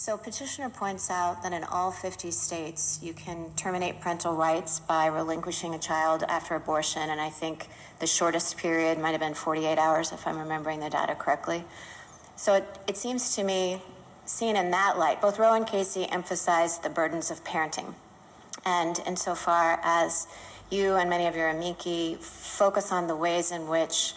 So, 0.00 0.16
petitioner 0.16 0.70
points 0.70 1.10
out 1.10 1.42
that 1.42 1.52
in 1.52 1.64
all 1.64 1.90
50 1.90 2.30
states, 2.30 3.00
you 3.02 3.12
can 3.12 3.52
terminate 3.56 4.00
parental 4.00 4.32
rights 4.32 4.78
by 4.78 5.06
relinquishing 5.06 5.74
a 5.74 5.78
child 5.78 6.22
after 6.28 6.54
abortion. 6.54 7.10
And 7.10 7.20
I 7.20 7.30
think 7.30 7.66
the 7.98 8.06
shortest 8.06 8.56
period 8.56 8.98
might 8.98 9.10
have 9.10 9.20
been 9.20 9.34
48 9.34 9.76
hours, 9.76 10.12
if 10.12 10.24
I'm 10.24 10.38
remembering 10.38 10.78
the 10.78 10.88
data 10.88 11.16
correctly. 11.16 11.64
So, 12.36 12.54
it, 12.54 12.64
it 12.86 12.96
seems 12.96 13.34
to 13.34 13.42
me, 13.42 13.82
seen 14.28 14.56
in 14.56 14.70
that 14.70 14.98
light, 14.98 15.20
both 15.20 15.38
Roe 15.38 15.54
and 15.54 15.66
Casey 15.66 16.04
emphasized 16.04 16.82
the 16.82 16.90
burdens 16.90 17.30
of 17.30 17.44
parenting. 17.44 17.94
And 18.64 19.00
insofar 19.06 19.80
as 19.82 20.26
you 20.70 20.96
and 20.96 21.08
many 21.08 21.26
of 21.26 21.34
your 21.34 21.48
amici 21.48 22.16
focus 22.20 22.92
on 22.92 23.06
the 23.06 23.16
ways 23.16 23.50
in 23.50 23.68
which 23.68 24.14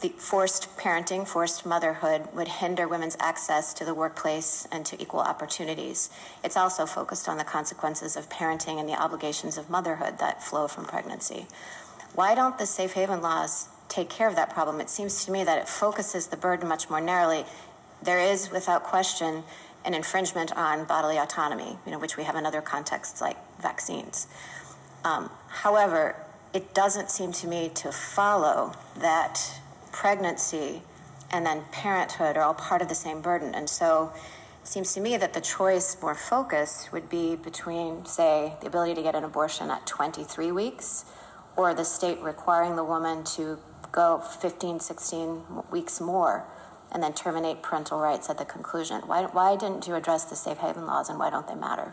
the 0.00 0.08
forced 0.10 0.76
parenting, 0.76 1.26
forced 1.26 1.64
motherhood 1.64 2.28
would 2.34 2.48
hinder 2.48 2.86
women's 2.86 3.16
access 3.20 3.72
to 3.74 3.84
the 3.84 3.94
workplace 3.94 4.68
and 4.70 4.84
to 4.86 5.00
equal 5.00 5.20
opportunities. 5.20 6.10
It's 6.42 6.56
also 6.56 6.84
focused 6.84 7.28
on 7.28 7.38
the 7.38 7.44
consequences 7.44 8.16
of 8.16 8.28
parenting 8.28 8.78
and 8.78 8.88
the 8.88 9.00
obligations 9.00 9.56
of 9.56 9.70
motherhood 9.70 10.18
that 10.18 10.42
flow 10.42 10.68
from 10.68 10.84
pregnancy. 10.84 11.46
Why 12.14 12.34
don't 12.34 12.58
the 12.58 12.66
safe 12.66 12.92
haven 12.92 13.22
laws 13.22 13.68
take 13.88 14.10
care 14.10 14.28
of 14.28 14.36
that 14.36 14.50
problem? 14.50 14.80
It 14.80 14.90
seems 14.90 15.24
to 15.24 15.32
me 15.32 15.42
that 15.42 15.58
it 15.58 15.68
focuses 15.68 16.26
the 16.26 16.36
burden 16.36 16.68
much 16.68 16.90
more 16.90 17.00
narrowly. 17.00 17.44
There 18.02 18.20
is, 18.20 18.50
without 18.50 18.82
question, 18.82 19.44
an 19.84 19.94
infringement 19.94 20.52
on 20.56 20.84
bodily 20.84 21.18
autonomy, 21.18 21.78
you 21.84 21.92
know, 21.92 21.98
which 21.98 22.16
we 22.16 22.24
have 22.24 22.36
in 22.36 22.46
other 22.46 22.60
contexts 22.60 23.20
like 23.20 23.36
vaccines. 23.60 24.26
Um, 25.04 25.30
however, 25.48 26.16
it 26.52 26.72
doesn't 26.72 27.10
seem 27.10 27.32
to 27.32 27.46
me 27.46 27.70
to 27.74 27.92
follow 27.92 28.72
that 28.98 29.60
pregnancy 29.92 30.82
and 31.30 31.44
then 31.44 31.62
parenthood 31.72 32.36
are 32.36 32.42
all 32.42 32.54
part 32.54 32.80
of 32.80 32.88
the 32.88 32.94
same 32.94 33.20
burden. 33.20 33.54
And 33.54 33.68
so 33.68 34.12
it 34.62 34.68
seems 34.68 34.94
to 34.94 35.00
me 35.00 35.16
that 35.16 35.34
the 35.34 35.40
choice 35.40 36.00
more 36.00 36.14
focused 36.14 36.92
would 36.92 37.10
be 37.10 37.36
between, 37.36 38.06
say, 38.06 38.54
the 38.60 38.68
ability 38.68 38.94
to 38.94 39.02
get 39.02 39.14
an 39.14 39.24
abortion 39.24 39.68
at 39.68 39.84
23 39.86 40.52
weeks 40.52 41.04
or 41.56 41.74
the 41.74 41.84
state 41.84 42.20
requiring 42.20 42.76
the 42.76 42.84
woman 42.84 43.24
to 43.24 43.58
go 43.92 44.18
15, 44.18 44.80
16 44.80 45.42
weeks 45.70 46.00
more 46.00 46.44
and 46.94 47.02
then 47.02 47.12
terminate 47.12 47.60
parental 47.60 47.98
rights 47.98 48.30
at 48.30 48.38
the 48.38 48.44
conclusion. 48.44 49.02
Why, 49.02 49.24
why 49.24 49.56
didn't 49.56 49.88
you 49.88 49.96
address 49.96 50.24
the 50.24 50.36
safe 50.36 50.58
haven 50.58 50.86
laws 50.86 51.10
and 51.10 51.18
why 51.18 51.28
don't 51.28 51.48
they 51.48 51.56
matter? 51.56 51.92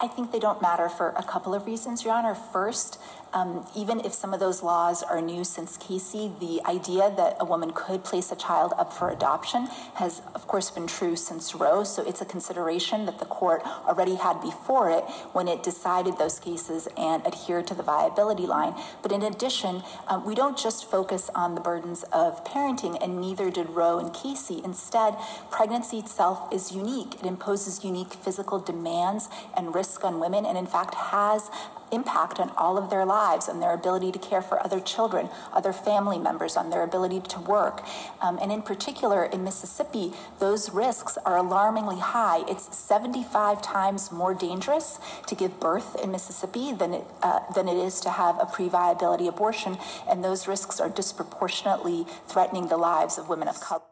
I 0.00 0.08
think 0.08 0.32
they 0.32 0.38
don't 0.38 0.62
matter 0.62 0.88
for 0.88 1.10
a 1.10 1.22
couple 1.22 1.54
of 1.54 1.66
reasons, 1.66 2.04
Your 2.04 2.14
Honor. 2.14 2.34
First, 2.34 2.98
um, 3.34 3.66
even 3.76 3.98
if 4.00 4.14
some 4.14 4.32
of 4.32 4.38
those 4.38 4.62
laws 4.62 5.02
are 5.02 5.20
new 5.20 5.42
since 5.42 5.76
Casey, 5.76 6.30
the 6.38 6.60
idea 6.64 7.12
that 7.16 7.36
a 7.40 7.44
woman 7.44 7.72
could 7.74 8.04
place 8.04 8.30
a 8.30 8.36
child 8.36 8.72
up 8.78 8.92
for 8.92 9.10
adoption 9.10 9.66
has, 9.94 10.22
of 10.36 10.46
course, 10.46 10.70
been 10.70 10.86
true 10.86 11.16
since 11.16 11.52
Roe. 11.52 11.82
So 11.82 12.06
it's 12.06 12.20
a 12.20 12.24
consideration 12.24 13.06
that 13.06 13.18
the 13.18 13.24
court 13.24 13.62
already 13.86 14.14
had 14.14 14.40
before 14.40 14.88
it 14.90 15.02
when 15.32 15.48
it 15.48 15.64
decided 15.64 16.16
those 16.16 16.38
cases 16.38 16.86
and 16.96 17.26
adhered 17.26 17.66
to 17.66 17.74
the 17.74 17.82
viability 17.82 18.46
line. 18.46 18.74
But 19.02 19.10
in 19.10 19.22
addition, 19.22 19.82
um, 20.06 20.24
we 20.24 20.36
don't 20.36 20.56
just 20.56 20.88
focus 20.88 21.28
on 21.34 21.56
the 21.56 21.60
burdens 21.60 22.04
of 22.04 22.44
parenting, 22.44 22.96
and 23.02 23.20
neither 23.20 23.50
did 23.50 23.68
Roe 23.70 23.98
and 23.98 24.14
Casey. 24.14 24.60
Instead, 24.64 25.16
pregnancy 25.50 25.98
itself 25.98 26.52
is 26.52 26.70
unique. 26.70 27.16
It 27.16 27.26
imposes 27.26 27.84
unique 27.84 28.14
physical 28.14 28.60
demands 28.60 29.28
and 29.56 29.73
risk 29.74 30.04
on 30.04 30.20
women, 30.20 30.46
and 30.46 30.56
in 30.56 30.66
fact 30.66 30.94
has 30.94 31.50
impact 31.94 32.40
on 32.40 32.50
all 32.56 32.76
of 32.76 32.90
their 32.90 33.06
lives, 33.06 33.48
on 33.48 33.60
their 33.60 33.72
ability 33.72 34.10
to 34.12 34.18
care 34.18 34.42
for 34.42 34.62
other 34.64 34.80
children, 34.80 35.28
other 35.52 35.72
family 35.72 36.18
members, 36.18 36.56
on 36.56 36.70
their 36.70 36.82
ability 36.82 37.20
to 37.20 37.40
work. 37.40 37.82
Um, 38.20 38.38
and 38.42 38.50
in 38.50 38.62
particular, 38.62 39.24
in 39.24 39.44
Mississippi, 39.44 40.12
those 40.40 40.70
risks 40.70 41.16
are 41.24 41.36
alarmingly 41.36 42.00
high. 42.00 42.44
It's 42.48 42.76
75 42.76 43.62
times 43.62 44.10
more 44.10 44.34
dangerous 44.34 44.98
to 45.26 45.34
give 45.34 45.60
birth 45.60 45.96
in 46.02 46.10
Mississippi 46.10 46.72
than 46.72 46.94
it, 46.94 47.04
uh, 47.22 47.40
than 47.54 47.68
it 47.68 47.76
is 47.76 48.00
to 48.00 48.10
have 48.10 48.40
a 48.40 48.46
pre 48.46 48.68
viability 48.68 49.28
abortion, 49.28 49.78
and 50.08 50.24
those 50.24 50.48
risks 50.48 50.80
are 50.80 50.88
disproportionately 50.88 52.06
threatening 52.26 52.68
the 52.68 52.76
lives 52.76 53.18
of 53.18 53.28
women 53.28 53.48
of 53.48 53.60
color. 53.60 53.82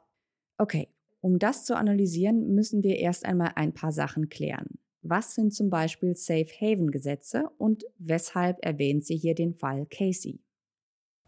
Okay, 0.60 0.88
um 1.20 1.38
das 1.38 1.64
zu 1.64 1.76
analysieren, 1.76 2.54
müssen 2.54 2.82
wir 2.82 2.96
erst 2.96 3.24
einmal 3.24 3.52
ein 3.54 3.72
paar 3.72 3.92
Sachen 3.92 4.28
klären. 4.28 4.78
Was 5.02 5.34
sind 5.34 5.52
zum 5.52 5.68
Beispiel 5.68 6.14
Safe 6.14 6.48
Haven 6.60 6.90
Gesetze 6.90 7.50
und 7.58 7.84
weshalb 7.98 8.64
erwähnt 8.64 9.04
sie 9.04 9.16
hier 9.16 9.34
den 9.34 9.54
Fall 9.54 9.86
Casey? 9.86 10.40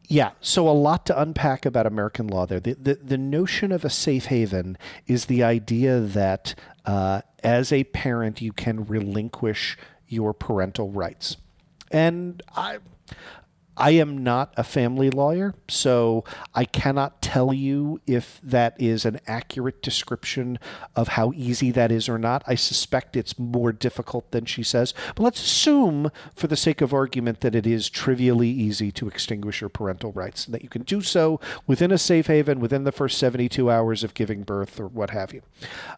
Yeah, 0.09 0.33
so 0.41 0.69
a 0.69 0.73
lot 0.73 1.07
to 1.07 1.19
unpack 1.19 1.65
about 1.65 1.87
American 1.87 2.29
law 2.29 2.47
there. 2.47 2.61
The, 2.61 2.75
the, 2.75 2.95
the 2.95 3.19
notion 3.19 3.73
of 3.73 3.85
a 3.85 3.91
safe 3.91 4.27
haven 4.27 4.77
is 5.07 5.27
the 5.27 5.43
idea 5.43 5.99
that 5.99 6.55
uh, 6.85 7.23
as 7.43 7.73
a 7.73 7.85
parent, 7.85 8.43
you 8.43 8.53
can 8.53 8.85
relinquish 8.85 9.79
your 10.07 10.35
parental 10.35 10.91
rights. 10.91 11.39
And 11.91 12.43
I, 12.55 12.79
I 13.77 13.93
am 13.93 14.23
not 14.23 14.53
a 14.57 14.65
family 14.65 15.11
lawyer, 15.11 15.55
so 15.69 16.25
I 16.55 16.65
cannot 16.65 17.21
tell 17.21 17.53
you 17.53 18.01
if 18.07 18.41
that 18.43 18.81
is 18.81 19.05
an 19.05 19.21
accurate 19.27 19.83
description 19.83 20.59
of 20.95 21.09
how 21.09 21.33
easy 21.35 21.71
that 21.73 21.91
is 21.91 22.09
or 22.09 22.19
not. 22.19 22.45
I 22.47 22.55
suspect 22.55 23.17
it's 23.17 23.39
more 23.39 23.73
difficult 23.73 24.31
than 24.31 24.45
she 24.45 24.63
says. 24.63 24.95
But 25.15 25.25
let's 25.25 25.43
assume, 25.43 26.11
for 26.35 26.47
the 26.47 26.57
sake 26.57 26.81
of 26.81 26.95
argument, 26.95 27.41
that 27.41 27.55
it 27.55 27.67
is 27.67 27.89
trivially 27.89 28.49
easy 28.49 28.93
to 28.93 29.09
extinguish 29.09 29.61
your 29.61 29.71
parental 29.71 30.13
rights 30.13 30.47
and 30.47 30.55
that 30.55 30.63
you 30.63 30.69
can 30.69 30.83
do 30.83 31.03
so 31.03 31.41
within 31.67 31.91
a 31.91 31.99
safe 31.99 32.29
haven 32.29 32.61
within 32.61 32.85
the 32.85 32.93
first 32.93 33.19
72 33.19 33.71
hours 33.71 34.05
of 34.05 34.15
giving 34.15 34.43
birth 34.43 34.79
or 34.79 34.87
what 34.87 35.11
have 35.11 35.33
you. 35.33 35.43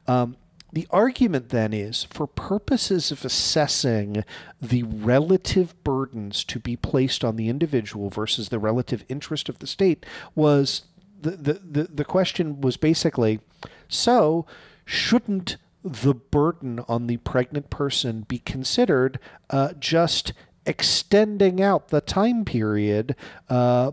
Um, 0.06 0.36
the 0.76 0.86
argument 0.90 1.48
then 1.48 1.72
is 1.72 2.04
for 2.04 2.26
purposes 2.26 3.10
of 3.10 3.24
assessing 3.24 4.22
the 4.60 4.82
relative 4.82 5.74
burdens 5.82 6.44
to 6.44 6.58
be 6.58 6.76
placed 6.76 7.24
on 7.24 7.36
the 7.36 7.48
individual 7.48 8.10
versus 8.10 8.50
the 8.50 8.58
relative 8.58 9.02
interest 9.08 9.48
of 9.48 9.58
the 9.60 9.66
state 9.66 10.04
was 10.34 10.82
the, 11.18 11.30
the, 11.30 11.52
the, 11.54 11.82
the 11.84 12.04
question 12.04 12.60
was 12.60 12.76
basically 12.76 13.40
so 13.88 14.44
shouldn't 14.84 15.56
the 15.82 16.12
burden 16.12 16.80
on 16.86 17.06
the 17.06 17.16
pregnant 17.16 17.70
person 17.70 18.26
be 18.28 18.38
considered 18.40 19.18
uh, 19.48 19.72
just 19.80 20.34
extending 20.66 21.62
out 21.62 21.88
the 21.88 22.02
time 22.02 22.44
period 22.44 23.16
uh, 23.48 23.92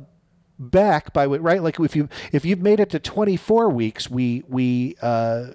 back 0.59 1.13
by 1.13 1.25
right 1.25 1.63
like 1.63 1.79
if 1.79 1.95
you 1.95 2.09
if 2.33 2.43
you've 2.43 2.61
made 2.61 2.81
it 2.81 2.89
to 2.89 2.99
24 2.99 3.69
weeks 3.69 4.09
we 4.09 4.43
we 4.49 4.97
uh, 5.01 5.45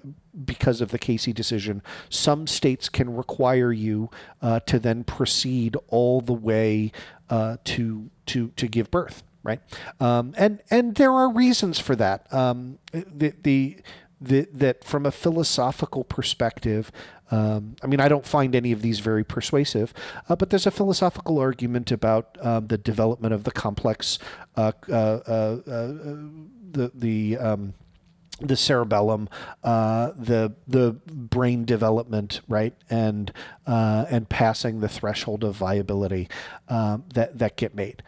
because 0.45 0.81
of 0.81 0.91
the 0.91 0.99
Casey 0.99 1.33
decision, 1.33 1.83
some 2.09 2.47
states 2.47 2.89
can 2.89 3.15
require 3.15 3.73
you 3.73 4.11
uh, 4.43 4.61
to 4.61 4.79
then 4.79 5.05
proceed 5.05 5.77
all 5.89 6.21
the 6.21 6.33
way 6.33 6.93
uh, 7.31 7.57
to 7.65 8.11
to 8.27 8.49
to 8.57 8.69
give 8.69 8.91
birth, 8.91 9.23
right? 9.43 9.61
Um, 10.01 10.35
and 10.37 10.61
and 10.71 10.95
there 10.95 11.13
are 11.13 11.31
reasons 11.31 11.79
for 11.79 11.97
that. 11.97 12.33
Um, 12.33 12.79
the, 12.93 13.35
the 13.43 13.77
the, 14.21 14.49
that 14.53 14.85
from 14.85 15.07
a 15.07 15.13
philosophical 15.13 16.03
perspective, 16.05 16.91
um, 17.31 17.77
I 17.83 17.87
mean, 17.87 18.01
I 18.01 18.09
don't 18.09 18.27
find 18.27 18.57
any 18.57 18.73
of 18.73 18.83
these 18.83 19.01
very 19.01 19.23
persuasive, 19.23 19.93
uh, 20.29 20.37
but 20.37 20.51
there's 20.51 20.67
a 20.67 20.71
philosophical 20.71 21.39
argument 21.39 21.93
about 21.93 22.37
um, 22.41 22.67
the 22.69 22.79
development 22.79 23.35
of 23.35 23.45
the 23.45 23.51
complex, 23.51 24.19
uh, 24.57 24.73
uh, 24.89 24.93
uh, 24.93 25.59
uh 25.67 25.93
the 26.71 26.91
the 26.95 27.37
um, 27.39 27.75
the 28.41 28.57
cerebellum, 28.57 29.29
uh, 29.65 30.13
the 30.17 30.55
the 30.67 30.93
brain 31.07 31.65
development, 31.65 32.41
right, 32.49 32.75
and 32.89 33.33
uh, 33.67 34.07
and 34.11 34.29
passing 34.29 34.81
the 34.81 34.89
threshold 34.89 35.45
of 35.45 35.57
viability 35.57 36.29
um, 36.69 37.05
that 37.15 37.39
that 37.39 37.57
get 37.57 37.75
made. 37.75 38.03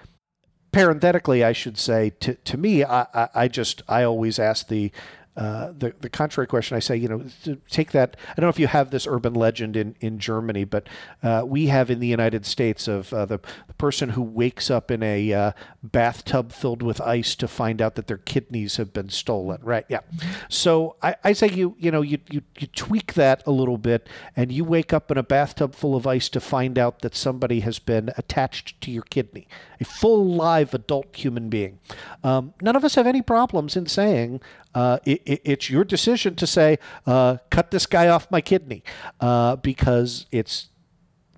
Parenthetically, 0.73 1.43
I 1.43 1.53
should 1.53 1.79
say 1.79 2.11
to 2.21 2.35
to 2.35 2.57
me, 2.57 2.85
I, 2.85 3.07
I, 3.13 3.29
I 3.35 3.49
just 3.49 3.83
I 3.89 4.05
always 4.05 4.39
ask 4.39 4.69
the 4.69 4.93
uh, 5.37 5.73
the 5.79 5.95
the 6.01 6.11
contrary 6.11 6.47
question, 6.49 6.77
I 6.77 6.81
say, 6.81 6.97
you 6.97 7.09
know, 7.09 7.25
take 7.71 7.93
that. 7.93 8.17
I 8.29 8.35
don't 8.35 8.47
know 8.47 8.51
if 8.51 8.59
you 8.59 8.67
have 8.67 8.91
this 8.91 9.07
urban 9.07 9.33
legend 9.33 9.77
in 9.77 9.95
in 10.01 10.19
Germany, 10.19 10.65
but 10.65 10.89
uh, 11.23 11.45
we 11.47 11.67
have 11.67 11.89
in 11.89 12.01
the 12.01 12.09
United 12.09 12.45
States 12.45 12.89
of 12.89 13.13
uh, 13.15 13.27
the, 13.27 13.39
the, 13.69 13.75
person 13.75 14.11
who 14.11 14.23
wakes 14.23 14.71
up 14.71 14.91
in 14.91 15.03
a 15.03 15.33
uh, 15.33 15.53
bathtub 15.85 16.53
filled 16.53 16.83
with 16.83 17.01
ice 17.01 17.37
to 17.37 17.47
find 17.47 17.81
out 17.81 17.95
that 17.95 18.09
their 18.09 18.19
kidneys 18.19 18.77
have 18.77 18.93
been 18.93 19.09
stolen. 19.09 19.61
Right? 19.63 19.87
Yeah. 19.89 20.01
So 20.49 20.97
I, 21.01 21.15
I 21.23 21.33
say 21.33 21.49
you 21.49 21.77
you 21.79 21.93
know 21.93 22.03
you, 22.03 22.19
you 22.29 22.43
you 22.59 22.67
tweak 22.67 23.15
that 23.15 23.47
a 23.47 23.53
little 23.53 23.79
bit, 23.79 24.09
and 24.35 24.51
you 24.51 24.65
wake 24.65 24.93
up 24.93 25.13
in 25.13 25.17
a 25.17 25.23
bathtub 25.23 25.77
full 25.77 25.95
of 25.95 26.09
ice 26.09 26.29
to 26.31 26.41
find 26.41 26.77
out 26.77 27.03
that 27.03 27.15
somebody 27.15 27.61
has 27.61 27.79
been 27.79 28.11
attached 28.19 28.81
to 28.81 28.91
your 28.91 29.05
kidney, 29.05 29.47
a 29.81 29.85
full 29.85 30.25
live 30.27 30.75
adult 30.75 31.17
human 31.17 31.49
being. 31.49 31.79
Um, 32.23 32.55
none 32.61 32.77
of 32.77 32.85
us 32.85 32.95
have 32.97 33.07
any 33.07 33.23
problems 33.23 33.77
in 33.77 33.87
saying 33.87 34.41
uh, 34.75 34.99
it, 35.05 35.23
it, 35.25 35.41
it's 35.45 35.71
your 35.71 35.85
decision 35.85 36.35
to 36.37 36.47
say, 36.47 36.79
uh, 37.07 37.39
cut 37.51 37.71
this 37.71 37.87
guy 37.87 38.09
off 38.09 38.31
my 38.31 38.41
kidney, 38.41 38.83
uh, 39.21 39.57
because 39.57 40.27
it's 40.31 40.69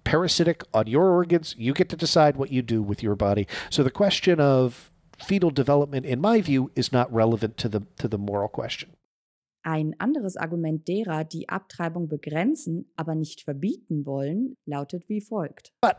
parasitic 0.05 0.65
on 0.75 0.87
your 0.87 1.11
organs. 1.11 1.55
You 1.57 1.73
get 1.73 1.89
to 1.91 1.97
decide 1.97 2.37
what 2.37 2.51
you 2.51 2.63
do 2.63 2.83
with 2.83 3.03
your 3.03 3.15
body. 3.15 3.47
So 3.71 3.83
the 3.83 3.91
question 3.91 4.41
of 4.41 4.91
fetal 5.19 5.51
development, 5.51 6.05
in 6.07 6.21
my 6.21 6.41
view, 6.41 6.71
is 6.75 6.93
not 6.93 7.13
relevant 7.13 7.57
to 7.59 7.69
the 7.69 7.83
to 7.99 8.09
the 8.09 8.19
moral 8.19 8.49
question. 8.49 8.97
Ein 9.65 9.95
anderes 9.99 10.37
Argument 10.37 10.89
derer, 10.89 11.25
die 11.25 11.49
Abtreibung 11.49 12.09
begrenzen, 12.09 12.91
aber 12.97 13.15
nicht 13.15 13.43
verbieten 13.43 14.05
wollen, 14.07 14.57
lautet 14.67 15.09
wie 15.09 15.21
folgt. 15.21 15.73
But 15.81 15.97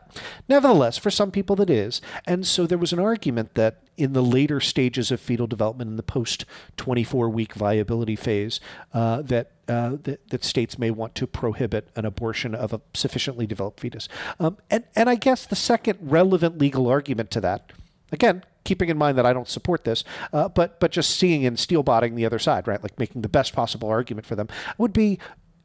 nevertheless, 0.48 0.98
for 0.98 1.10
some 1.10 1.30
people 1.30 1.56
that 1.56 1.70
is. 1.70 2.02
And 2.26 2.44
so 2.46 2.66
there 2.66 2.78
was 2.78 2.92
an 2.92 2.98
argument 2.98 3.54
that 3.54 3.82
in 3.96 4.12
the 4.12 4.22
later 4.22 4.60
stages 4.60 5.10
of 5.10 5.20
fetal 5.20 5.46
development, 5.46 5.90
in 5.90 5.96
the 5.96 6.02
post 6.02 6.44
24 6.76 7.30
week 7.30 7.54
viability 7.54 8.16
phase, 8.16 8.60
uh, 8.92 9.22
that, 9.22 9.52
uh, 9.68 9.96
that, 10.02 10.28
that 10.30 10.44
states 10.44 10.78
may 10.78 10.90
want 10.90 11.14
to 11.14 11.26
prohibit 11.26 11.88
an 11.96 12.04
abortion 12.04 12.54
of 12.54 12.72
a 12.72 12.80
sufficiently 12.92 13.46
developed 13.46 13.80
fetus. 13.80 14.08
Um, 14.38 14.58
and, 14.70 14.84
and 14.94 15.08
I 15.08 15.14
guess 15.14 15.46
the 15.46 15.56
second 15.56 15.98
relevant 16.02 16.58
legal 16.58 16.86
argument 16.88 17.30
to 17.32 17.40
that, 17.40 17.72
again, 18.12 18.42
keeping 18.64 18.88
in 18.88 18.98
mind 18.98 19.18
that 19.18 19.26
I 19.26 19.32
don't 19.32 19.48
support 19.48 19.84
this, 19.84 20.04
uh, 20.32 20.48
but 20.48 20.80
but 20.80 20.90
just 20.90 21.16
seeing 21.16 21.44
and 21.46 21.58
steel 21.58 21.82
botting 21.82 22.14
the 22.14 22.26
other 22.26 22.38
side, 22.38 22.66
right? 22.66 22.82
Like 22.82 22.98
making 22.98 23.22
the 23.22 23.28
best 23.28 23.52
possible 23.52 23.88
argument 23.88 24.26
for 24.26 24.36
them 24.36 24.48
would 24.78 24.92
be 24.92 25.18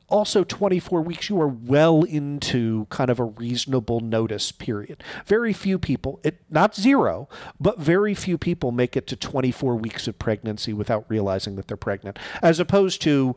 also 0.08 0.44
24 0.44 1.04
weeks 1.04 1.30
you 1.30 1.40
are 1.40 1.48
well 1.48 2.02
into 2.02 2.88
kind 2.90 3.12
of 3.12 3.20
a 3.20 3.24
reasonable 3.24 4.00
notice 4.00 4.52
period 4.52 5.04
very 5.28 5.54
few 5.54 5.78
people 5.78 6.20
it 6.24 6.42
not 6.50 6.74
zero 6.74 7.30
but 7.60 7.78
very 7.78 8.16
few 8.16 8.36
people 8.36 8.72
make 8.72 8.98
it 8.98 9.06
to 9.06 9.16
24 9.16 9.76
weeks 9.76 10.08
of 10.08 10.18
pregnancy 10.18 10.74
without 10.74 11.06
realizing 11.10 11.58
that 11.58 11.68
they're 11.68 11.78
pregnant 11.78 12.18
as 12.42 12.60
opposed 12.60 13.04
to 13.04 13.36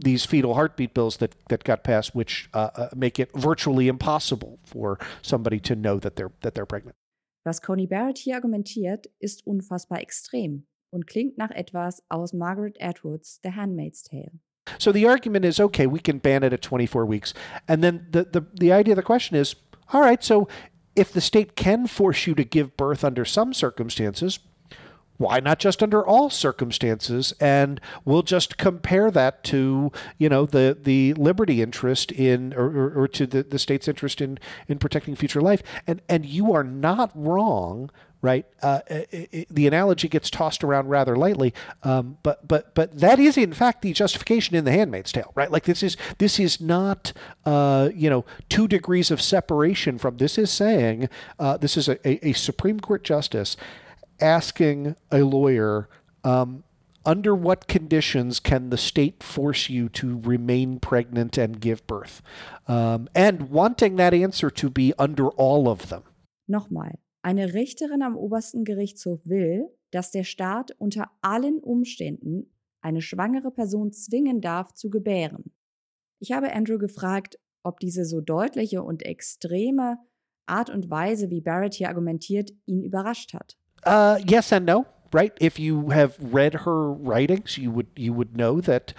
these 0.00 0.24
fetal 0.24 0.54
heartbeat 0.54 0.94
bills 0.94 1.18
that, 1.18 1.34
that 1.48 1.64
got 1.64 1.84
passed, 1.84 2.14
which 2.14 2.48
uh, 2.54 2.70
uh, 2.74 2.88
make 2.96 3.18
it 3.18 3.30
virtually 3.34 3.88
impossible 3.88 4.58
for 4.64 4.98
somebody 5.22 5.60
to 5.60 5.76
know 5.76 5.98
that 5.98 6.16
they're 6.16 6.32
that 6.40 6.54
they're 6.54 6.66
pregnant. 6.66 6.96
Was 7.44 7.60
Coney 7.60 7.86
Barrett 7.86 8.18
hier 8.18 8.34
argumentiert, 8.34 9.06
ist 9.18 9.46
unfassbar 9.46 10.00
extrem 10.00 10.66
und 10.90 11.06
klingt 11.06 11.38
nach 11.38 11.50
etwas 11.50 12.02
aus 12.08 12.32
Margaret 12.32 12.76
Atwoods 12.80 13.40
The 13.42 13.52
Handmaid's 13.52 14.02
Tale. 14.02 14.32
So 14.78 14.92
the 14.92 15.06
argument 15.06 15.44
is 15.44 15.58
okay, 15.58 15.86
we 15.86 16.00
can 16.00 16.18
ban 16.18 16.42
it 16.42 16.52
at 16.52 16.62
24 16.62 17.06
weeks. 17.06 17.34
And 17.66 17.82
then 17.82 18.06
the, 18.12 18.24
the, 18.24 18.46
the 18.54 18.72
idea 18.72 18.92
of 18.92 18.96
the 18.96 19.02
question 19.02 19.36
is 19.36 19.56
all 19.92 20.00
right, 20.00 20.22
so 20.22 20.48
if 20.94 21.12
the 21.12 21.20
state 21.20 21.56
can 21.56 21.86
force 21.86 22.26
you 22.26 22.34
to 22.34 22.44
give 22.44 22.76
birth 22.76 23.04
under 23.04 23.24
some 23.24 23.52
circumstances, 23.52 24.38
why 25.20 25.38
not 25.38 25.58
just 25.58 25.82
under 25.82 26.04
all 26.04 26.30
circumstances? 26.30 27.34
And 27.40 27.78
we'll 28.06 28.22
just 28.22 28.56
compare 28.56 29.10
that 29.10 29.44
to, 29.44 29.92
you 30.16 30.30
know, 30.30 30.46
the, 30.46 30.78
the 30.82 31.12
liberty 31.14 31.60
interest 31.60 32.10
in, 32.10 32.54
or, 32.54 32.64
or, 32.64 33.02
or 33.02 33.08
to 33.08 33.26
the, 33.26 33.42
the 33.42 33.58
state's 33.58 33.86
interest 33.86 34.22
in, 34.22 34.38
in 34.66 34.78
protecting 34.78 35.14
future 35.14 35.42
life. 35.42 35.62
And, 35.86 36.00
and 36.08 36.24
you 36.24 36.54
are 36.54 36.64
not 36.64 37.10
wrong 37.14 37.90
right? 38.22 38.44
Uh, 38.62 38.80
it, 38.86 39.28
it, 39.32 39.46
the 39.50 39.66
analogy 39.66 40.06
gets 40.06 40.28
tossed 40.28 40.62
around 40.62 40.88
rather 40.88 41.16
lightly, 41.16 41.54
um, 41.84 42.18
but 42.22 42.46
but 42.46 42.74
but 42.74 42.98
that 42.98 43.18
is 43.18 43.38
in 43.38 43.52
fact 43.52 43.80
the 43.80 43.94
justification 43.94 44.54
in 44.54 44.66
The 44.66 44.72
Handmaid's 44.72 45.10
Tale, 45.10 45.32
right? 45.34 45.50
Like 45.50 45.64
this 45.64 45.82
is 45.82 45.96
this 46.18 46.38
is 46.38 46.60
not 46.60 47.14
uh, 47.46 47.88
you 47.94 48.10
know 48.10 48.26
two 48.50 48.68
degrees 48.68 49.10
of 49.10 49.22
separation 49.22 49.96
from. 49.96 50.18
This 50.18 50.36
is 50.36 50.50
saying 50.50 51.08
uh, 51.38 51.56
this 51.56 51.78
is 51.78 51.88
a, 51.88 52.06
a, 52.06 52.28
a, 52.28 52.32
Supreme 52.34 52.78
Court 52.78 53.02
justice 53.04 53.56
asking 54.20 54.96
a 55.10 55.18
lawyer. 55.18 55.88
Um, 56.24 56.64
under 57.06 57.34
what 57.34 57.66
conditions 57.66 58.40
can 58.40 58.68
the 58.68 58.76
state 58.76 59.22
force 59.22 59.70
you 59.70 59.88
to 59.88 60.20
remain 60.22 60.78
pregnant 60.78 61.38
and 61.38 61.58
give 61.58 61.86
birth? 61.86 62.20
Um, 62.68 63.08
and 63.14 63.48
wanting 63.50 63.96
that 63.96 64.12
answer 64.12 64.50
to 64.50 64.68
be 64.68 64.92
under 64.98 65.28
all 65.30 65.66
of 65.66 65.88
them. 65.88 66.02
Nochmal, 66.46 66.98
Eine 67.22 67.52
Richterin 67.52 68.02
am 68.02 68.16
obersten 68.16 68.64
Gerichtshof 68.64 69.20
will, 69.26 69.68
dass 69.90 70.10
der 70.10 70.24
Staat 70.24 70.70
unter 70.78 71.10
allen 71.20 71.58
Umständen 71.58 72.50
eine 72.80 73.02
schwangere 73.02 73.50
Person 73.50 73.92
zwingen 73.92 74.40
darf 74.40 74.72
zu 74.72 74.88
gebären. 74.88 75.52
Ich 76.18 76.32
habe 76.32 76.54
Andrew 76.54 76.78
gefragt, 76.78 77.38
ob 77.62 77.78
diese 77.80 78.06
so 78.06 78.22
deutliche 78.22 78.82
und 78.82 79.02
extreme 79.02 79.98
Art 80.46 80.70
und 80.70 80.88
Weise, 80.88 81.28
wie 81.30 81.42
Barrett 81.42 81.74
hier 81.74 81.88
argumentiert, 81.88 82.52
ihn 82.64 82.82
überrascht 82.82 83.34
hat. 83.34 83.58
Uh, 83.84 84.18
yes 84.26 84.52
and 84.52 84.66
no, 84.66 84.86
right? 85.12 85.32
If 85.40 85.58
you 85.58 85.90
have 85.90 86.16
read 86.20 86.54
her 86.54 86.92
writings, 86.92 87.58
you 87.58 87.70
would 87.70 87.88
you 87.96 88.12
would 88.12 88.36
know 88.36 88.60
that 88.60 88.92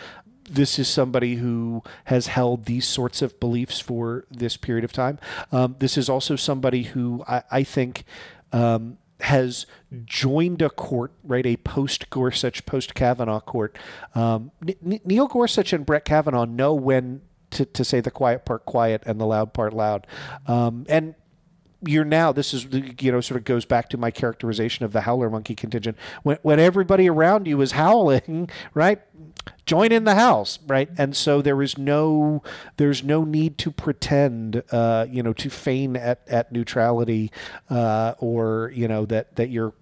this 0.50 0.78
is 0.78 0.90
somebody 0.90 1.36
who 1.36 1.82
has 2.06 2.28
held 2.28 2.66
these 2.66 2.88
sorts 2.88 3.22
of 3.22 3.40
beliefs 3.40 3.80
for 3.80 4.26
this 4.30 4.58
period 4.58 4.84
of 4.84 4.92
time. 4.92 5.18
Um, 5.52 5.76
this 5.80 5.98
is 5.98 6.10
also 6.10 6.36
somebody 6.36 6.84
who 6.84 7.24
I, 7.28 7.44
I 7.52 7.64
think 7.64 8.04
um, 8.52 8.98
has 9.22 9.66
joined 10.04 10.62
a 10.62 10.70
court, 10.70 11.12
right? 11.24 11.46
A 11.46 11.58
post 11.58 12.10
Gorsuch, 12.10 12.66
post 12.66 12.96
Kavanaugh 12.96 13.40
court. 13.40 13.78
Um, 14.14 14.52
N- 14.68 15.00
Neil 15.06 15.28
Gorsuch 15.28 15.74
and 15.74 15.86
Brett 15.86 16.06
Kavanaugh 16.06 16.46
know 16.46 16.74
when 16.74 17.22
to, 17.52 17.66
to 17.66 17.84
say 17.84 18.02
the 18.02 18.12
quiet 18.12 18.46
part 18.46 18.66
quiet 18.66 19.04
and 19.06 19.20
the 19.20 19.26
loud 19.26 19.54
part 19.54 19.74
loud. 19.74 20.08
Um, 20.48 20.86
and 20.90 21.16
you're 21.84 22.06
now 22.06 22.32
this 22.32 22.54
is 22.54 22.68
you 23.00 23.12
know 23.12 23.22
sort 23.22 23.38
of 23.38 23.44
goes 23.44 23.66
back 23.66 23.90
to 23.90 23.98
my 23.98 24.12
characterization 24.12 24.86
of 24.86 24.92
the 24.92 25.02
howler 25.02 25.30
monkey 25.30 25.56
contingent. 25.56 25.98
When 26.24 26.38
when 26.42 26.60
everybody 26.60 27.10
around 27.10 27.48
you 27.48 27.62
is 27.62 27.72
howling 27.84 28.50
right 28.74 29.02
join 29.66 29.92
in 29.92 30.04
the 30.04 30.16
house 30.16 30.60
right? 30.68 30.90
And 30.98 31.16
so 31.16 31.42
there 31.42 31.62
is 31.62 31.78
no 31.78 32.44
there's 32.78 33.04
no 33.04 33.24
need 33.24 33.58
to 33.60 33.72
pretend 33.72 34.64
uh, 34.72 35.08
you 35.10 35.24
know 35.24 35.34
to 35.34 35.50
feign 35.50 35.96
at 35.96 36.22
at 36.28 36.52
neutrality 36.52 37.32
uh, 37.70 38.14
or 38.20 38.72
you 38.74 38.88
know 38.88 39.06
that 39.06 39.36
that 39.36 39.50
you're 39.50 39.74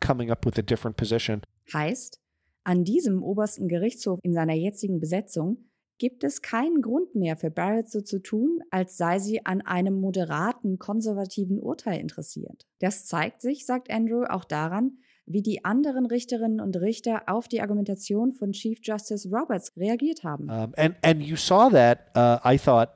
coming 0.00 0.30
up 0.30 0.44
with 0.44 0.58
a 0.58 0.62
different 0.62 0.96
position. 0.96 1.42
Heißt 1.72 2.18
an 2.64 2.84
diesem 2.84 3.22
obersten 3.22 3.68
Gerichtshof 3.68 4.18
in 4.22 4.34
seiner 4.34 4.54
jetzigen 4.54 5.00
Besetzung 5.00 5.56
gibt 6.00 6.24
es 6.24 6.40
keinen 6.40 6.80
Grund 6.80 7.14
mehr 7.14 7.36
für 7.36 7.50
Barrett 7.50 7.90
so 7.90 8.00
zu 8.00 8.20
tun, 8.20 8.60
als 8.70 8.96
sei 8.96 9.18
sie 9.18 9.44
an 9.44 9.60
einem 9.60 10.00
moderaten, 10.00 10.78
konservativen 10.78 11.60
Urteil 11.60 12.00
interessiert. 12.00 12.66
Das 12.80 13.04
zeigt 13.04 13.42
sich, 13.42 13.66
sagt 13.66 13.90
Andrew, 13.90 14.24
auch 14.24 14.44
daran, 14.44 14.98
wie 15.26 15.42
die 15.42 15.64
anderen 15.64 16.06
Richterinnen 16.06 16.58
und 16.58 16.76
Richter 16.76 17.24
auf 17.26 17.48
die 17.48 17.60
Argumentation 17.60 18.32
von 18.32 18.52
Chief 18.52 18.80
Justice 18.82 19.28
Roberts 19.28 19.76
reagiert 19.76 20.24
haben. 20.24 20.44
Um, 20.50 20.72
and 20.76 20.96
and 21.02 21.22
you 21.22 21.36
saw 21.36 21.70
that 21.70 22.10
uh, 22.16 22.38
I 22.44 22.58
thought 22.58 22.94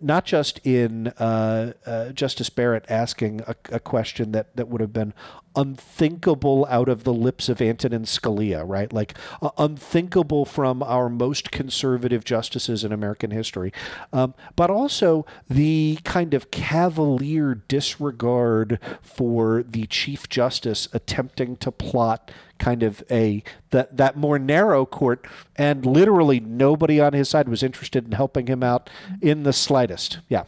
not 0.00 0.24
just 0.24 0.60
in 0.64 1.08
uh, 1.18 1.72
uh, 1.84 2.10
Justice 2.10 2.48
Barrett 2.48 2.86
asking 2.88 3.42
a, 3.46 3.54
a, 3.70 3.80
question 3.80 4.32
that, 4.32 4.56
that 4.56 4.68
would 4.68 4.80
have 4.80 4.92
been 4.92 5.12
unthinkable 5.54 6.66
out 6.70 6.88
of 6.88 7.04
the 7.04 7.12
lips 7.12 7.48
of 7.48 7.60
Antonin 7.60 8.04
Scalia, 8.04 8.64
right? 8.66 8.92
Like 8.92 9.14
uh, 9.42 9.50
unthinkable 9.58 10.44
from 10.46 10.82
our 10.82 11.08
most 11.08 11.50
conservative 11.50 12.24
justices 12.24 12.82
in 12.82 12.92
American 12.92 13.30
history, 13.30 13.72
um, 14.12 14.34
but 14.56 14.70
also 14.70 15.26
the 15.48 15.98
kind 16.04 16.32
of 16.34 16.50
cavalier 16.50 17.54
disregard 17.54 18.78
for 19.02 19.62
the 19.62 19.86
Chief 19.86 20.28
Justice 20.28 20.88
attempting 20.92 21.56
to 21.58 21.70
plot 21.70 22.30
kind 22.58 22.82
of 22.82 23.02
a 23.10 23.42
that 23.70 23.96
that 23.96 24.16
more 24.16 24.38
narrow 24.38 24.86
court, 24.86 25.26
and 25.56 25.84
literally 25.84 26.40
nobody 26.40 27.00
on 27.00 27.12
his 27.12 27.28
side 27.28 27.48
was 27.48 27.62
interested 27.62 28.04
in 28.04 28.12
helping 28.12 28.46
him 28.46 28.62
out 28.62 28.90
in 29.20 29.42
the 29.42 29.52
slightest. 29.52 30.18
Yeah. 30.28 30.44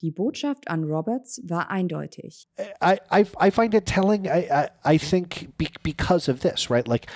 Die 0.00 0.10
Botschaft 0.10 0.62
an 0.68 0.84
Roberts 0.84 1.40
war 1.48 1.66
eindeutig. 1.68 2.46
I, 2.80 3.00
I, 3.10 3.26
I 3.36 3.50
find 3.50 3.74
it 3.74 3.84
telling, 3.84 4.28
I, 4.28 4.46
I, 4.52 4.68
I 4.84 4.96
think, 4.96 5.56
be, 5.58 5.70
because 5.82 6.28
of 6.28 6.38
this, 6.40 6.70
right? 6.70 6.86
Like, 6.86 7.08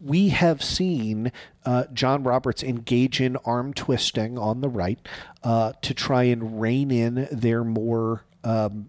we 0.00 0.28
have 0.28 0.62
seen 0.62 1.32
uh, 1.64 1.86
John 1.92 2.22
Roberts 2.22 2.62
engage 2.62 3.20
in 3.20 3.36
arm 3.38 3.74
twisting 3.74 4.38
on 4.38 4.60
the 4.60 4.68
right 4.68 5.00
uh, 5.42 5.72
to 5.82 5.92
try 5.92 6.24
and 6.24 6.60
rein 6.60 6.92
in 6.92 7.26
their 7.32 7.64
more 7.64 8.24
um, 8.44 8.88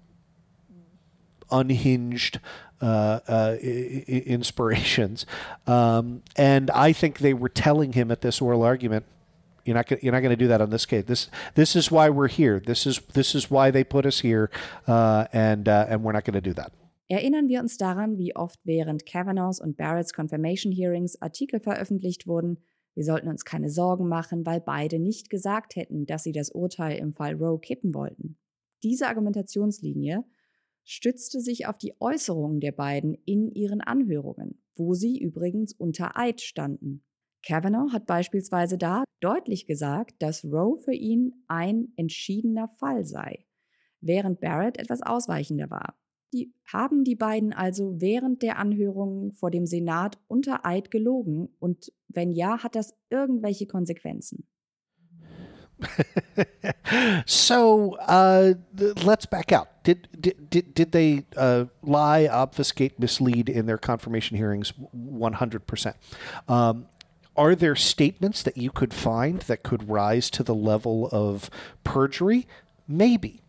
unhinged 1.50 2.40
inspirations. 2.82 5.26
Um, 5.68 6.24
and 6.36 6.72
I 6.72 6.94
think 6.94 7.20
they 7.20 7.34
were 7.34 7.50
telling 7.50 7.94
him 7.94 8.12
at 8.12 8.22
this 8.22 8.42
oral 8.42 8.64
argument, 8.64 9.06
you're 9.66 9.76
not 9.76 10.04
you're 10.04 10.14
not 10.14 10.22
going 10.22 10.32
to 10.32 10.36
do 10.36 10.48
that 10.48 10.62
on 10.62 10.70
this 10.70 10.86
case. 10.86 11.06
This 11.06 11.30
this 11.56 11.76
is 11.76 11.92
why 11.92 12.10
we're 12.10 12.28
here. 12.28 12.60
This 12.60 12.88
is 12.88 13.00
this 13.14 13.36
is 13.36 13.52
why 13.52 13.72
they 13.72 13.84
put 13.84 14.06
us 14.06 14.22
here, 14.22 14.50
uh, 14.88 15.26
and 15.32 15.68
uh, 15.68 15.86
and 15.90 16.04
we're 16.04 16.14
not 16.14 16.26
going 16.26 16.34
to 16.34 16.42
do 16.42 16.54
that. 16.54 16.72
Erinnern 17.12 17.48
wir 17.48 17.60
uns 17.60 17.78
daran, 17.78 18.18
wie 18.18 18.36
oft 18.36 18.66
während 18.66 19.06
Kavanaughs 19.06 19.60
und 19.60 19.78
Barretts 19.78 20.14
Confirmation 20.14 20.72
Hearings 20.72 21.22
Artikel 21.22 21.60
veröffentlicht 21.60 22.28
wurden. 22.28 22.58
Wir 22.94 23.04
sollten 23.04 23.30
uns 23.30 23.46
keine 23.46 23.70
Sorgen 23.70 24.08
machen, 24.08 24.46
weil 24.46 24.62
beide 24.62 25.00
nicht 25.00 25.30
gesagt 25.30 25.76
hätten, 25.76 26.06
dass 26.06 26.24
sie 26.24 26.34
das 26.34 26.52
Urteil 26.52 26.98
im 26.98 27.14
Fall 27.14 27.34
Roe 27.34 27.60
kippen 27.60 27.94
wollten. 27.94 28.38
Diese 28.84 29.08
Argumentationslinie 29.08 30.24
stützte 30.90 31.40
sich 31.40 31.68
auf 31.68 31.78
die 31.78 31.94
Äußerungen 32.00 32.60
der 32.60 32.72
beiden 32.72 33.16
in 33.26 33.52
ihren 33.52 33.80
Anhörungen, 33.80 34.60
wo 34.76 34.96
sie 34.96 35.20
übrigens 35.20 35.72
unter 35.72 36.18
Eid 36.18 36.42
standen. 36.42 37.04
Kavanaugh 37.46 37.94
hat 37.94 38.08
beispielsweise 38.08 38.80
da 38.80 39.04
deutlich 39.20 39.68
gesagt, 39.68 40.16
dass 40.20 40.44
Roe 40.44 40.80
für 40.80 40.94
ihn 40.94 41.44
ein 41.48 41.94
entschiedener 41.96 42.70
Fall 42.70 43.06
sei, 43.06 43.46
während 44.02 44.40
Barrett 44.40 44.80
etwas 44.80 45.04
ausweichender 45.04 45.70
war. 45.70 45.96
Die 46.34 46.56
haben 46.66 47.04
die 47.04 47.16
beiden 47.16 47.54
also 47.54 48.02
während 48.02 48.42
der 48.42 48.58
Anhörungen 48.58 49.32
vor 49.32 49.52
dem 49.52 49.68
Senat 49.68 50.20
unter 50.28 50.66
Eid 50.66 50.90
gelogen 50.90 51.50
und 51.60 51.94
wenn 52.08 52.32
ja, 52.32 52.64
hat 52.64 52.74
das 52.74 52.98
irgendwelche 53.12 53.68
Konsequenzen. 53.68 54.48
so 57.26 57.94
uh, 57.96 58.54
let's 59.04 59.26
back 59.26 59.52
out. 59.52 59.84
Did 59.84 60.08
did 60.20 60.50
did, 60.50 60.74
did 60.74 60.92
they 60.92 61.26
uh, 61.36 61.66
lie, 61.82 62.28
obfuscate, 62.28 63.00
mislead 63.00 63.50
in 63.50 63.66
their 63.66 63.78
confirmation 63.78 64.38
hearings? 64.38 64.74
One 64.92 65.34
hundred 65.34 65.68
percent. 65.68 65.96
Um, 66.48 66.88
are 67.36 67.56
there 67.56 67.76
statements 67.76 68.44
that 68.44 68.58
you 68.58 68.70
could 68.70 68.94
find 68.94 69.40
that 69.44 69.64
could 69.64 69.90
rise 69.90 70.30
to 70.32 70.44
the 70.44 70.56
level 70.56 71.08
of 71.12 71.50
perjury? 71.84 72.48
Maybe. 72.88 73.42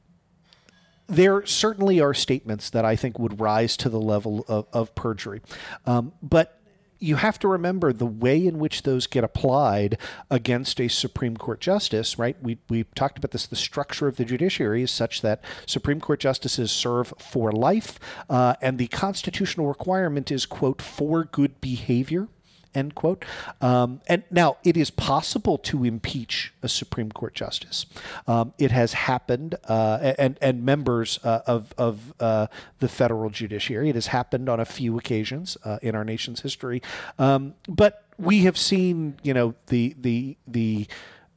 There 1.09 1.45
certainly 1.45 2.01
are 2.01 2.15
statements 2.15 2.71
that 2.71 2.85
I 2.85 2.95
think 2.95 3.19
would 3.19 3.41
rise 3.41 3.77
to 3.79 3.89
the 3.89 3.99
level 3.99 4.45
of, 4.47 4.67
of 4.73 4.95
perjury. 4.95 5.43
Um, 5.87 6.13
but 6.23 6.60
you 7.01 7.17
have 7.17 7.39
to 7.41 7.49
remember 7.49 7.93
the 7.93 8.07
way 8.07 8.47
in 8.47 8.59
which 8.59 8.83
those 8.83 9.07
get 9.07 9.25
applied 9.25 9.99
against 10.31 10.81
a 10.81 10.89
Supreme 10.89 11.37
Court 11.37 11.61
justice, 11.61 12.19
right? 12.19 12.37
We, 12.43 12.59
we 12.69 12.85
talked 12.95 13.19
about 13.19 13.31
this. 13.31 13.47
The 13.47 13.57
structure 13.57 14.07
of 14.07 14.17
the 14.17 14.25
judiciary 14.25 14.83
is 14.83 14.91
such 14.91 15.23
that 15.23 15.43
Supreme 15.67 16.01
Court 16.01 16.21
justices 16.21 16.71
serve 16.71 17.15
for 17.19 17.51
life, 17.51 17.99
uh, 18.29 18.55
and 18.61 18.79
the 18.79 18.89
constitutional 18.89 19.67
requirement 19.67 20.31
is, 20.31 20.45
quote, 20.47 20.83
for 20.83 21.25
good 21.25 21.61
behavior 21.61 22.29
end 22.75 22.95
quote. 22.95 23.25
Um, 23.61 24.01
and 24.07 24.23
now 24.31 24.57
it 24.65 24.77
is 24.77 24.91
possible 24.91 25.59
to 25.59 25.85
impeach 25.85 26.53
a 26.63 26.69
Supreme 26.69 27.11
Court 27.13 27.35
justice. 27.35 27.87
Um, 28.27 28.53
it 28.59 28.71
has 28.71 28.93
happened, 28.93 29.57
uh, 29.69 30.15
and 30.19 30.39
and 30.41 30.65
members 30.65 31.19
uh, 31.25 31.41
of 31.47 31.73
of 31.79 32.15
uh, 32.21 32.47
the 32.79 32.89
federal 32.89 33.31
judiciary. 33.31 33.89
It 33.89 33.95
has 33.95 34.09
happened 34.09 34.49
on 34.49 34.61
a 34.61 34.65
few 34.65 34.99
occasions 34.99 35.57
uh, 35.65 35.79
in 35.83 35.95
our 35.95 36.05
nation's 36.05 36.41
history, 36.41 36.83
um, 37.19 37.55
but 37.69 38.05
we 38.19 38.41
have 38.45 38.59
seen, 38.59 39.19
you 39.23 39.35
know, 39.35 39.55
the 39.67 39.95
the 40.01 40.37
the. 40.47 40.87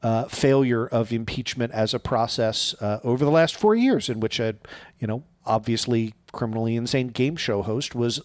Uh, 0.02 0.28
failure 0.28 0.86
of 0.86 1.14
impeachment 1.14 1.72
as 1.72 1.94
a 1.94 1.98
process 1.98 2.74
uh, 2.82 3.00
over 3.04 3.24
the 3.24 3.30
last 3.30 3.56
four 3.56 3.74
years, 3.74 4.10
in 4.10 4.20
which 4.20 4.38
a, 4.38 4.54
you 4.98 5.06
know, 5.06 5.22
obviously 5.46 6.12
criminally 6.30 6.76
insane 6.76 7.08
game 7.08 7.36
show 7.36 7.62
host 7.62 7.94
was 7.94 8.20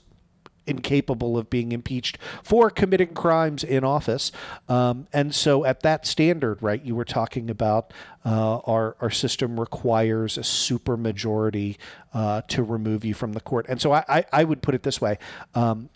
incapable 0.69 1.37
of 1.37 1.49
being 1.49 1.71
impeached 1.71 2.17
for 2.43 2.69
committing 2.69 3.13
crimes 3.13 3.63
in 3.63 3.83
office. 3.83 4.31
Um, 4.67 5.07
and 5.11 5.33
so, 5.33 5.65
at 5.65 5.81
that 5.81 6.05
standard, 6.05 6.61
right, 6.61 6.83
you 6.83 6.95
were 6.95 7.05
talking 7.05 7.49
about 7.49 7.91
uh, 8.25 8.57
our 8.59 8.95
our 9.01 9.09
system 9.09 9.59
requires 9.59 10.37
a 10.37 10.41
supermajority 10.41 11.77
uh, 12.13 12.41
to 12.47 12.63
remove 12.63 13.03
you 13.03 13.13
from 13.13 13.33
the 13.33 13.41
court. 13.41 13.65
And 13.69 13.81
so, 13.81 13.91
I 13.91 14.03
I, 14.07 14.25
I 14.31 14.43
would 14.43 14.61
put 14.61 14.75
it 14.75 14.83
this 14.83 15.01
way. 15.01 15.17
Um, 15.55 15.89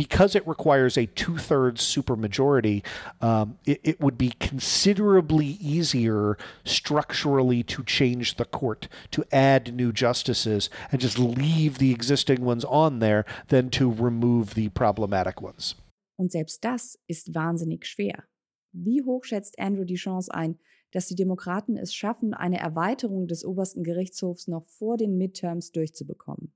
because 0.00 0.34
it 0.34 0.48
requires 0.48 0.96
a 0.96 1.04
two 1.04 1.36
thirds 1.36 1.82
supermajority, 1.82 2.82
um, 3.20 3.58
it, 3.66 3.78
it 3.84 4.00
would 4.00 4.16
be 4.16 4.30
considerably 4.40 5.58
easier 5.60 6.38
structurally 6.64 7.62
to 7.62 7.84
change 7.84 8.36
the 8.36 8.46
court, 8.46 8.88
to 9.10 9.22
add 9.30 9.74
new 9.74 9.92
justices, 9.92 10.70
and 10.90 11.02
just 11.02 11.18
leave 11.18 11.76
the 11.76 11.90
existing 11.90 12.42
ones 12.42 12.64
on 12.64 13.00
there 13.00 13.26
than 13.48 13.68
to 13.68 13.92
remove 13.92 14.54
the 14.54 14.70
problematic 14.70 15.42
ones. 15.42 15.74
Und 16.16 16.32
selbst 16.32 16.64
das 16.64 16.98
ist 17.06 17.34
wahnsinnig 17.34 17.84
schwer. 17.84 18.24
Wie 18.72 19.02
hoch 19.02 19.24
schätzt 19.24 19.58
Andrew 19.58 19.84
die 19.84 19.96
Chance 19.96 20.32
ein, 20.32 20.58
dass 20.92 21.08
die 21.08 21.14
Demokraten 21.14 21.76
es 21.76 21.92
schaffen, 21.92 22.32
eine 22.32 22.58
Erweiterung 22.58 23.26
des 23.26 23.44
obersten 23.44 23.82
Gerichtshofs 23.82 24.48
noch 24.48 24.64
vor 24.66 24.96
den 24.96 25.18
Midterms 25.18 25.72
durchzubekommen? 25.72 26.54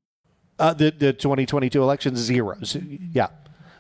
Uh, 0.59 0.73
the 0.73 0.91
the 0.91 1.13
2022 1.13 1.83
elections 1.83 2.19
zero. 2.21 2.57
Yeah, 3.13 3.31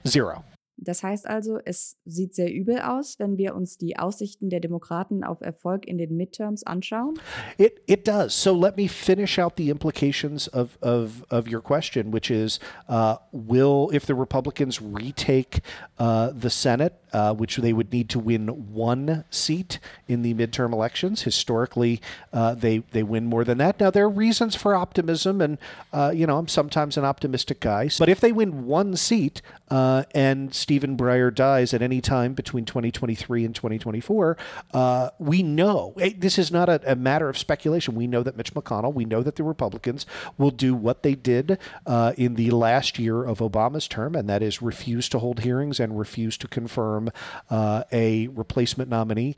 zero. 0.06 0.44
Das 0.76 1.02
heißt 1.02 1.26
also, 1.26 1.58
es 1.64 1.96
sieht 2.04 2.34
sehr 2.34 2.52
übel 2.52 2.80
aus, 2.80 3.18
wenn 3.18 3.38
wir 3.38 3.54
uns 3.54 3.78
die 3.78 3.96
Aussichten 3.96 4.50
der 4.50 4.60
Demokraten 4.60 5.22
auf 5.22 5.40
Erfolg 5.40 5.86
in 5.86 5.98
den 5.98 6.16
Midterms 6.16 6.64
anschauen. 6.64 7.18
It 7.58 7.80
it 7.86 8.08
does. 8.08 8.34
So 8.34 8.52
let 8.52 8.76
me 8.76 8.88
finish 8.88 9.38
out 9.38 9.54
the 9.56 9.70
implications 9.70 10.48
of 10.48 10.76
of, 10.82 11.24
of 11.30 11.46
your 11.46 11.62
question, 11.62 12.12
which 12.12 12.30
is, 12.30 12.58
uh, 12.88 13.16
will 13.32 13.88
if 13.92 14.06
the 14.06 14.14
Republicans 14.14 14.80
retake 14.82 15.62
uh, 15.98 16.32
the 16.38 16.50
Senate, 16.50 16.94
uh, 17.14 17.32
which 17.32 17.56
they 17.56 17.72
would 17.72 17.92
need 17.92 18.08
to 18.10 18.18
win 18.18 18.48
one 18.48 19.24
seat 19.30 19.78
in 20.08 20.22
the 20.22 20.34
midterm 20.34 20.72
elections. 20.72 21.22
Historically, 21.22 22.02
uh, 22.32 22.54
they 22.54 22.78
they 22.90 23.04
win 23.04 23.24
more 23.24 23.44
than 23.44 23.56
that. 23.58 23.78
Now 23.78 23.90
there 23.90 24.04
are 24.04 24.10
reasons 24.10 24.56
for 24.56 24.74
optimism, 24.74 25.40
and 25.40 25.56
uh, 25.92 26.12
you 26.14 26.26
know 26.26 26.36
I'm 26.36 26.48
sometimes 26.48 26.96
an 26.96 27.04
optimistic 27.04 27.60
guy. 27.60 27.88
But 27.98 28.08
if 28.08 28.20
they 28.20 28.32
win 28.32 28.66
one 28.66 28.96
seat 28.96 29.40
uh, 29.68 30.02
and 30.12 30.52
Stephen 30.52 30.96
Breyer 30.96 31.32
dies 31.32 31.72
at 31.72 31.82
any 31.82 32.00
time 32.00 32.34
between 32.34 32.64
2023 32.64 33.44
and 33.44 33.54
2024, 33.54 34.36
uh, 34.72 35.10
we 35.18 35.42
know 35.42 35.94
eh, 36.00 36.12
this 36.18 36.36
is 36.36 36.50
not 36.50 36.68
a, 36.68 36.80
a, 36.90 36.96
matter 36.96 37.28
of 37.28 37.38
speculation. 37.38 37.94
We 37.94 38.08
know 38.08 38.24
that 38.24 38.36
Mitch 38.36 38.54
McConnell, 38.54 38.92
we 38.92 39.04
know 39.04 39.22
that 39.22 39.36
the 39.36 39.44
Republicans 39.44 40.04
will 40.36 40.50
do 40.50 40.74
what 40.74 41.04
they 41.04 41.14
did 41.14 41.58
uh, 41.86 42.12
in 42.16 42.34
the 42.34 42.50
last 42.50 42.98
year 42.98 43.22
of 43.22 43.38
Obama's 43.38 43.86
term, 43.86 44.16
and 44.16 44.28
that 44.28 44.42
is 44.42 44.60
refuse 44.60 45.08
to 45.10 45.20
hold 45.20 45.40
hearings 45.40 45.78
and 45.78 45.96
refuse 45.96 46.36
to 46.38 46.48
confirm 46.48 47.03
uh, 47.50 47.82
a 47.90 48.28
replacement 48.36 48.90
nominee. 48.90 49.34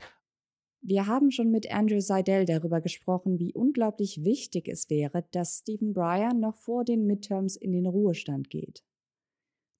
Wir 0.81 1.07
haben 1.07 1.31
schon 1.31 1.51
mit 1.51 1.71
Andrew 1.71 1.99
Seidel 1.99 2.45
darüber 2.45 2.81
gesprochen, 2.81 3.39
wie 3.39 3.53
unglaublich 3.53 4.23
wichtig 4.23 4.67
es 4.69 4.89
wäre, 4.89 5.25
dass 5.31 5.59
Stephen 5.59 5.93
Breyer 5.93 6.33
noch 6.33 6.55
vor 6.55 6.85
den 6.85 7.05
Midterms 7.05 7.55
in 7.55 7.71
den 7.71 7.87
Ruhestand 7.87 8.49
geht. 8.49 8.83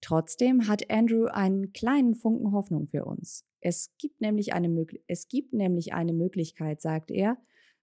Trotzdem 0.02 0.68
hat 0.68 0.90
Andrew 0.92 1.26
einen 1.26 1.72
kleinen 1.74 2.16
Funken 2.16 2.52
Hoffnung 2.52 2.88
für 2.88 3.06
uns. 3.06 3.46
Es 3.62 3.96
gibt 3.98 4.22
nämlich 4.22 4.54
eine, 4.54 4.86
es 5.08 5.28
gibt 5.28 5.54
nämlich 5.54 5.94
eine 5.94 6.14
Möglichkeit, 6.14 6.82
sagt 6.82 7.12
er, 7.12 7.38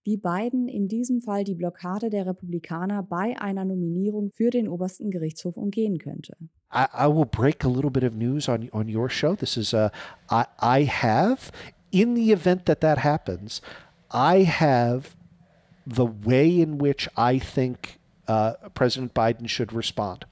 wie 0.05 0.17
Biden 0.17 0.69
in 0.69 0.89
diesem 0.89 1.21
Fall 1.21 1.45
die 1.45 1.55
Blockade 1.55 2.11
der 2.11 2.27
Republikaner 2.27 3.03
bei 3.03 3.41
einer 3.41 3.65
Nominierung 3.65 4.31
für 4.33 4.51
den 4.51 4.69
obersten 4.69 5.11
Gerichtshof 5.11 5.57
umgehen 5.57 5.99
könnte. 5.99 6.37
I, 6.73 6.87
I 6.93 7.07
will 7.07 7.27
break 7.27 7.65
a 7.65 7.69
little 7.69 7.91
bit 7.91 8.05
of 8.05 8.15
news 8.15 8.49
on 8.49 8.69
on 8.71 8.95
your 8.95 9.09
show. 9.09 9.35
This 9.35 9.57
is 9.57 9.73
a 9.75 9.91
I, 10.31 10.45
I 10.61 10.85
have 10.85 11.51
in 11.91 12.15
the 12.15 12.33
event 12.33 12.67
that 12.67 12.81
that 12.81 12.99
happens, 12.99 13.63
I 14.11 14.45
have 14.45 15.15
the 15.87 16.09
way 16.25 16.61
in 16.61 16.79
which 16.79 17.09
I 17.17 17.39
think 17.39 18.01
uh, 18.29 18.55
President 18.75 19.15
Biden 19.15 19.49
should 19.49 19.73
respond. 19.73 20.25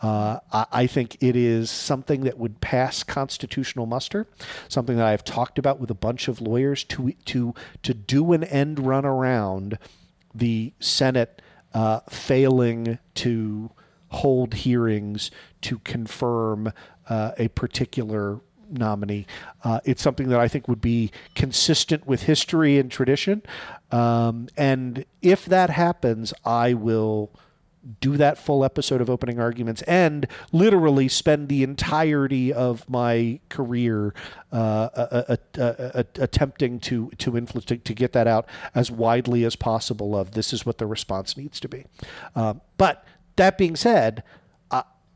Uh, 0.00 0.38
I, 0.52 0.86
think 0.86 1.16
it 1.20 1.36
is 1.36 1.70
something 1.70 2.22
that 2.24 2.38
would 2.38 2.60
pass 2.60 3.02
constitutional 3.02 3.86
muster, 3.86 4.26
something 4.68 4.96
that 4.96 5.06
I've 5.06 5.24
talked 5.24 5.58
about 5.58 5.80
with 5.80 5.90
a 5.90 5.94
bunch 5.94 6.28
of 6.28 6.40
lawyers 6.40 6.84
to 6.84 7.12
to 7.26 7.54
to 7.82 7.94
do 7.94 8.32
an 8.32 8.44
end 8.44 8.80
run 8.80 9.04
around 9.04 9.78
the 10.34 10.72
Senate 10.80 11.42
uh, 11.74 12.00
failing 12.08 12.98
to 13.14 13.70
hold 14.08 14.54
hearings 14.54 15.30
to 15.62 15.78
confirm 15.80 16.72
uh, 17.08 17.32
a 17.38 17.48
particular 17.48 18.40
nominee. 18.72 19.26
Uh, 19.64 19.80
it's 19.84 20.02
something 20.02 20.28
that 20.28 20.40
I 20.40 20.48
think 20.48 20.68
would 20.68 20.80
be 20.80 21.10
consistent 21.34 22.06
with 22.06 22.24
history 22.24 22.78
and 22.78 22.90
tradition. 22.90 23.42
Um, 23.90 24.48
and 24.56 25.04
if 25.20 25.44
that 25.46 25.70
happens, 25.70 26.32
I 26.44 26.74
will 26.74 27.30
do 28.00 28.16
that 28.16 28.38
full 28.38 28.64
episode 28.64 29.00
of 29.00 29.10
opening 29.10 29.40
arguments 29.40 29.82
and 29.82 30.26
literally 30.52 31.08
spend 31.08 31.48
the 31.48 31.62
entirety 31.62 32.52
of 32.52 32.88
my 32.88 33.40
career 33.48 34.14
uh, 34.52 34.88
uh, 34.94 35.36
uh, 35.58 36.02
attempting 36.16 36.78
to 36.78 37.10
to 37.18 37.36
influence 37.36 37.64
to, 37.64 37.76
to, 37.76 37.92
get 37.92 38.12
that 38.12 38.28
out 38.28 38.46
as 38.74 38.90
widely 38.90 39.44
as 39.44 39.56
possible 39.56 40.16
of 40.16 40.32
this 40.32 40.52
is 40.52 40.64
what 40.64 40.78
the 40.78 40.86
response 40.86 41.36
needs 41.36 41.58
to 41.58 41.68
be 41.68 41.84
um, 42.36 42.60
but 42.76 43.04
that 43.36 43.58
being 43.58 43.74
said 43.74 44.22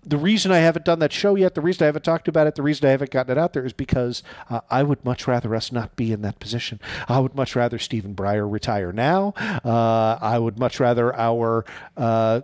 the 0.07 0.17
reason 0.17 0.53
I 0.53 0.59
haven't 0.59 0.85
done 0.85 1.01
that 1.01 1.13
show 1.13 1.35
yet, 1.35 1.55
the 1.55 1.61
reason 1.61 1.83
I 1.83 1.87
haven't 1.87 2.05
talked 2.05 2.29
about 2.29 2.47
it, 2.47 2.55
the 2.55 2.63
reason 2.63 2.87
I 2.87 2.93
haven't 2.93 3.11
gotten 3.11 3.37
it 3.37 3.39
out 3.39 3.53
there 3.53 3.67
is 3.67 3.73
because 3.73 4.23
uh, 4.49 4.61
I 4.71 4.85
would 4.85 5.05
much 5.05 5.27
rather 5.27 5.55
us 5.55 5.73
not 5.73 5.97
be 5.97 6.13
in 6.13 6.23
that 6.23 6.39
position. 6.39 6.81
I 7.09 7.19
would 7.19 7.35
much 7.35 7.57
rather 7.57 7.79
Stephen 7.79 8.15
Breyer 8.15 8.51
retire 8.51 8.93
now. 8.93 9.35
Uh, 9.65 10.19
I 10.21 10.39
would 10.39 10.59
much 10.61 10.79
rather 10.79 11.15
our 11.17 11.65
uh, 11.97 12.43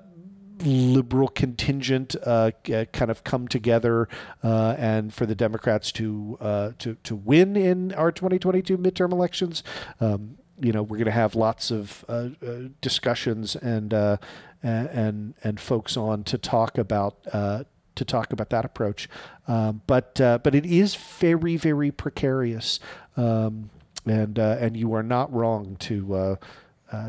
liberal 0.65 1.29
contingent 1.29 2.17
uh, 2.25 2.51
kind 2.65 3.11
of 3.11 3.25
come 3.25 3.49
together 3.49 4.09
uh, 4.43 4.75
and 4.79 5.15
for 5.15 5.27
the 5.27 5.35
Democrats 5.35 5.93
to 5.93 6.37
uh, 6.41 6.71
to 6.79 6.97
to 7.05 7.15
win 7.17 7.57
in 7.57 7.93
our 7.95 8.11
2022 8.11 8.77
midterm 8.79 9.13
elections. 9.13 9.63
Um, 10.01 10.39
you 10.63 10.73
know, 10.73 10.83
we're 10.83 10.97
going 10.97 11.07
to 11.07 11.11
have 11.11 11.35
lots 11.35 11.71
of 11.71 12.05
uh, 12.09 12.29
uh, 12.47 12.69
discussions 12.81 13.57
and 13.57 13.93
uh, 13.93 14.17
and 14.63 15.35
and 15.43 15.59
folks 15.59 15.97
on 15.97 16.23
to 16.25 16.39
talk 16.39 16.79
about 16.79 17.17
uh, 17.33 17.65
to 17.97 18.05
talk 18.05 18.33
about 18.33 18.51
that 18.51 18.65
approach. 18.65 19.09
Um, 19.49 19.83
but 19.87 20.21
uh, 20.21 20.39
but 20.39 20.55
it 20.55 20.65
is 20.65 20.95
very 20.95 21.57
very 21.57 21.91
precarious, 21.91 22.79
um, 23.17 23.71
and 24.07 24.39
uh, 24.39 24.57
and 24.61 24.77
you 24.77 24.95
are 24.95 25.03
not 25.03 25.33
wrong 25.33 25.77
to 25.81 26.39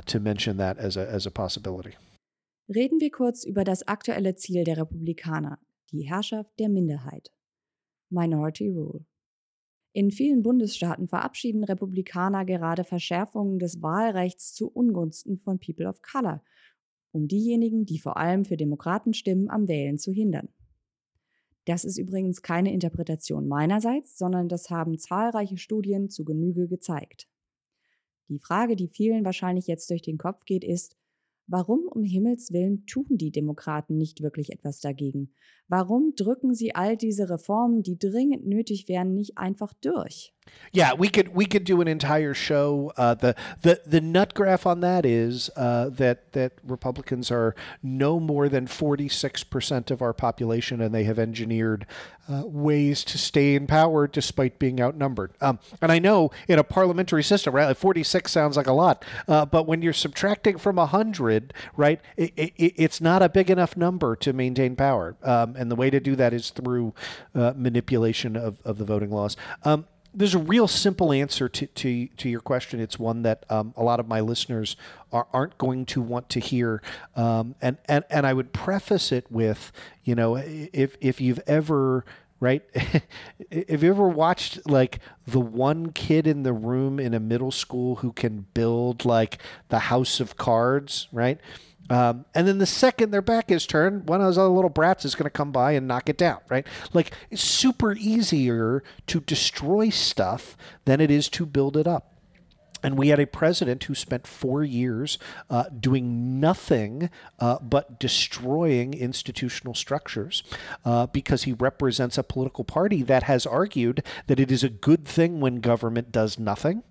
to 0.06 0.20
mention 0.20 0.58
that 0.58 0.78
as 0.78 0.98
a 0.98 1.08
as 1.08 1.26
a 1.26 1.32
possibility. 1.32 1.96
Reden 2.68 3.00
wir 3.02 3.12
kurz 3.12 3.44
über 3.46 3.63
das 3.63 3.84
aktuelle 3.88 4.36
Ziel 4.36 4.63
der 4.63 4.78
Republikaner, 4.78 5.60
die 5.92 6.04
Herrschaft 6.10 6.58
der 6.60 6.70
Minderheit. 6.70 7.30
Minority 8.10 8.70
Rule. 8.70 9.06
In 9.96 10.10
vielen 10.10 10.42
Bundesstaaten 10.42 11.08
verabschieden 11.08 11.64
Republikaner 11.64 12.46
gerade 12.46 12.84
Verschärfungen 12.84 13.60
des 13.60 13.84
Wahlrechts 13.84 14.56
zu 14.56 14.68
Ungunsten 14.68 15.38
von 15.38 15.60
People 15.60 15.88
of 15.88 16.02
Color, 16.02 16.44
um 17.12 17.28
diejenigen, 17.28 17.86
die 17.86 18.00
vor 18.00 18.18
allem 18.18 18.44
für 18.44 18.58
Demokraten 18.58 19.14
stimmen, 19.14 19.52
am 19.52 19.68
Wählen 19.68 20.00
zu 20.00 20.12
hindern. 20.12 20.50
Das 21.66 21.86
ist 21.86 22.00
übrigens 22.00 22.42
keine 22.42 22.74
Interpretation 22.74 23.48
meinerseits, 23.48 24.18
sondern 24.18 24.50
das 24.50 24.72
haben 24.72 24.98
zahlreiche 24.98 25.58
Studien 25.58 26.10
zu 26.10 26.26
Genüge 26.26 26.68
gezeigt. 26.68 27.30
Die 28.30 28.40
Frage, 28.40 28.76
die 28.76 28.88
vielen 28.88 29.24
wahrscheinlich 29.24 29.68
jetzt 29.68 29.92
durch 29.92 30.02
den 30.02 30.18
Kopf 30.18 30.44
geht, 30.46 30.64
ist, 30.64 30.98
Warum 31.48 31.88
um 31.90 32.04
Himmels 32.04 32.52
willen 32.52 32.86
tun 32.86 33.06
die 33.10 33.32
Demokraten 33.32 33.98
nicht 33.98 34.22
wirklich 34.22 34.52
etwas 34.52 34.80
dagegen? 34.80 35.34
Warum 35.68 36.14
drücken 36.16 36.54
sie 36.54 36.76
all 36.76 36.98
diese 36.98 37.30
Reformen, 37.30 37.84
die 37.84 37.98
dringend 38.00 38.46
nötig 38.46 38.88
wären, 38.88 39.14
nicht 39.14 39.38
einfach 39.38 39.74
durch? 39.74 40.33
Yeah, 40.74 40.94
we 40.94 41.08
could 41.08 41.36
we 41.36 41.46
could 41.46 41.66
do 41.66 41.82
an 41.82 41.88
entire 41.88 42.34
show. 42.34 42.92
Uh, 42.98 43.14
the 43.14 43.36
the 43.62 43.82
the 43.86 44.02
nut 44.02 44.34
graph 44.34 44.66
on 44.66 44.80
that 44.80 45.06
is 45.06 45.52
uh, 45.56 45.90
that 45.90 46.32
that 46.34 46.54
Republicans 46.66 47.30
are 47.30 47.54
no 47.84 48.20
more 48.20 48.50
than 48.50 48.66
forty 48.66 49.08
six 49.08 49.44
percent 49.44 49.92
of 49.92 50.02
our 50.02 50.14
population, 50.14 50.82
and 50.82 50.94
they 50.94 51.04
have 51.04 51.20
engineered 51.20 51.86
uh, 52.28 52.42
ways 52.46 53.04
to 53.04 53.20
stay 53.20 53.54
in 53.54 53.68
power 53.68 54.08
despite 54.08 54.58
being 54.58 54.82
outnumbered. 54.82 55.34
Um, 55.42 55.60
and 55.80 55.92
I 55.92 56.00
know 56.00 56.32
in 56.48 56.58
a 56.58 56.64
parliamentary 56.64 57.24
system, 57.24 57.54
right, 57.54 57.68
like 57.68 57.78
forty 57.78 58.02
six 58.02 58.32
sounds 58.32 58.58
like 58.58 58.66
a 58.66 58.74
lot, 58.74 59.06
uh, 59.28 59.46
but 59.46 59.68
when 59.68 59.84
you're 59.84 59.94
subtracting 59.94 60.58
from 60.58 60.78
hundred, 60.78 61.54
right, 61.78 62.02
it, 62.18 62.34
it, 62.36 62.54
it's 62.58 63.00
not 63.00 63.22
a 63.22 63.30
big 63.30 63.52
enough 63.52 63.78
number 63.78 64.16
to 64.16 64.34
maintain 64.34 64.76
power. 64.76 65.16
Um, 65.22 65.56
and 65.56 65.70
the 65.70 65.76
way 65.76 65.91
to 65.91 66.00
do 66.00 66.16
that 66.16 66.34
is 66.34 66.50
through 66.50 66.96
uh, 67.36 67.54
manipulation 67.56 68.36
of 68.36 68.58
of 68.66 68.80
the 68.80 68.86
voting 68.86 69.12
laws. 69.12 69.38
Um, 69.62 69.86
there's 70.14 70.36
a 70.36 70.39
real 70.39 70.68
simple 70.68 71.11
answer 71.11 71.49
to, 71.49 71.68
to, 71.68 72.07
to 72.07 72.30
your 72.30 72.39
question. 72.39 72.80
It's 72.80 72.99
one 72.99 73.24
that 73.24 73.45
um, 73.49 73.74
a 73.76 73.84
lot 73.84 73.99
of 73.99 74.07
my 74.07 74.20
listeners 74.20 74.76
are, 75.11 75.28
aren't 75.34 75.57
going 75.57 75.86
to 75.88 76.01
want 76.01 76.30
to 76.30 76.39
hear. 76.39 76.82
Um, 77.16 77.55
and, 77.61 77.78
and, 77.86 78.03
and 78.09 78.26
I 78.28 78.34
would 78.34 78.53
preface 78.53 79.11
it 79.11 79.32
with, 79.32 79.72
you 80.03 80.16
know, 80.16 80.36
if, 80.36 80.97
if 81.01 81.20
you've 81.20 81.41
ever 81.47 82.05
right? 82.39 82.61
if 83.51 83.82
you 83.82 83.89
ever 83.89 84.07
watched 84.09 84.70
like 84.70 84.99
the 85.26 85.39
one 85.39 85.91
kid 85.93 86.28
in 86.28 86.43
the 86.43 86.51
room 86.51 86.99
in 86.99 87.14
a 87.14 87.20
middle 87.20 87.51
school 87.51 87.95
who 87.97 88.11
can 88.11 88.45
build 88.53 89.05
like 89.05 89.38
the 89.70 89.80
house 89.80 90.20
of 90.20 90.36
cards, 90.36 91.07
right? 91.14 91.39
Um, 91.90 92.26
and 92.34 92.48
then 92.48 92.60
the 92.60 92.66
second 92.66 93.12
their 93.12 93.22
back 93.22 93.52
is 93.52 93.68
turned, 93.68 94.08
one 94.08 94.22
of 94.22 94.28
those 94.28 94.38
other 94.38 94.50
little 94.50 94.70
brats 94.70 95.06
is 95.06 95.16
going 95.16 95.26
to 95.26 95.30
come 95.30 95.52
by 95.52 95.74
and 95.74 95.88
knock 95.88 96.10
it 96.10 96.18
down, 96.18 96.40
right? 96.50 96.66
Like 96.94 97.12
it's 97.30 97.44
super 97.44 97.94
easier 97.94 98.84
to 99.08 99.20
destroy 99.20 99.90
stuff 99.90 100.56
than 100.86 101.02
it 101.02 101.12
is 101.12 101.30
to 101.30 101.46
build 101.46 101.76
it 101.76 101.88
up. 101.88 102.12
And 102.84 102.98
we 102.98 103.08
had 103.08 103.20
a 103.20 103.26
president 103.26 103.86
who 103.86 103.96
spent 103.96 104.28
four 104.28 104.64
years 104.64 105.18
uh, 105.50 105.66
doing 105.80 106.40
nothing 106.40 107.10
uh, 107.40 107.58
but 107.62 108.00
destroying 108.00 108.94
institutional 108.94 109.74
structures 109.74 110.44
uh, 110.86 111.08
because 111.08 111.44
he 111.44 111.54
represents 111.54 112.18
a 112.18 112.24
political 112.24 112.64
party 112.64 113.02
that 113.04 113.24
has 113.24 113.46
argued 113.46 114.04
that 114.28 114.40
it 114.40 114.52
is 114.52 114.64
a 114.64 114.70
good 114.70 115.06
thing 115.06 115.40
when 115.40 115.56
government 115.62 116.12
does 116.12 116.38
nothing. 116.38 116.84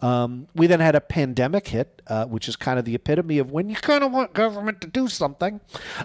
Um, 0.00 0.48
we 0.54 0.66
then 0.66 0.80
had 0.80 0.94
a 0.94 1.00
pandemic 1.00 1.68
hit, 1.68 2.02
uh, 2.06 2.26
which 2.26 2.48
is 2.48 2.56
kind 2.56 2.78
of 2.78 2.84
the 2.84 2.94
epitome 2.94 3.38
of 3.38 3.50
when 3.50 3.68
you 3.68 3.76
kind 3.76 4.04
of 4.04 4.12
want 4.12 4.34
government 4.34 4.80
to 4.82 4.86
do 4.86 5.08
something. 5.08 5.60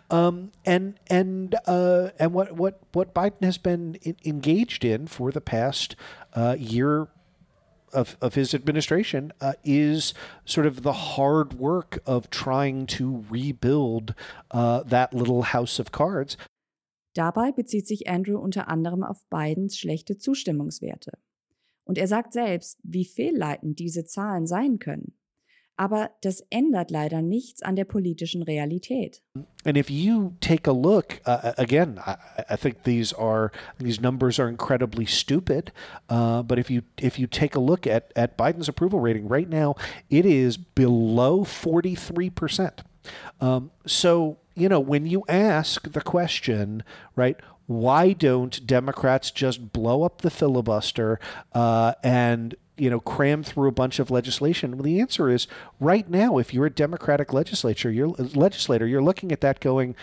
Um, 0.10 0.52
and 0.66 1.00
and 1.08 1.56
uh, 1.66 2.10
and 2.20 2.34
what 2.34 2.54
what 2.54 2.80
what 2.94 3.14
Biden 3.14 3.44
has 3.44 3.58
been 3.58 3.98
engaged 4.24 4.86
in 4.86 5.08
for 5.08 5.32
the 5.32 5.42
past 5.42 5.96
uh, 6.34 6.56
year 6.58 7.08
of, 7.94 8.18
of 8.22 8.36
his 8.36 8.54
administration 8.54 9.32
uh, 9.42 9.54
is 9.64 10.14
sort 10.46 10.66
of 10.66 10.84
the 10.84 11.16
hard 11.16 11.54
work 11.54 12.00
of 12.06 12.30
trying 12.30 12.86
to 12.88 13.24
rebuild 13.30 14.14
uh, 14.52 14.84
that 14.84 15.14
little 15.14 15.44
house 15.44 15.80
of 15.80 15.92
cards. 15.92 16.38
Dabei 17.16 17.52
bezieht 17.52 17.88
sich 17.88 18.08
Andrew 18.08 18.40
unter 18.40 18.68
anderem 18.68 19.04
auf 19.04 19.24
Bidens 19.30 19.78
schlechte 19.78 20.18
Zustimmungswerte. 20.18 21.12
Und 21.86 21.98
er 21.98 22.08
sagt 22.08 22.34
selbst, 22.34 22.80
wie 22.84 23.06
fehlleitend 23.06 23.78
diese 23.80 24.06
Zahlen 24.06 24.48
sein 24.48 24.80
können. 24.80 25.14
Aber 25.84 26.12
das 26.22 26.40
ändert 26.50 26.92
leider 26.92 27.22
nichts 27.22 27.62
an 27.62 27.76
der 27.76 27.84
politischen 27.84 28.42
Realität. 28.42 29.22
And 29.66 29.76
if 29.78 29.90
you 29.90 30.32
take 30.40 30.66
a 30.66 30.72
look, 30.72 31.20
uh, 31.26 31.32
uh, 31.44 31.54
again, 31.58 32.00
I, 32.00 32.16
I, 32.52 32.56
think 32.56 32.84
these 32.84 33.12
are 33.12 33.52
these 33.80 34.00
numbers 34.00 34.40
are 34.40 34.48
incredibly 34.48 35.06
stupid. 35.06 35.74
Uh, 36.08 36.42
but 36.42 36.58
if 36.58 36.72
you 36.72 36.84
if 37.02 37.20
you 37.20 37.28
take 37.28 37.54
a 37.54 37.60
look 37.60 37.86
at 37.86 38.14
at 38.16 38.38
Biden's 38.38 38.70
approval 38.70 39.02
rating 39.02 39.28
right 39.28 39.50
now, 39.50 39.76
it 40.10 40.26
is 40.26 40.56
below 40.56 41.44
forty 41.44 41.96
three 41.96 42.30
percent. 42.30 42.84
Um, 43.42 43.72
so 43.86 44.38
you 44.56 44.70
know 44.70 44.80
when 44.80 45.06
you 45.06 45.26
ask 45.28 45.92
the 45.92 46.02
question, 46.02 46.84
right? 47.18 47.36
Why 47.66 48.14
don't 48.14 48.66
Democrats 48.66 49.32
just 49.32 49.74
blow 49.74 50.04
up 50.04 50.22
the 50.22 50.30
filibuster 50.30 51.20
uh, 51.54 51.94
and 52.04 52.56
you 52.78 52.90
know, 52.90 53.00
cram 53.00 53.44
through 53.44 53.68
a 53.68 53.74
bunch 53.74 54.00
of 54.00 54.12
legislation? 54.12 54.72
Well, 54.78 54.84
the 54.84 55.00
answer 55.00 55.30
is 55.30 55.48
right 55.80 56.10
now, 56.10 56.38
if 56.38 56.54
you're 56.54 56.66
a 56.66 56.72
Democratic 56.72 57.34
legislature, 57.34 57.92
you're 57.92 58.10
legislator, 58.10 58.88
you're 58.88 59.04
looking 59.04 59.32
at 59.32 59.42
that 59.42 59.60
going, 59.60 59.96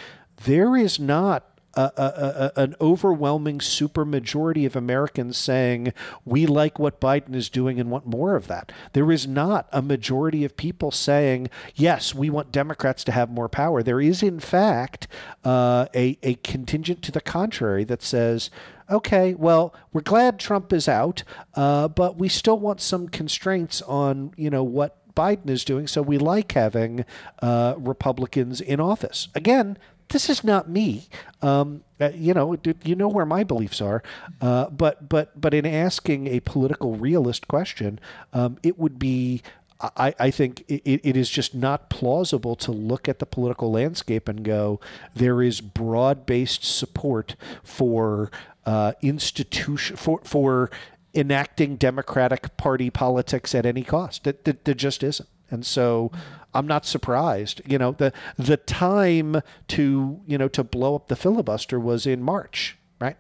there 0.45 0.77
is 0.77 0.99
not 0.99 1.51
a, 1.75 1.83
a, 1.97 2.53
a, 2.57 2.63
an 2.63 2.75
overwhelming 2.81 3.59
supermajority 3.59 4.67
of 4.67 4.75
Americans 4.75 5.37
saying 5.37 5.93
we 6.25 6.47
like 6.47 6.79
what 6.79 7.01
Biden 7.01 7.35
is 7.35 7.49
doing 7.49 7.79
and 7.79 7.91
want 7.91 8.07
more 8.07 8.35
of 8.35 8.49
that. 8.49 8.73
There 8.93 9.13
is 9.13 9.27
not 9.27 9.69
a 9.73 9.83
majority 9.83 10.45
of 10.45 10.57
people 10.57 10.91
saying 10.91 11.49
yes, 11.75 12.15
we 12.15 12.31
want 12.31 12.53
Democrats 12.53 13.05
to 13.05 13.13
have 13.13 13.31
more 13.31 13.49
power. 13.49 13.83
There 13.83 14.01
is, 14.01 14.23
in 14.23 14.41
fact, 14.41 15.07
uh, 15.45 15.87
a 15.95 16.19
a 16.23 16.35
contingent 16.37 17.03
to 17.03 17.13
the 17.13 17.21
contrary 17.21 17.85
that 17.85 18.03
says 18.03 18.51
okay, 18.91 19.35
well, 19.35 19.75
we're 19.93 20.01
glad 20.01 20.39
Trump 20.39 20.73
is 20.73 20.89
out, 20.89 21.23
uh, 21.55 21.89
but 21.89 22.17
we 22.17 22.29
still 22.29 22.59
want 22.59 22.81
some 22.81 23.09
constraints 23.09 23.83
on, 23.83 24.33
you 24.37 24.51
know, 24.51 24.63
what 24.63 24.97
Biden 25.15 25.49
is 25.49 25.65
doing. 25.65 25.87
So 25.87 26.03
we 26.03 26.19
like 26.19 26.53
having 26.53 27.05
uh, 27.43 27.75
Republicans 27.77 28.61
in 28.61 28.81
office. 28.81 29.29
Again, 29.35 29.77
this 30.11 30.29
is 30.29 30.43
not 30.43 30.69
me. 30.69 31.09
Um, 31.41 31.85
uh, 32.01 32.11
you 32.15 32.35
know, 32.35 32.57
you 32.83 32.95
know 32.95 33.09
where 33.09 33.27
my 33.27 33.45
beliefs 33.45 33.81
are. 33.81 34.03
Uh, 34.41 34.69
but 34.71 35.09
but 35.09 35.41
but 35.41 35.55
in 35.55 35.65
asking 35.67 36.27
a 36.27 36.41
political 36.41 36.97
realist 36.97 37.49
question, 37.49 38.01
um, 38.33 38.59
it 38.63 38.79
would 38.79 38.99
be 38.99 39.43
I, 39.81 40.15
I 40.19 40.31
think 40.31 40.65
it, 40.69 40.83
it 40.85 41.17
is 41.17 41.31
just 41.31 41.55
not 41.55 41.89
plausible 41.89 42.55
to 42.57 42.71
look 42.71 43.09
at 43.09 43.19
the 43.19 43.27
political 43.27 43.71
landscape 43.73 44.29
and 44.29 44.45
go, 44.45 44.79
there 45.15 45.43
is 45.43 45.61
broad 45.61 46.27
based 46.27 46.65
support 46.65 47.35
for 47.63 48.31
uh, 48.67 48.93
institution 49.01 49.97
for 49.97 50.21
for 50.23 50.71
enacting 51.15 51.77
Democratic 51.77 52.57
Party 52.57 52.91
politics 52.91 53.55
at 53.55 53.65
any 53.65 53.83
cost. 53.83 54.25
That, 54.25 54.45
that 54.45 54.65
there 54.65 54.75
just 54.75 55.03
isn't, 55.03 55.29
and 55.51 55.65
so 55.65 56.13
I'm 56.53 56.67
not 56.67 56.85
surprised. 56.85 57.63
You 57.67 57.79
know, 57.79 57.93
the 57.93 58.13
the 58.37 58.59
time 58.59 59.41
to 59.69 60.21
you 60.27 60.39
know 60.39 60.49
to 60.49 60.63
blow 60.63 60.95
up 60.95 61.09
the 61.09 61.17
filibuster 61.17 61.81
was 61.81 62.07
in 62.07 62.23
March, 62.23 62.77
right? 63.01 63.17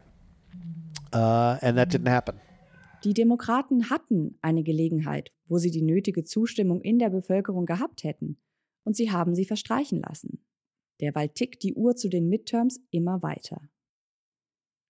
Uh, 1.13 1.59
and 1.63 1.79
that 1.79 1.89
didn't 1.89 2.09
happen. 2.09 2.39
Die 3.03 3.15
Demokraten 3.15 3.89
hatten 3.89 4.39
eine 4.43 4.63
Gelegenheit, 4.63 5.33
wo 5.47 5.57
sie 5.57 5.71
die 5.71 5.83
nötige 5.83 6.23
Zustimmung 6.23 6.83
in 6.83 6.99
der 6.99 7.09
Bevölkerung 7.09 7.65
gehabt 7.65 8.05
hätten, 8.05 8.37
und 8.85 8.95
sie 8.95 9.11
haben 9.11 9.35
sie 9.35 9.47
verstreichen 9.47 10.03
lassen. 10.03 10.45
Derweil 11.01 11.31
tickt 11.31 11.63
die 11.63 11.75
Uhr 11.75 11.97
zu 11.97 12.09
den 12.11 12.29
Midterms 12.29 12.81
immer 12.91 13.23
weiter. 13.23 13.63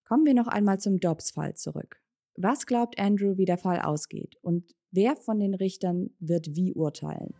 Kommen 0.04 0.26
wir 0.26 0.34
noch 0.34 0.48
einmal 0.48 0.80
zum 0.80 0.98
Dobbs-Fall 0.98 1.54
zurück. 1.54 2.00
Was 2.36 2.66
glaubt 2.66 2.98
Andrew, 2.98 3.36
wie 3.36 3.44
der 3.44 3.58
Fall 3.58 3.80
ausgeht? 3.80 4.36
Und 4.42 4.74
wer 4.90 5.14
von 5.16 5.38
den 5.38 5.54
Richtern 5.54 6.10
wird 6.18 6.56
wie 6.56 6.72
urteilen? 6.72 7.34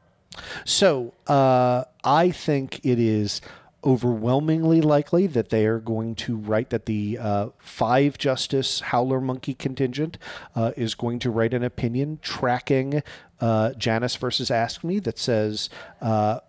So, 0.65 1.13
uh, 1.29 1.83
I 2.05 2.31
think 2.33 2.85
it 2.85 2.99
is 2.99 3.41
overwhelmingly 3.85 4.81
likely 4.81 5.27
that 5.27 5.49
they 5.49 5.67
are 5.67 5.79
going 5.79 6.15
to 6.15 6.37
write 6.37 6.71
that 6.71 6.87
the 6.87 7.19
uh, 7.19 7.49
five 7.59 8.19
justice 8.19 8.81
howler 8.81 9.21
monkey 9.21 9.55
contingent 9.55 10.19
uh, 10.55 10.73
is 10.77 10.95
going 10.95 11.19
to 11.19 11.31
write 11.31 11.55
an 11.55 11.63
opinion 11.63 12.19
tracking 12.21 13.03
uh, 13.41 13.73
Janus 13.73 14.17
versus 14.17 14.51
AFSCME 14.51 15.03
that 15.05 15.19
says 15.19 15.71
uh, 16.03 16.41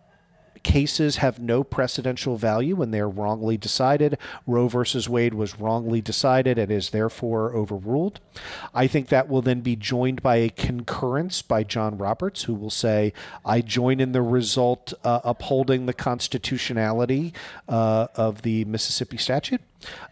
cases 0.64 1.18
have 1.18 1.40
no 1.40 1.64
precedential 1.64 2.38
value 2.38 2.76
when 2.76 2.92
they're 2.92 3.10
wrongly 3.10 3.58
decided. 3.58 4.18
Roe 4.46 4.68
versus 4.68 5.10
Wade 5.10 5.34
was 5.34 5.60
wrongly 5.60 6.02
decided 6.02 6.58
and 6.58 6.72
is 6.72 6.90
therefore 6.90 7.56
overruled. 7.56 8.20
I 8.74 8.88
think 8.88 9.08
that 9.08 9.30
will 9.30 9.42
then 9.42 9.62
be 9.62 9.76
joined 9.76 10.22
by 10.22 10.38
a 10.38 10.50
concurrence 10.50 11.42
by 11.42 11.64
John 11.64 11.98
Roberts, 11.98 12.44
who 12.44 12.54
will 12.54 12.70
say, 12.70 13.14
I 13.46 13.62
join 13.62 14.00
in 14.00 14.12
the 14.12 14.22
result 14.22 14.94
uh, 15.04 15.22
upholding 15.24 15.86
the 15.86 15.94
constitutionality 15.94 17.34
uh, 17.68 18.08
of 18.16 18.42
the 18.44 18.66
Mississippi 18.66 19.18
statute. 19.18 19.62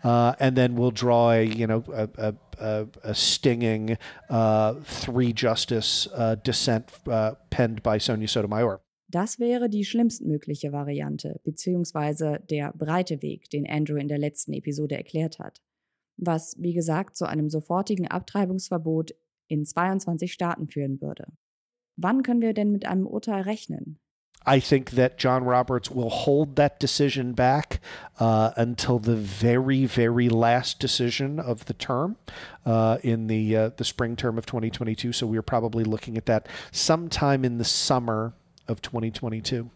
Uh, 0.04 0.34
and 0.40 0.56
then 0.56 0.76
we'll 0.76 0.92
draw 0.92 1.32
a, 1.32 1.44
you 1.44 1.68
know, 1.68 1.84
a, 1.94 2.34
a, 2.60 2.88
a 3.04 3.16
stinging 3.16 3.98
uh, 4.30 4.74
three 4.84 5.32
justice 5.32 6.08
uh, 6.14 6.36
dissent 6.36 6.90
uh, 7.08 7.34
penned 7.50 7.84
by 7.84 7.98
Sonia 7.98 8.28
Sotomayor. 8.28 8.82
Das 9.12 9.40
wäre 9.40 9.70
die 9.70 9.86
schlimmstmögliche 9.86 10.72
Variante, 10.72 11.40
beziehungsweise 11.44 12.40
der 12.50 12.72
breite 12.74 13.24
Weg, 13.24 13.50
den 13.50 13.68
Andrew 13.68 13.96
in 13.96 14.08
der 14.08 14.20
letzten 14.20 14.54
Episode 14.54 14.96
erklärt 14.96 15.40
hat. 15.40 15.62
Was, 16.18 16.56
wie 16.60 16.74
gesagt, 16.74 17.16
zu 17.16 17.26
einem 17.26 17.50
sofortigen 17.50 18.08
Abtreibungsverbot 18.08 19.16
in 19.48 19.66
22 19.66 20.32
Staaten 20.32 20.68
führen 20.68 21.02
würde. 21.02 21.26
Wann 21.96 22.22
können 22.22 22.42
wir 22.42 22.54
denn 22.54 22.72
mit 22.72 22.86
einem 22.86 23.08
Urteil 23.08 23.42
rechnen? 23.42 24.00
I 24.48 24.62
think 24.62 24.92
that 24.92 25.16
John 25.18 25.44
Roberts 25.44 25.92
will 25.92 26.10
hold 26.10 26.56
that 26.56 26.80
decision 26.80 27.34
back 27.34 27.82
uh, 28.20 28.52
until 28.56 28.98
the 28.98 29.16
very, 29.16 29.86
very 29.86 30.30
last 30.30 30.80
decision 30.80 31.40
of 31.40 31.66
the 31.66 31.74
term 31.74 32.16
uh, 32.66 32.98
in 33.04 33.28
the 33.28 33.56
uh, 33.56 33.70
the 33.76 33.84
spring 33.84 34.16
term 34.16 34.38
of 34.38 34.46
2022. 34.46 35.12
So 35.12 35.28
we're 35.28 35.42
probably 35.42 35.84
looking 35.84 36.18
at 36.18 36.26
that 36.28 36.48
sometime 36.72 37.44
in 37.44 37.58
the 37.58 37.66
summer 37.66 38.34
of 38.70 38.82
2022. 38.82 39.70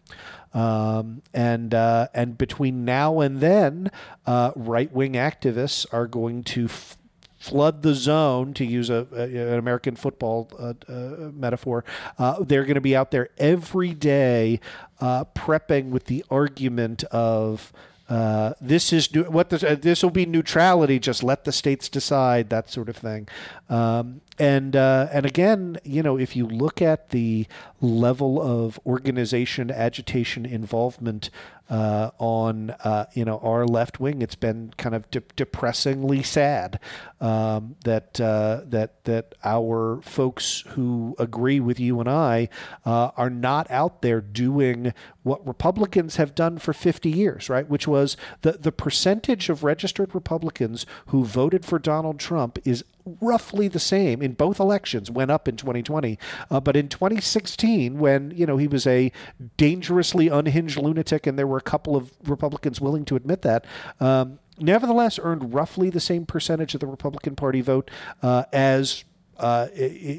Um, 0.54 1.22
and 1.34 1.74
uh, 1.74 2.08
and 2.14 2.38
between 2.38 2.84
now 2.84 3.20
and 3.20 3.40
then, 3.40 3.90
uh, 4.24 4.52
right 4.54 4.90
wing 4.92 5.14
activists 5.14 5.84
are 5.92 6.06
going 6.06 6.44
to 6.44 6.66
f- 6.66 6.96
flood 7.38 7.82
the 7.82 7.94
zone, 7.94 8.54
to 8.54 8.64
use 8.64 8.88
a, 8.88 9.06
a 9.12 9.52
an 9.52 9.58
American 9.58 9.96
football 9.96 10.48
uh, 10.58 10.72
uh 10.88 11.30
metaphor. 11.34 11.84
Uh, 12.18 12.42
they're 12.42 12.64
going 12.64 12.76
to 12.76 12.80
be 12.80 12.96
out 12.96 13.10
there 13.10 13.30
every 13.36 13.92
day, 13.92 14.60
uh, 15.00 15.24
prepping 15.24 15.90
with 15.90 16.06
the 16.06 16.24
argument 16.30 17.04
of. 17.04 17.72
Uh, 18.06 18.52
this 18.60 18.92
is 18.92 19.10
what 19.14 19.48
this, 19.48 19.64
uh, 19.64 19.74
this 19.80 20.02
will 20.02 20.10
be 20.10 20.26
neutrality. 20.26 20.98
Just 20.98 21.22
let 21.22 21.44
the 21.44 21.52
states 21.52 21.88
decide 21.88 22.50
that 22.50 22.68
sort 22.70 22.90
of 22.90 22.98
thing. 22.98 23.26
Um, 23.70 24.20
and 24.38 24.74
uh, 24.74 25.08
and 25.12 25.24
again, 25.24 25.78
you 25.84 26.02
know, 26.02 26.18
if 26.18 26.34
you 26.34 26.46
look 26.46 26.82
at 26.82 27.10
the 27.10 27.46
level 27.80 28.42
of 28.42 28.80
organization, 28.84 29.70
agitation, 29.70 30.44
involvement 30.44 31.30
uh, 31.70 32.10
on 32.18 32.70
uh, 32.82 33.06
you 33.14 33.24
know 33.24 33.38
our 33.38 33.64
left 33.64 34.00
wing, 34.00 34.22
it's 34.22 34.34
been 34.34 34.72
kind 34.76 34.94
of 34.94 35.08
de- 35.10 35.22
depressingly 35.36 36.22
sad 36.22 36.80
um, 37.20 37.76
that 37.84 38.20
uh, 38.20 38.62
that 38.64 39.04
that 39.04 39.36
our 39.44 40.00
folks 40.02 40.64
who 40.68 41.14
agree 41.18 41.60
with 41.60 41.78
you 41.78 42.00
and 42.00 42.08
I 42.08 42.48
uh, 42.84 43.10
are 43.16 43.30
not 43.30 43.70
out 43.70 44.02
there 44.02 44.20
doing 44.20 44.92
what 45.22 45.46
Republicans 45.46 46.16
have 46.16 46.34
done 46.34 46.58
for 46.58 46.72
50 46.72 47.08
years, 47.08 47.48
right? 47.48 47.68
Which 47.68 47.86
was 47.86 48.16
the 48.42 48.52
the 48.52 48.72
percentage 48.72 49.48
of 49.48 49.62
registered 49.62 50.12
Republicans 50.12 50.84
who 51.06 51.24
voted 51.24 51.64
for 51.64 51.78
Donald 51.78 52.18
Trump 52.18 52.58
is 52.64 52.84
roughly 53.20 53.68
the 53.68 53.78
same 53.78 54.22
in 54.22 54.32
both 54.32 54.58
elections 54.58 55.10
went 55.10 55.30
up 55.30 55.46
in 55.46 55.56
2020 55.56 56.18
uh, 56.50 56.60
but 56.60 56.76
in 56.76 56.88
2016 56.88 57.98
when 57.98 58.30
you 58.30 58.46
know 58.46 58.56
he 58.56 58.66
was 58.66 58.86
a 58.86 59.12
dangerously 59.56 60.28
unhinged 60.28 60.78
lunatic 60.78 61.26
and 61.26 61.38
there 61.38 61.46
were 61.46 61.58
a 61.58 61.62
couple 61.62 61.96
of 61.96 62.12
republicans 62.24 62.80
willing 62.80 63.04
to 63.04 63.16
admit 63.16 63.42
that 63.42 63.64
um, 64.00 64.38
nevertheless 64.58 65.18
earned 65.22 65.52
roughly 65.52 65.90
the 65.90 66.00
same 66.00 66.24
percentage 66.24 66.74
of 66.74 66.80
the 66.80 66.86
republican 66.86 67.36
party 67.36 67.60
vote 67.60 67.90
uh, 68.22 68.44
as 68.52 69.04
uh, 69.36 69.66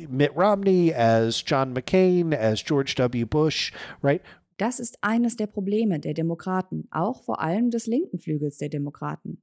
Mitt 0.10 0.36
Romney, 0.36 0.94
as 0.94 1.42
John 1.42 1.74
McCain, 1.74 2.34
as 2.34 2.62
George 2.62 2.96
W. 2.96 3.26
Bush, 3.26 3.72
right? 4.02 4.22
Das 4.58 4.80
ist 4.80 4.98
eines 5.02 5.36
der 5.36 5.48
Probleme 5.48 6.00
der 6.00 6.14
Demokraten, 6.14 6.88
auch 6.92 7.24
vor 7.24 7.42
allem 7.42 7.72
des 7.72 7.88
linken 7.88 8.20
Flügels 8.20 8.58
der 8.58 8.70
Demokraten. 8.70 9.42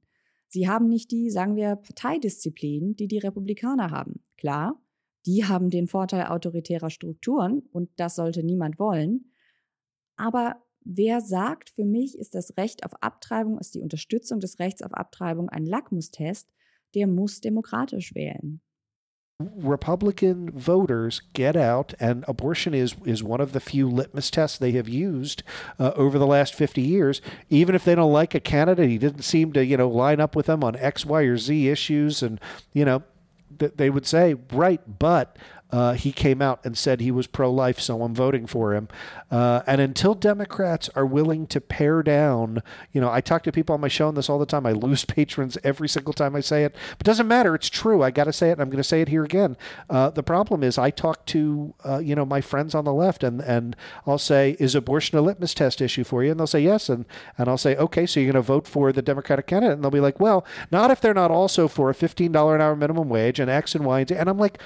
Sie 0.53 0.69
haben 0.69 0.87
nicht 0.87 1.09
die, 1.09 1.31
sagen 1.31 1.55
wir, 1.55 1.75
Parteidisziplin, 1.75 2.95
die 2.95 3.07
die 3.07 3.17
Republikaner 3.17 3.89
haben. 3.89 4.23
Klar, 4.37 4.79
die 5.25 5.45
haben 5.45 5.71
den 5.71 5.87
Vorteil 5.87 6.27
autoritärer 6.27 6.91
Strukturen 6.91 7.63
und 7.71 7.89
das 7.95 8.15
sollte 8.15 8.43
niemand 8.43 8.77
wollen. 8.77 9.31
Aber 10.15 10.63
wer 10.81 11.21
sagt, 11.21 11.71
für 11.71 11.85
mich 11.85 12.19
ist 12.19 12.35
das 12.35 12.55
Recht 12.55 12.85
auf 12.85 12.91
Abtreibung, 13.01 13.57
ist 13.57 13.73
die 13.73 13.81
Unterstützung 13.81 14.39
des 14.39 14.59
Rechts 14.59 14.83
auf 14.83 14.93
Abtreibung 14.93 15.49
ein 15.49 15.65
Lackmustest, 15.65 16.47
der 16.93 17.07
muss 17.07 17.41
demokratisch 17.41 18.13
wählen. 18.13 18.61
Republican 19.55 20.51
voters 20.51 21.21
get 21.33 21.55
out, 21.55 21.93
and 21.99 22.25
abortion 22.27 22.73
is 22.73 22.95
is 23.05 23.23
one 23.23 23.41
of 23.41 23.53
the 23.53 23.59
few 23.59 23.89
litmus 23.89 24.29
tests 24.29 24.57
they 24.57 24.71
have 24.71 24.89
used 24.89 25.43
uh, 25.79 25.91
over 25.95 26.17
the 26.17 26.27
last 26.27 26.53
fifty 26.53 26.81
years. 26.81 27.21
Even 27.49 27.75
if 27.75 27.85
they 27.85 27.95
don't 27.95 28.11
like 28.11 28.35
a 28.35 28.39
candidate, 28.39 28.89
he 28.89 28.97
didn't 28.97 29.23
seem 29.23 29.53
to 29.53 29.65
you 29.65 29.77
know 29.77 29.89
line 29.89 30.19
up 30.19 30.35
with 30.35 30.45
them 30.47 30.63
on 30.63 30.75
X, 30.75 31.05
Y, 31.05 31.21
or 31.23 31.37
Z 31.37 31.69
issues, 31.69 32.21
and 32.21 32.39
you 32.73 32.85
know 32.85 33.03
they 33.57 33.89
would 33.89 34.05
say 34.05 34.35
right, 34.51 34.81
but 34.99 35.37
uh, 35.73 35.93
he 35.93 36.11
came 36.11 36.39
out 36.39 36.63
and 36.63 36.77
said 36.77 37.01
he 37.01 37.09
was 37.09 37.25
pro 37.25 37.51
life, 37.51 37.79
so 37.79 38.03
I'm 38.03 38.13
voting 38.13 38.45
for 38.45 38.75
him. 38.75 38.87
Uh, 39.31 39.63
and 39.65 39.81
until 39.81 40.13
Democrats 40.13 40.87
are 40.95 41.03
willing 41.03 41.47
to 41.47 41.59
pare 41.59 42.03
down, 42.03 42.61
you 42.91 43.01
know, 43.01 43.09
I 43.09 43.21
talk 43.21 43.41
to 43.43 43.51
people 43.51 43.73
on 43.73 43.81
my 43.81 43.87
show 43.87 44.07
on 44.07 44.13
this 44.13 44.29
all 44.29 44.37
the 44.37 44.45
time. 44.45 44.67
I 44.67 44.71
lose 44.73 45.03
patrons 45.05 45.57
every 45.63 45.89
single 45.89 46.13
time 46.13 46.35
I 46.35 46.41
say 46.41 46.63
it, 46.63 46.75
but 46.91 47.07
it 47.07 47.09
doesn't 47.09 47.27
matter. 47.27 47.55
It's 47.55 47.71
true. 47.71 48.03
I 48.03 48.11
got 48.11 48.25
to 48.25 48.33
say 48.33 48.49
it. 48.49 48.51
And 48.51 48.61
I'm 48.61 48.69
going 48.69 48.77
to 48.77 48.83
say 48.83 49.01
it 49.01 49.07
here 49.07 49.23
again. 49.23 49.57
Uh, 49.89 50.11
the 50.11 50.21
problem 50.21 50.61
is, 50.61 50.77
I 50.77 50.91
talk 50.91 51.25
to, 51.27 51.73
uh, 51.83 51.97
you 51.97 52.13
know, 52.13 52.23
my 52.23 52.39
friends 52.39 52.75
on 52.75 52.85
the 52.85 52.93
left, 52.93 53.23
and, 53.23 53.41
and 53.41 53.75
I'll 54.05 54.19
say, 54.19 54.55
Is 54.59 54.75
abortion 54.75 55.17
a 55.17 55.21
litmus 55.21 55.55
test 55.55 55.81
issue 55.81 56.03
for 56.03 56.23
you? 56.23 56.29
And 56.29 56.39
they'll 56.39 56.45
say, 56.45 56.61
Yes. 56.61 56.87
And, 56.87 57.05
and 57.35 57.49
I'll 57.49 57.57
say, 57.57 57.75
Okay, 57.77 58.05
so 58.05 58.19
you're 58.19 58.31
going 58.31 58.43
to 58.43 58.47
vote 58.47 58.67
for 58.67 58.91
the 58.91 59.01
Democratic 59.01 59.47
candidate? 59.47 59.73
And 59.73 59.83
they'll 59.83 59.89
be 59.89 59.99
like, 59.99 60.19
Well, 60.19 60.45
not 60.69 60.91
if 60.91 61.01
they're 61.01 61.15
not 61.15 61.31
also 61.31 61.67
for 61.67 61.89
a 61.89 61.95
$15 61.95 62.27
an 62.53 62.61
hour 62.61 62.75
minimum 62.75 63.09
wage 63.09 63.39
and 63.39 63.49
X 63.49 63.73
and 63.73 63.83
Y 63.83 64.01
and 64.01 64.09
Z. 64.09 64.15
And 64.17 64.29
I'm 64.29 64.37
like, 64.37 64.59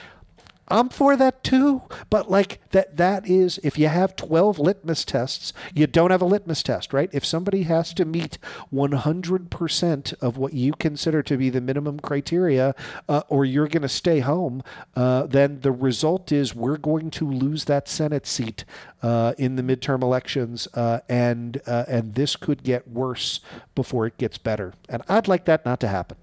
I'm 0.70 0.90
for 0.90 1.16
that 1.16 1.44
too. 1.44 1.84
But 2.10 2.30
like 2.30 2.60
that 2.72 2.98
that 2.98 3.28
is 3.28 3.60
if 3.64 3.78
you 3.78 3.88
have 3.88 4.16
12 4.16 4.60
litmus 4.60 5.06
tests, 5.06 5.54
you 5.74 5.88
don't 5.88 6.12
have 6.12 6.22
a 6.22 6.26
litmus 6.26 6.64
test, 6.64 6.94
right? 6.94 7.10
If 7.14 7.26
somebody 7.26 7.64
has 7.64 7.94
to 7.96 8.06
meet 8.06 8.38
100% 8.74 10.14
of 10.22 10.38
what 10.38 10.54
you 10.54 10.74
consider 10.74 11.24
to 11.24 11.38
be 11.38 11.50
the 11.50 11.62
minimum 11.62 12.00
criteria 12.00 12.76
uh, 13.08 13.22
or 13.30 13.46
you're 13.46 13.68
going 13.68 13.82
to 13.82 13.90
stay 13.90 14.20
home, 14.20 14.64
uh, 14.96 15.26
then 15.28 15.62
the 15.62 15.72
result 15.72 16.32
is 16.32 16.54
we're 16.54 16.78
going 16.78 17.10
to 17.12 17.30
lose 17.30 17.66
that 17.66 17.88
Senate 17.88 18.28
seat 18.28 18.66
uh, 19.02 19.34
in 19.38 19.56
the 19.56 19.64
midterm 19.64 20.02
elections 20.02 20.68
uh, 20.74 21.00
and 21.08 21.62
uh, 21.66 21.86
and 21.88 22.16
this 22.16 22.36
could 22.36 22.64
get 22.64 22.88
worse 22.88 23.40
before 23.76 24.06
it 24.06 24.18
gets 24.18 24.38
better. 24.38 24.74
And 24.90 25.02
I'd 25.08 25.28
like 25.28 25.46
that 25.46 25.66
not 25.66 25.80
to 25.82 25.88
happen. 25.88 26.18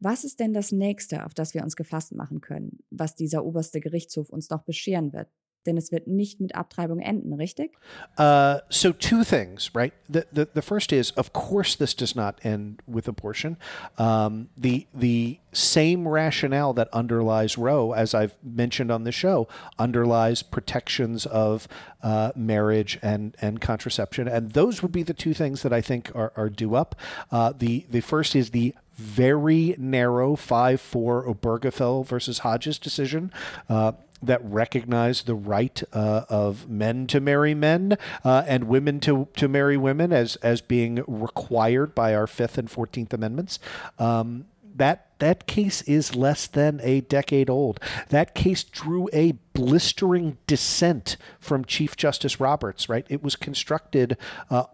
Was 0.00 0.24
ist 0.24 0.40
denn 0.40 0.52
das 0.52 0.72
nächste, 0.72 1.24
auf 1.24 1.34
das 1.34 1.54
wir 1.54 1.62
uns 1.62 1.76
gefasst 1.76 2.14
machen 2.14 2.40
können, 2.40 2.80
was 2.90 3.14
dieser 3.14 3.44
oberste 3.44 3.80
Gerichtshof 3.80 4.30
uns 4.30 4.50
noch 4.50 4.62
bescheren 4.62 5.12
wird? 5.12 5.28
Denn 5.66 5.76
es 5.76 5.90
wird 5.92 6.06
nicht 6.06 6.40
mit 6.40 6.54
Abtreibung 6.54 7.00
enden, 7.00 7.32
richtig? 7.32 7.72
Uh, 8.18 8.58
so 8.68 8.92
two 8.92 9.24
things, 9.24 9.74
right? 9.74 9.92
The, 10.08 10.26
the 10.32 10.48
the 10.52 10.62
first 10.62 10.92
is, 10.92 11.10
of 11.12 11.32
course, 11.32 11.74
this 11.76 11.94
does 11.94 12.14
not 12.14 12.38
end 12.44 12.82
with 12.86 13.08
abortion. 13.08 13.56
Um, 13.98 14.48
the 14.56 14.86
the 14.94 15.38
same 15.52 16.06
rationale 16.06 16.72
that 16.74 16.88
underlies 16.92 17.56
Roe, 17.56 17.92
as 17.92 18.14
I've 18.14 18.34
mentioned 18.42 18.90
on 18.90 19.04
the 19.04 19.12
show, 19.12 19.48
underlies 19.78 20.42
protections 20.42 21.26
of 21.26 21.66
uh, 22.02 22.32
marriage 22.36 22.98
and 23.02 23.36
and 23.40 23.60
contraception, 23.60 24.28
and 24.28 24.52
those 24.52 24.82
would 24.82 24.92
be 24.92 25.02
the 25.02 25.14
two 25.14 25.34
things 25.34 25.62
that 25.62 25.72
I 25.72 25.80
think 25.80 26.10
are, 26.14 26.32
are 26.36 26.50
due 26.50 26.74
up. 26.74 26.94
Uh, 27.30 27.52
the 27.56 27.86
the 27.90 28.00
first 28.00 28.36
is 28.36 28.50
the 28.50 28.74
very 28.96 29.74
narrow 29.76 30.36
5 30.36 30.80
4 30.80 31.26
Obergefell 31.26 32.06
versus 32.06 32.40
Hodges 32.40 32.78
decision. 32.78 33.32
Uh, 33.68 33.92
that 34.26 34.44
recognize 34.44 35.22
the 35.22 35.34
right 35.34 35.82
uh, 35.92 36.24
of 36.28 36.68
men 36.68 37.06
to 37.08 37.20
marry 37.20 37.54
men 37.54 37.96
uh, 38.24 38.44
and 38.46 38.64
women 38.64 39.00
to, 39.00 39.28
to 39.36 39.48
marry 39.48 39.76
women 39.76 40.12
as, 40.12 40.36
as 40.36 40.60
being 40.60 41.02
required 41.06 41.94
by 41.94 42.14
our 42.14 42.26
Fifth 42.26 42.58
and 42.58 42.70
Fourteenth 42.70 43.12
Amendments. 43.12 43.58
Um, 43.98 44.46
that 44.76 45.10
that 45.20 45.46
case 45.46 45.82
is 45.82 46.16
less 46.16 46.46
than 46.46 46.80
a 46.82 47.00
decade 47.02 47.48
old. 47.48 47.78
That 48.08 48.34
case 48.34 48.64
drew 48.64 49.08
a 49.12 49.32
blistering 49.52 50.38
dissent 50.46 51.16
from 51.38 51.64
Chief 51.64 51.96
Justice 51.96 52.40
Roberts. 52.40 52.88
Right, 52.88 53.06
it 53.08 53.22
was 53.22 53.36
constructed 53.36 54.16
uh, 54.50 54.64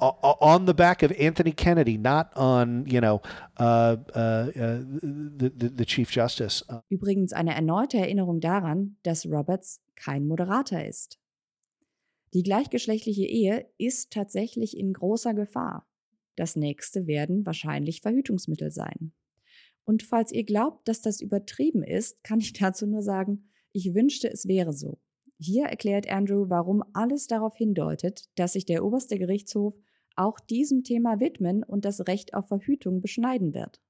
on 0.00 0.66
the 0.66 0.74
back 0.74 1.02
of 1.02 1.12
Anthony 1.18 1.52
Kennedy, 1.52 1.98
not 1.98 2.30
on, 2.36 2.86
you 2.86 3.00
know, 3.00 3.20
uh, 3.58 3.96
uh, 4.14 4.46
the, 4.46 5.52
the, 5.56 5.68
the 5.68 5.84
Chief 5.84 6.10
Justice. 6.10 6.64
Übrigens 6.88 7.32
eine 7.32 7.54
erneute 7.54 7.98
Erinnerung 7.98 8.40
daran, 8.40 8.96
dass 9.02 9.26
Roberts 9.26 9.80
kein 9.96 10.26
Moderator 10.26 10.80
ist. 10.80 11.18
Die 12.32 12.42
gleichgeschlechtliche 12.42 13.26
Ehe 13.26 13.66
ist 13.76 14.12
tatsächlich 14.12 14.76
in 14.76 14.92
großer 14.92 15.34
Gefahr. 15.34 15.86
Das 16.36 16.56
nächste 16.56 17.06
werden 17.06 17.44
wahrscheinlich 17.44 18.00
Verhütungsmittel 18.00 18.70
sein. 18.70 19.12
Und 19.84 20.04
falls 20.04 20.30
ihr 20.30 20.44
glaubt, 20.44 20.86
dass 20.86 21.02
das 21.02 21.20
übertrieben 21.20 21.82
ist, 21.82 22.22
kann 22.22 22.38
ich 22.38 22.52
dazu 22.60 22.86
nur 22.86 23.02
sagen, 23.02 23.50
ich 23.72 23.94
wünschte, 23.94 24.30
es 24.30 24.46
wäre 24.46 24.72
so. 24.72 24.98
Hier 25.38 25.66
erklärt 25.66 26.08
Andrew, 26.08 26.46
warum 26.48 26.84
alles 26.92 27.26
darauf 27.26 27.56
hindeutet, 27.56 28.28
dass 28.34 28.52
sich 28.52 28.66
der 28.66 28.84
oberste 28.84 29.18
Gerichtshof 29.18 29.74
auch 30.16 30.38
diesem 30.40 30.84
Thema 30.84 31.20
widmen 31.20 31.62
und 31.62 31.84
das 31.84 32.06
Recht 32.06 32.34
auf 32.34 32.48
Verhütung 32.48 33.00
beschneiden 33.00 33.54
wird. 33.54 33.80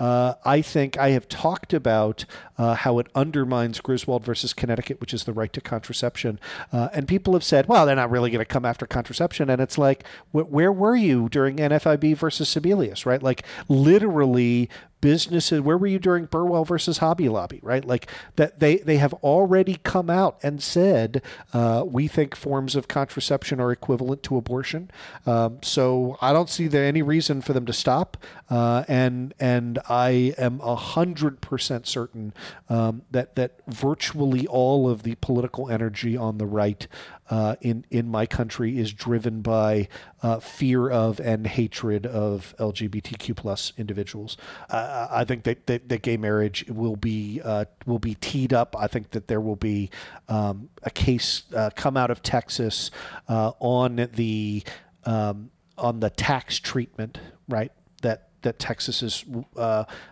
Uh, 0.00 0.34
I 0.44 0.60
think 0.60 0.98
I 0.98 1.10
have 1.10 1.28
talked 1.28 1.72
about 1.72 2.24
uh, 2.58 2.74
how 2.74 2.98
it 2.98 3.06
undermines 3.14 3.80
Griswold 3.80 4.24
versus 4.24 4.52
Connecticut, 4.52 5.00
which 5.00 5.14
is 5.14 5.22
the 5.22 5.32
right 5.32 5.52
to 5.52 5.60
contraception. 5.60 6.40
Uh, 6.72 6.88
and 6.92 7.06
people 7.06 7.32
have 7.34 7.44
said, 7.44 7.68
well, 7.68 7.86
they're 7.86 7.94
not 7.94 8.10
really 8.10 8.30
going 8.30 8.40
to 8.40 8.44
come 8.44 8.64
after 8.64 8.86
contraception. 8.86 9.48
And 9.48 9.60
it's 9.60 9.78
like, 9.78 10.04
wh- 10.32 10.50
where 10.50 10.72
were 10.72 10.96
you 10.96 11.28
during 11.28 11.58
NFIB 11.58 12.16
versus 12.16 12.52
Sebelius, 12.52 13.06
right? 13.06 13.22
Like, 13.22 13.44
literally, 13.68 14.68
businesses 15.04 15.60
where 15.60 15.76
were 15.76 15.86
you 15.86 15.98
during 15.98 16.24
burwell 16.24 16.64
versus 16.64 16.96
hobby 16.96 17.28
lobby 17.28 17.60
right? 17.62 17.84
Like 17.84 18.10
that 18.36 18.58
they 18.58 18.76
they 18.78 18.96
have 18.96 19.12
already 19.14 19.76
come 19.82 20.08
out 20.08 20.38
and 20.42 20.62
said 20.62 21.20
uh, 21.52 21.84
we 21.86 22.08
think 22.08 22.34
forms 22.34 22.74
of 22.74 22.88
contraception 22.88 23.60
are 23.60 23.70
equivalent 23.70 24.22
to 24.22 24.38
abortion. 24.38 24.90
Um, 25.26 25.58
so 25.62 26.16
i 26.22 26.32
don't 26.32 26.48
see 26.48 26.68
there 26.68 26.86
any 26.86 27.02
reason 27.02 27.42
for 27.42 27.52
them 27.52 27.66
to 27.66 27.72
stop. 27.72 28.16
Uh, 28.48 28.84
and 28.88 29.34
and 29.38 29.78
i 29.90 30.34
am 30.38 30.60
a 30.62 30.74
hundred 30.74 31.42
percent 31.42 31.86
certain 31.86 32.32
um, 32.70 33.02
that 33.10 33.36
that 33.36 33.60
virtually 33.66 34.46
all 34.46 34.88
of 34.88 35.02
the 35.02 35.16
political 35.16 35.68
energy 35.68 36.16
on 36.16 36.38
the 36.38 36.46
right 36.46 36.86
uh, 37.30 37.56
in 37.60 37.84
in 37.90 38.08
my 38.08 38.26
country 38.26 38.78
is 38.78 38.92
driven 38.92 39.40
by 39.40 39.88
uh, 40.22 40.40
fear 40.40 40.90
of 40.90 41.20
and 41.20 41.46
hatred 41.46 42.06
of 42.06 42.54
LGBTQ 42.58 43.34
plus 43.34 43.72
individuals. 43.78 44.36
Uh, 44.68 45.08
I 45.10 45.24
think 45.24 45.44
that, 45.44 45.66
that, 45.66 45.88
that, 45.88 46.02
gay 46.02 46.16
marriage 46.16 46.66
will 46.68 46.96
be 46.96 47.40
uh, 47.42 47.64
will 47.86 47.98
be 47.98 48.14
teed 48.16 48.52
up. 48.52 48.76
I 48.78 48.88
think 48.88 49.10
that 49.10 49.28
there 49.28 49.40
will 49.40 49.56
be 49.56 49.90
um, 50.28 50.68
a 50.82 50.90
case 50.90 51.44
uh, 51.54 51.70
come 51.74 51.96
out 51.96 52.10
of 52.10 52.22
Texas 52.22 52.90
on 53.28 54.08
the 54.14 54.62
um, 55.04 55.50
on 55.78 56.00
the 56.00 56.10
tax 56.10 56.58
treatment, 56.58 57.18
right? 57.48 57.72
That 58.02 58.28
that 58.42 58.58
Texas 58.58 59.02
is 59.02 59.24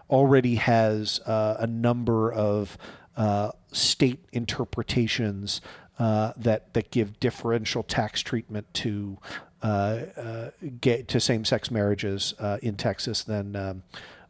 already 0.08 0.54
has 0.54 1.20
a 1.26 1.66
number 1.66 2.32
of 2.32 2.78
uh, 3.16 3.50
state 3.72 4.24
interpretations 4.32 5.60
uh, 6.02 6.32
that 6.36 6.74
that 6.74 6.90
give 6.90 7.20
differential 7.20 7.84
tax 7.84 8.22
treatment 8.22 8.66
to 8.74 9.18
uh, 9.62 10.00
uh, 10.16 10.50
to 11.06 11.20
same-sex 11.20 11.70
marriages 11.70 12.34
uh, 12.40 12.58
in 12.60 12.74
Texas 12.74 13.22
than 13.22 13.54
um, 13.54 13.84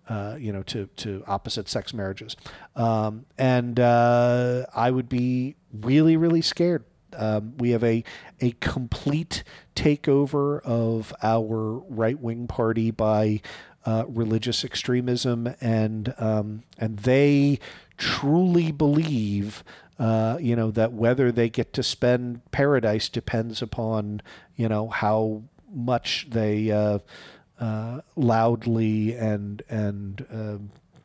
uh, 0.06 0.36
you 0.38 0.52
know 0.52 0.62
to 0.64 0.86
to 0.96 1.24
opposite-sex 1.26 1.94
marriages, 1.94 2.36
um, 2.76 3.24
and 3.38 3.80
uh, 3.80 4.66
I 4.74 4.90
would 4.90 5.08
be 5.08 5.56
really 5.72 6.18
really 6.18 6.42
scared. 6.42 6.84
Um, 7.16 7.56
we 7.56 7.70
have 7.70 7.84
a 7.84 8.04
a 8.42 8.50
complete 8.60 9.42
takeover 9.74 10.60
of 10.64 11.14
our 11.22 11.78
right-wing 11.88 12.48
party 12.48 12.90
by 12.90 13.40
uh, 13.86 14.04
religious 14.08 14.62
extremism, 14.62 15.54
and 15.62 16.14
um, 16.18 16.64
and 16.76 16.98
they 16.98 17.60
truly 18.02 18.72
believe 18.72 19.62
uh, 19.98 20.36
you 20.40 20.56
know, 20.56 20.72
that 20.72 20.92
whether 20.92 21.30
they 21.30 21.48
get 21.48 21.72
to 21.74 21.82
spend 21.82 22.40
paradise 22.50 23.08
depends 23.08 23.62
upon, 23.62 24.20
you 24.56 24.68
know, 24.68 24.88
how 24.88 25.42
much 25.72 26.26
they 26.30 26.72
uh, 26.72 26.98
uh, 27.60 28.00
loudly 28.16 29.14
and 29.14 29.62
and 29.68 30.26
uh, 30.32 30.58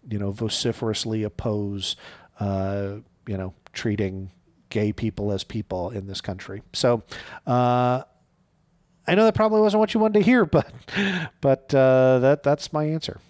you 0.09 0.17
know 0.17 0.31
vociferously 0.31 1.21
oppose, 1.21 1.95
uh, 2.39 2.93
you 3.27 3.37
know, 3.37 3.53
treating 3.71 4.31
gay 4.69 4.91
people 4.91 5.31
as 5.31 5.43
people 5.43 5.91
in 5.91 6.07
this 6.07 6.21
country. 6.21 6.63
So. 6.73 7.03
Uh, 7.45 8.03
I 9.09 9.15
know 9.15 9.23
that 9.23 9.35
probably 9.35 9.61
wasn't 9.61 9.79
what 9.79 9.93
you 9.93 10.01
wanted 10.01 10.19
to 10.19 10.25
hear, 10.25 10.45
but 10.57 10.69
but 11.39 11.69
that 11.69 12.43
that's 12.43 12.73
my 12.73 12.83
answer. 12.83 13.21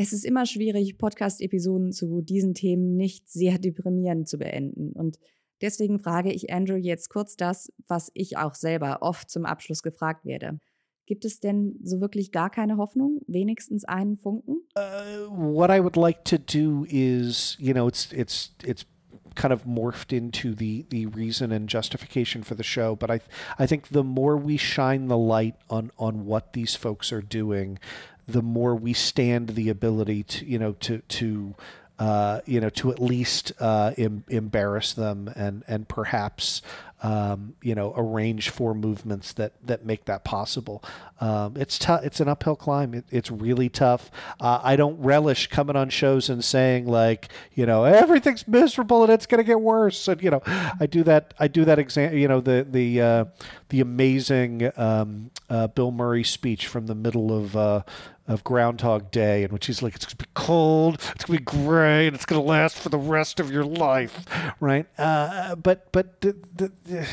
Es 0.00 0.12
ist 0.12 0.24
immer 0.24 0.46
schwierig, 0.46 0.96
Podcast-Episoden 0.96 1.90
zu 1.90 2.20
diesen 2.20 2.54
Themen 2.54 2.94
nicht 2.94 3.28
sehr 3.28 3.58
deprimierend 3.58 4.28
zu 4.28 4.38
beenden. 4.38 4.92
Und 4.92 5.18
deswegen 5.60 5.98
frage 5.98 6.32
ich 6.32 6.52
Andrew 6.52 6.76
jetzt 6.76 7.10
kurz 7.10 7.36
das, 7.36 7.72
was 7.88 8.12
ich 8.14 8.36
auch 8.36 8.54
selber 8.54 8.98
oft 9.00 9.28
zum 9.28 9.44
Abschluss 9.44 9.82
gefragt 9.82 10.24
werde. 10.24 10.60
Gibt 11.06 11.24
es 11.24 11.40
denn 11.40 11.80
so 11.82 12.00
wirklich 12.00 12.30
gar 12.30 12.48
keine 12.48 12.76
Hoffnung? 12.76 13.22
Wenigstens 13.26 13.84
einen 13.84 14.16
Funken? 14.16 14.58
Uh, 14.76 15.32
what 15.32 15.68
I 15.68 15.82
would 15.82 15.96
like 15.96 16.24
to 16.26 16.36
do 16.38 16.86
is, 16.88 17.56
you 17.58 17.72
know, 17.72 17.88
it's 17.88 18.12
it's 18.12 18.54
it's 18.62 18.86
kind 19.34 19.52
of 19.52 19.64
morphed 19.64 20.12
into 20.12 20.54
the 20.54 20.86
the 20.90 21.06
reason 21.06 21.50
and 21.50 21.68
justification 21.68 22.44
for 22.44 22.56
the 22.56 22.62
show. 22.62 22.94
But 22.94 23.10
I 23.10 23.20
I 23.58 23.66
think 23.66 23.88
the 23.88 24.04
more 24.04 24.36
we 24.36 24.58
shine 24.58 25.08
the 25.08 25.18
light 25.18 25.56
on 25.68 25.90
on 25.96 26.24
what 26.24 26.52
these 26.52 26.76
folks 26.76 27.10
are 27.10 27.22
doing, 27.22 27.80
the 28.28 28.42
more 28.42 28.74
we 28.74 28.92
stand 28.92 29.50
the 29.50 29.68
ability 29.70 30.22
to 30.22 30.44
you 30.46 30.58
know 30.58 30.72
to 30.74 30.98
to 31.08 31.54
uh, 31.98 32.40
you 32.46 32.60
know 32.60 32.70
to 32.70 32.92
at 32.92 33.00
least 33.00 33.52
uh, 33.58 33.92
em- 33.96 34.24
embarrass 34.28 34.92
them 34.92 35.32
and 35.34 35.64
and 35.66 35.88
perhaps 35.88 36.62
um, 37.02 37.54
you 37.62 37.74
know 37.74 37.92
arrange 37.96 38.50
for 38.50 38.74
movements 38.74 39.32
that 39.34 39.52
that 39.66 39.84
make 39.84 40.04
that 40.06 40.24
possible. 40.24 40.82
Um, 41.20 41.56
it's 41.56 41.78
tough. 41.78 42.04
It's 42.04 42.20
an 42.20 42.28
uphill 42.28 42.56
climb. 42.56 42.94
It, 42.94 43.04
it's 43.10 43.30
really 43.30 43.68
tough. 43.68 44.10
Uh, 44.40 44.60
I 44.62 44.76
don't 44.76 45.00
relish 45.00 45.48
coming 45.48 45.76
on 45.76 45.90
shows 45.90 46.28
and 46.28 46.44
saying 46.44 46.86
like 46.86 47.28
you 47.54 47.66
know 47.66 47.84
everything's 47.84 48.46
miserable 48.46 49.04
and 49.04 49.12
it's 49.12 49.26
going 49.26 49.38
to 49.38 49.44
get 49.44 49.60
worse. 49.60 50.08
And 50.08 50.22
you 50.22 50.30
know 50.30 50.42
I 50.46 50.86
do 50.86 51.02
that. 51.04 51.34
I 51.38 51.48
do 51.48 51.64
that 51.64 51.78
exam. 51.78 52.16
You 52.16 52.28
know 52.28 52.40
the 52.40 52.66
the 52.68 53.00
uh, 53.00 53.24
the 53.68 53.80
amazing 53.80 54.70
um, 54.76 55.30
uh, 55.48 55.68
Bill 55.68 55.90
Murray 55.90 56.24
speech 56.24 56.66
from 56.66 56.86
the 56.86 56.94
middle 56.94 57.36
of 57.36 57.56
uh, 57.56 57.82
of 58.28 58.44
Groundhog 58.44 59.10
Day, 59.10 59.42
in 59.42 59.50
which 59.50 59.66
he's 59.66 59.82
like, 59.82 59.94
it's 59.94 60.04
going 60.04 60.16
to 60.18 60.24
be 60.24 60.30
cold, 60.34 60.94
it's 61.14 61.24
going 61.24 61.38
to 61.38 61.44
be 61.44 61.58
gray, 61.64 62.06
and 62.06 62.14
it's 62.14 62.26
going 62.26 62.40
to 62.40 62.46
last 62.46 62.78
for 62.78 62.90
the 62.90 62.98
rest 62.98 63.40
of 63.40 63.50
your 63.50 63.64
life, 63.64 64.24
right? 64.60 64.86
Uh, 64.98 65.56
but 65.56 65.90
but 65.92 66.20
the, 66.20 66.36
the, 66.54 66.72
the, 66.84 67.08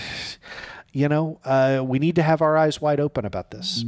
you 0.92 1.08
know, 1.08 1.40
uh, 1.46 1.82
we 1.84 2.00
need 2.00 2.16
to 2.16 2.24
have 2.24 2.42
our 2.42 2.58
eyes 2.58 2.82
wide 2.82 3.00
open 3.00 3.26
about 3.26 3.52
this. 3.52 3.84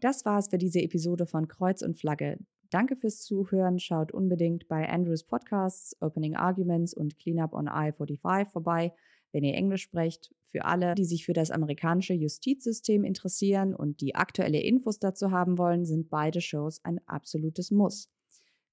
Das 0.00 0.24
war's 0.24 0.48
für 0.48 0.58
diese 0.58 0.80
Episode 0.80 1.26
von 1.26 1.48
Kreuz 1.48 1.82
und 1.82 1.98
Flagge. 1.98 2.38
Danke 2.70 2.96
fürs 2.96 3.22
Zuhören. 3.22 3.78
Schaut 3.78 4.12
unbedingt 4.12 4.68
bei 4.68 4.88
Andrews 4.88 5.24
Podcasts, 5.24 5.96
Opening 6.00 6.36
Arguments 6.36 6.92
und 6.94 7.18
Cleanup 7.18 7.54
on 7.54 7.68
I-45 7.68 8.50
vorbei 8.50 8.92
wenn 9.34 9.44
ihr 9.44 9.54
Englisch 9.54 9.82
sprecht. 9.82 10.32
Für 10.44 10.64
alle, 10.64 10.94
die 10.94 11.04
sich 11.04 11.26
für 11.26 11.32
das 11.32 11.50
amerikanische 11.50 12.14
Justizsystem 12.14 13.02
interessieren 13.02 13.74
und 13.74 14.00
die 14.00 14.14
aktuelle 14.14 14.60
Infos 14.60 15.00
dazu 15.00 15.32
haben 15.32 15.58
wollen, 15.58 15.84
sind 15.84 16.08
beide 16.08 16.40
Shows 16.40 16.80
ein 16.84 17.00
absolutes 17.06 17.72
Muss. 17.72 18.08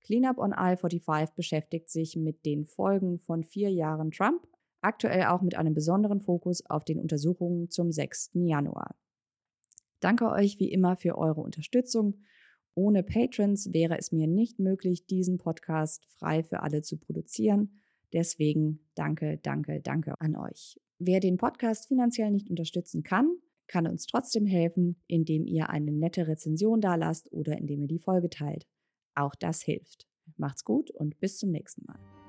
Cleanup 0.01 0.37
on 0.37 0.51
I-45 0.51 1.33
beschäftigt 1.35 1.89
sich 1.89 2.15
mit 2.15 2.45
den 2.45 2.65
Folgen 2.65 3.17
von 3.19 3.43
vier 3.43 3.71
Jahren 3.71 4.11
Trump, 4.11 4.47
aktuell 4.81 5.25
auch 5.25 5.41
mit 5.41 5.55
einem 5.55 5.73
besonderen 5.73 6.21
Fokus 6.21 6.63
auf 6.69 6.85
den 6.85 6.99
Untersuchungen 6.99 7.71
zum 7.71 7.91
6. 7.91 8.31
Januar. 8.35 8.95
Danke 9.99 10.29
euch 10.29 10.59
wie 10.59 10.71
immer 10.71 10.95
für 10.95 11.17
eure 11.17 11.41
Unterstützung. 11.41 12.21
Ohne 12.75 13.01
Patrons 13.01 13.73
wäre 13.73 13.97
es 13.97 14.11
mir 14.11 14.27
nicht 14.27 14.59
möglich, 14.59 15.07
diesen 15.07 15.39
Podcast 15.39 16.05
frei 16.17 16.43
für 16.43 16.61
alle 16.61 16.83
zu 16.83 16.97
produzieren. 16.97 17.80
Deswegen 18.13 18.79
danke, 18.95 19.39
danke, 19.41 19.81
danke 19.81 20.19
an 20.19 20.35
euch. 20.35 20.79
Wer 20.99 21.19
den 21.19 21.37
Podcast 21.37 21.87
finanziell 21.87 22.31
nicht 22.31 22.49
unterstützen 22.49 23.03
kann, 23.03 23.37
kann 23.67 23.87
uns 23.87 24.05
trotzdem 24.05 24.45
helfen, 24.45 25.01
indem 25.07 25.47
ihr 25.47 25.69
eine 25.69 25.91
nette 25.91 26.27
Rezension 26.27 26.81
dalasst 26.81 27.31
oder 27.31 27.57
indem 27.57 27.81
ihr 27.81 27.87
die 27.87 27.99
Folge 27.99 28.29
teilt. 28.29 28.67
Auch 29.15 29.33
das 29.35 29.61
hilft. 29.61 30.07
Macht's 30.37 30.63
gut 30.63 30.91
und 30.91 31.19
bis 31.19 31.37
zum 31.37 31.51
nächsten 31.51 31.85
Mal. 31.85 32.20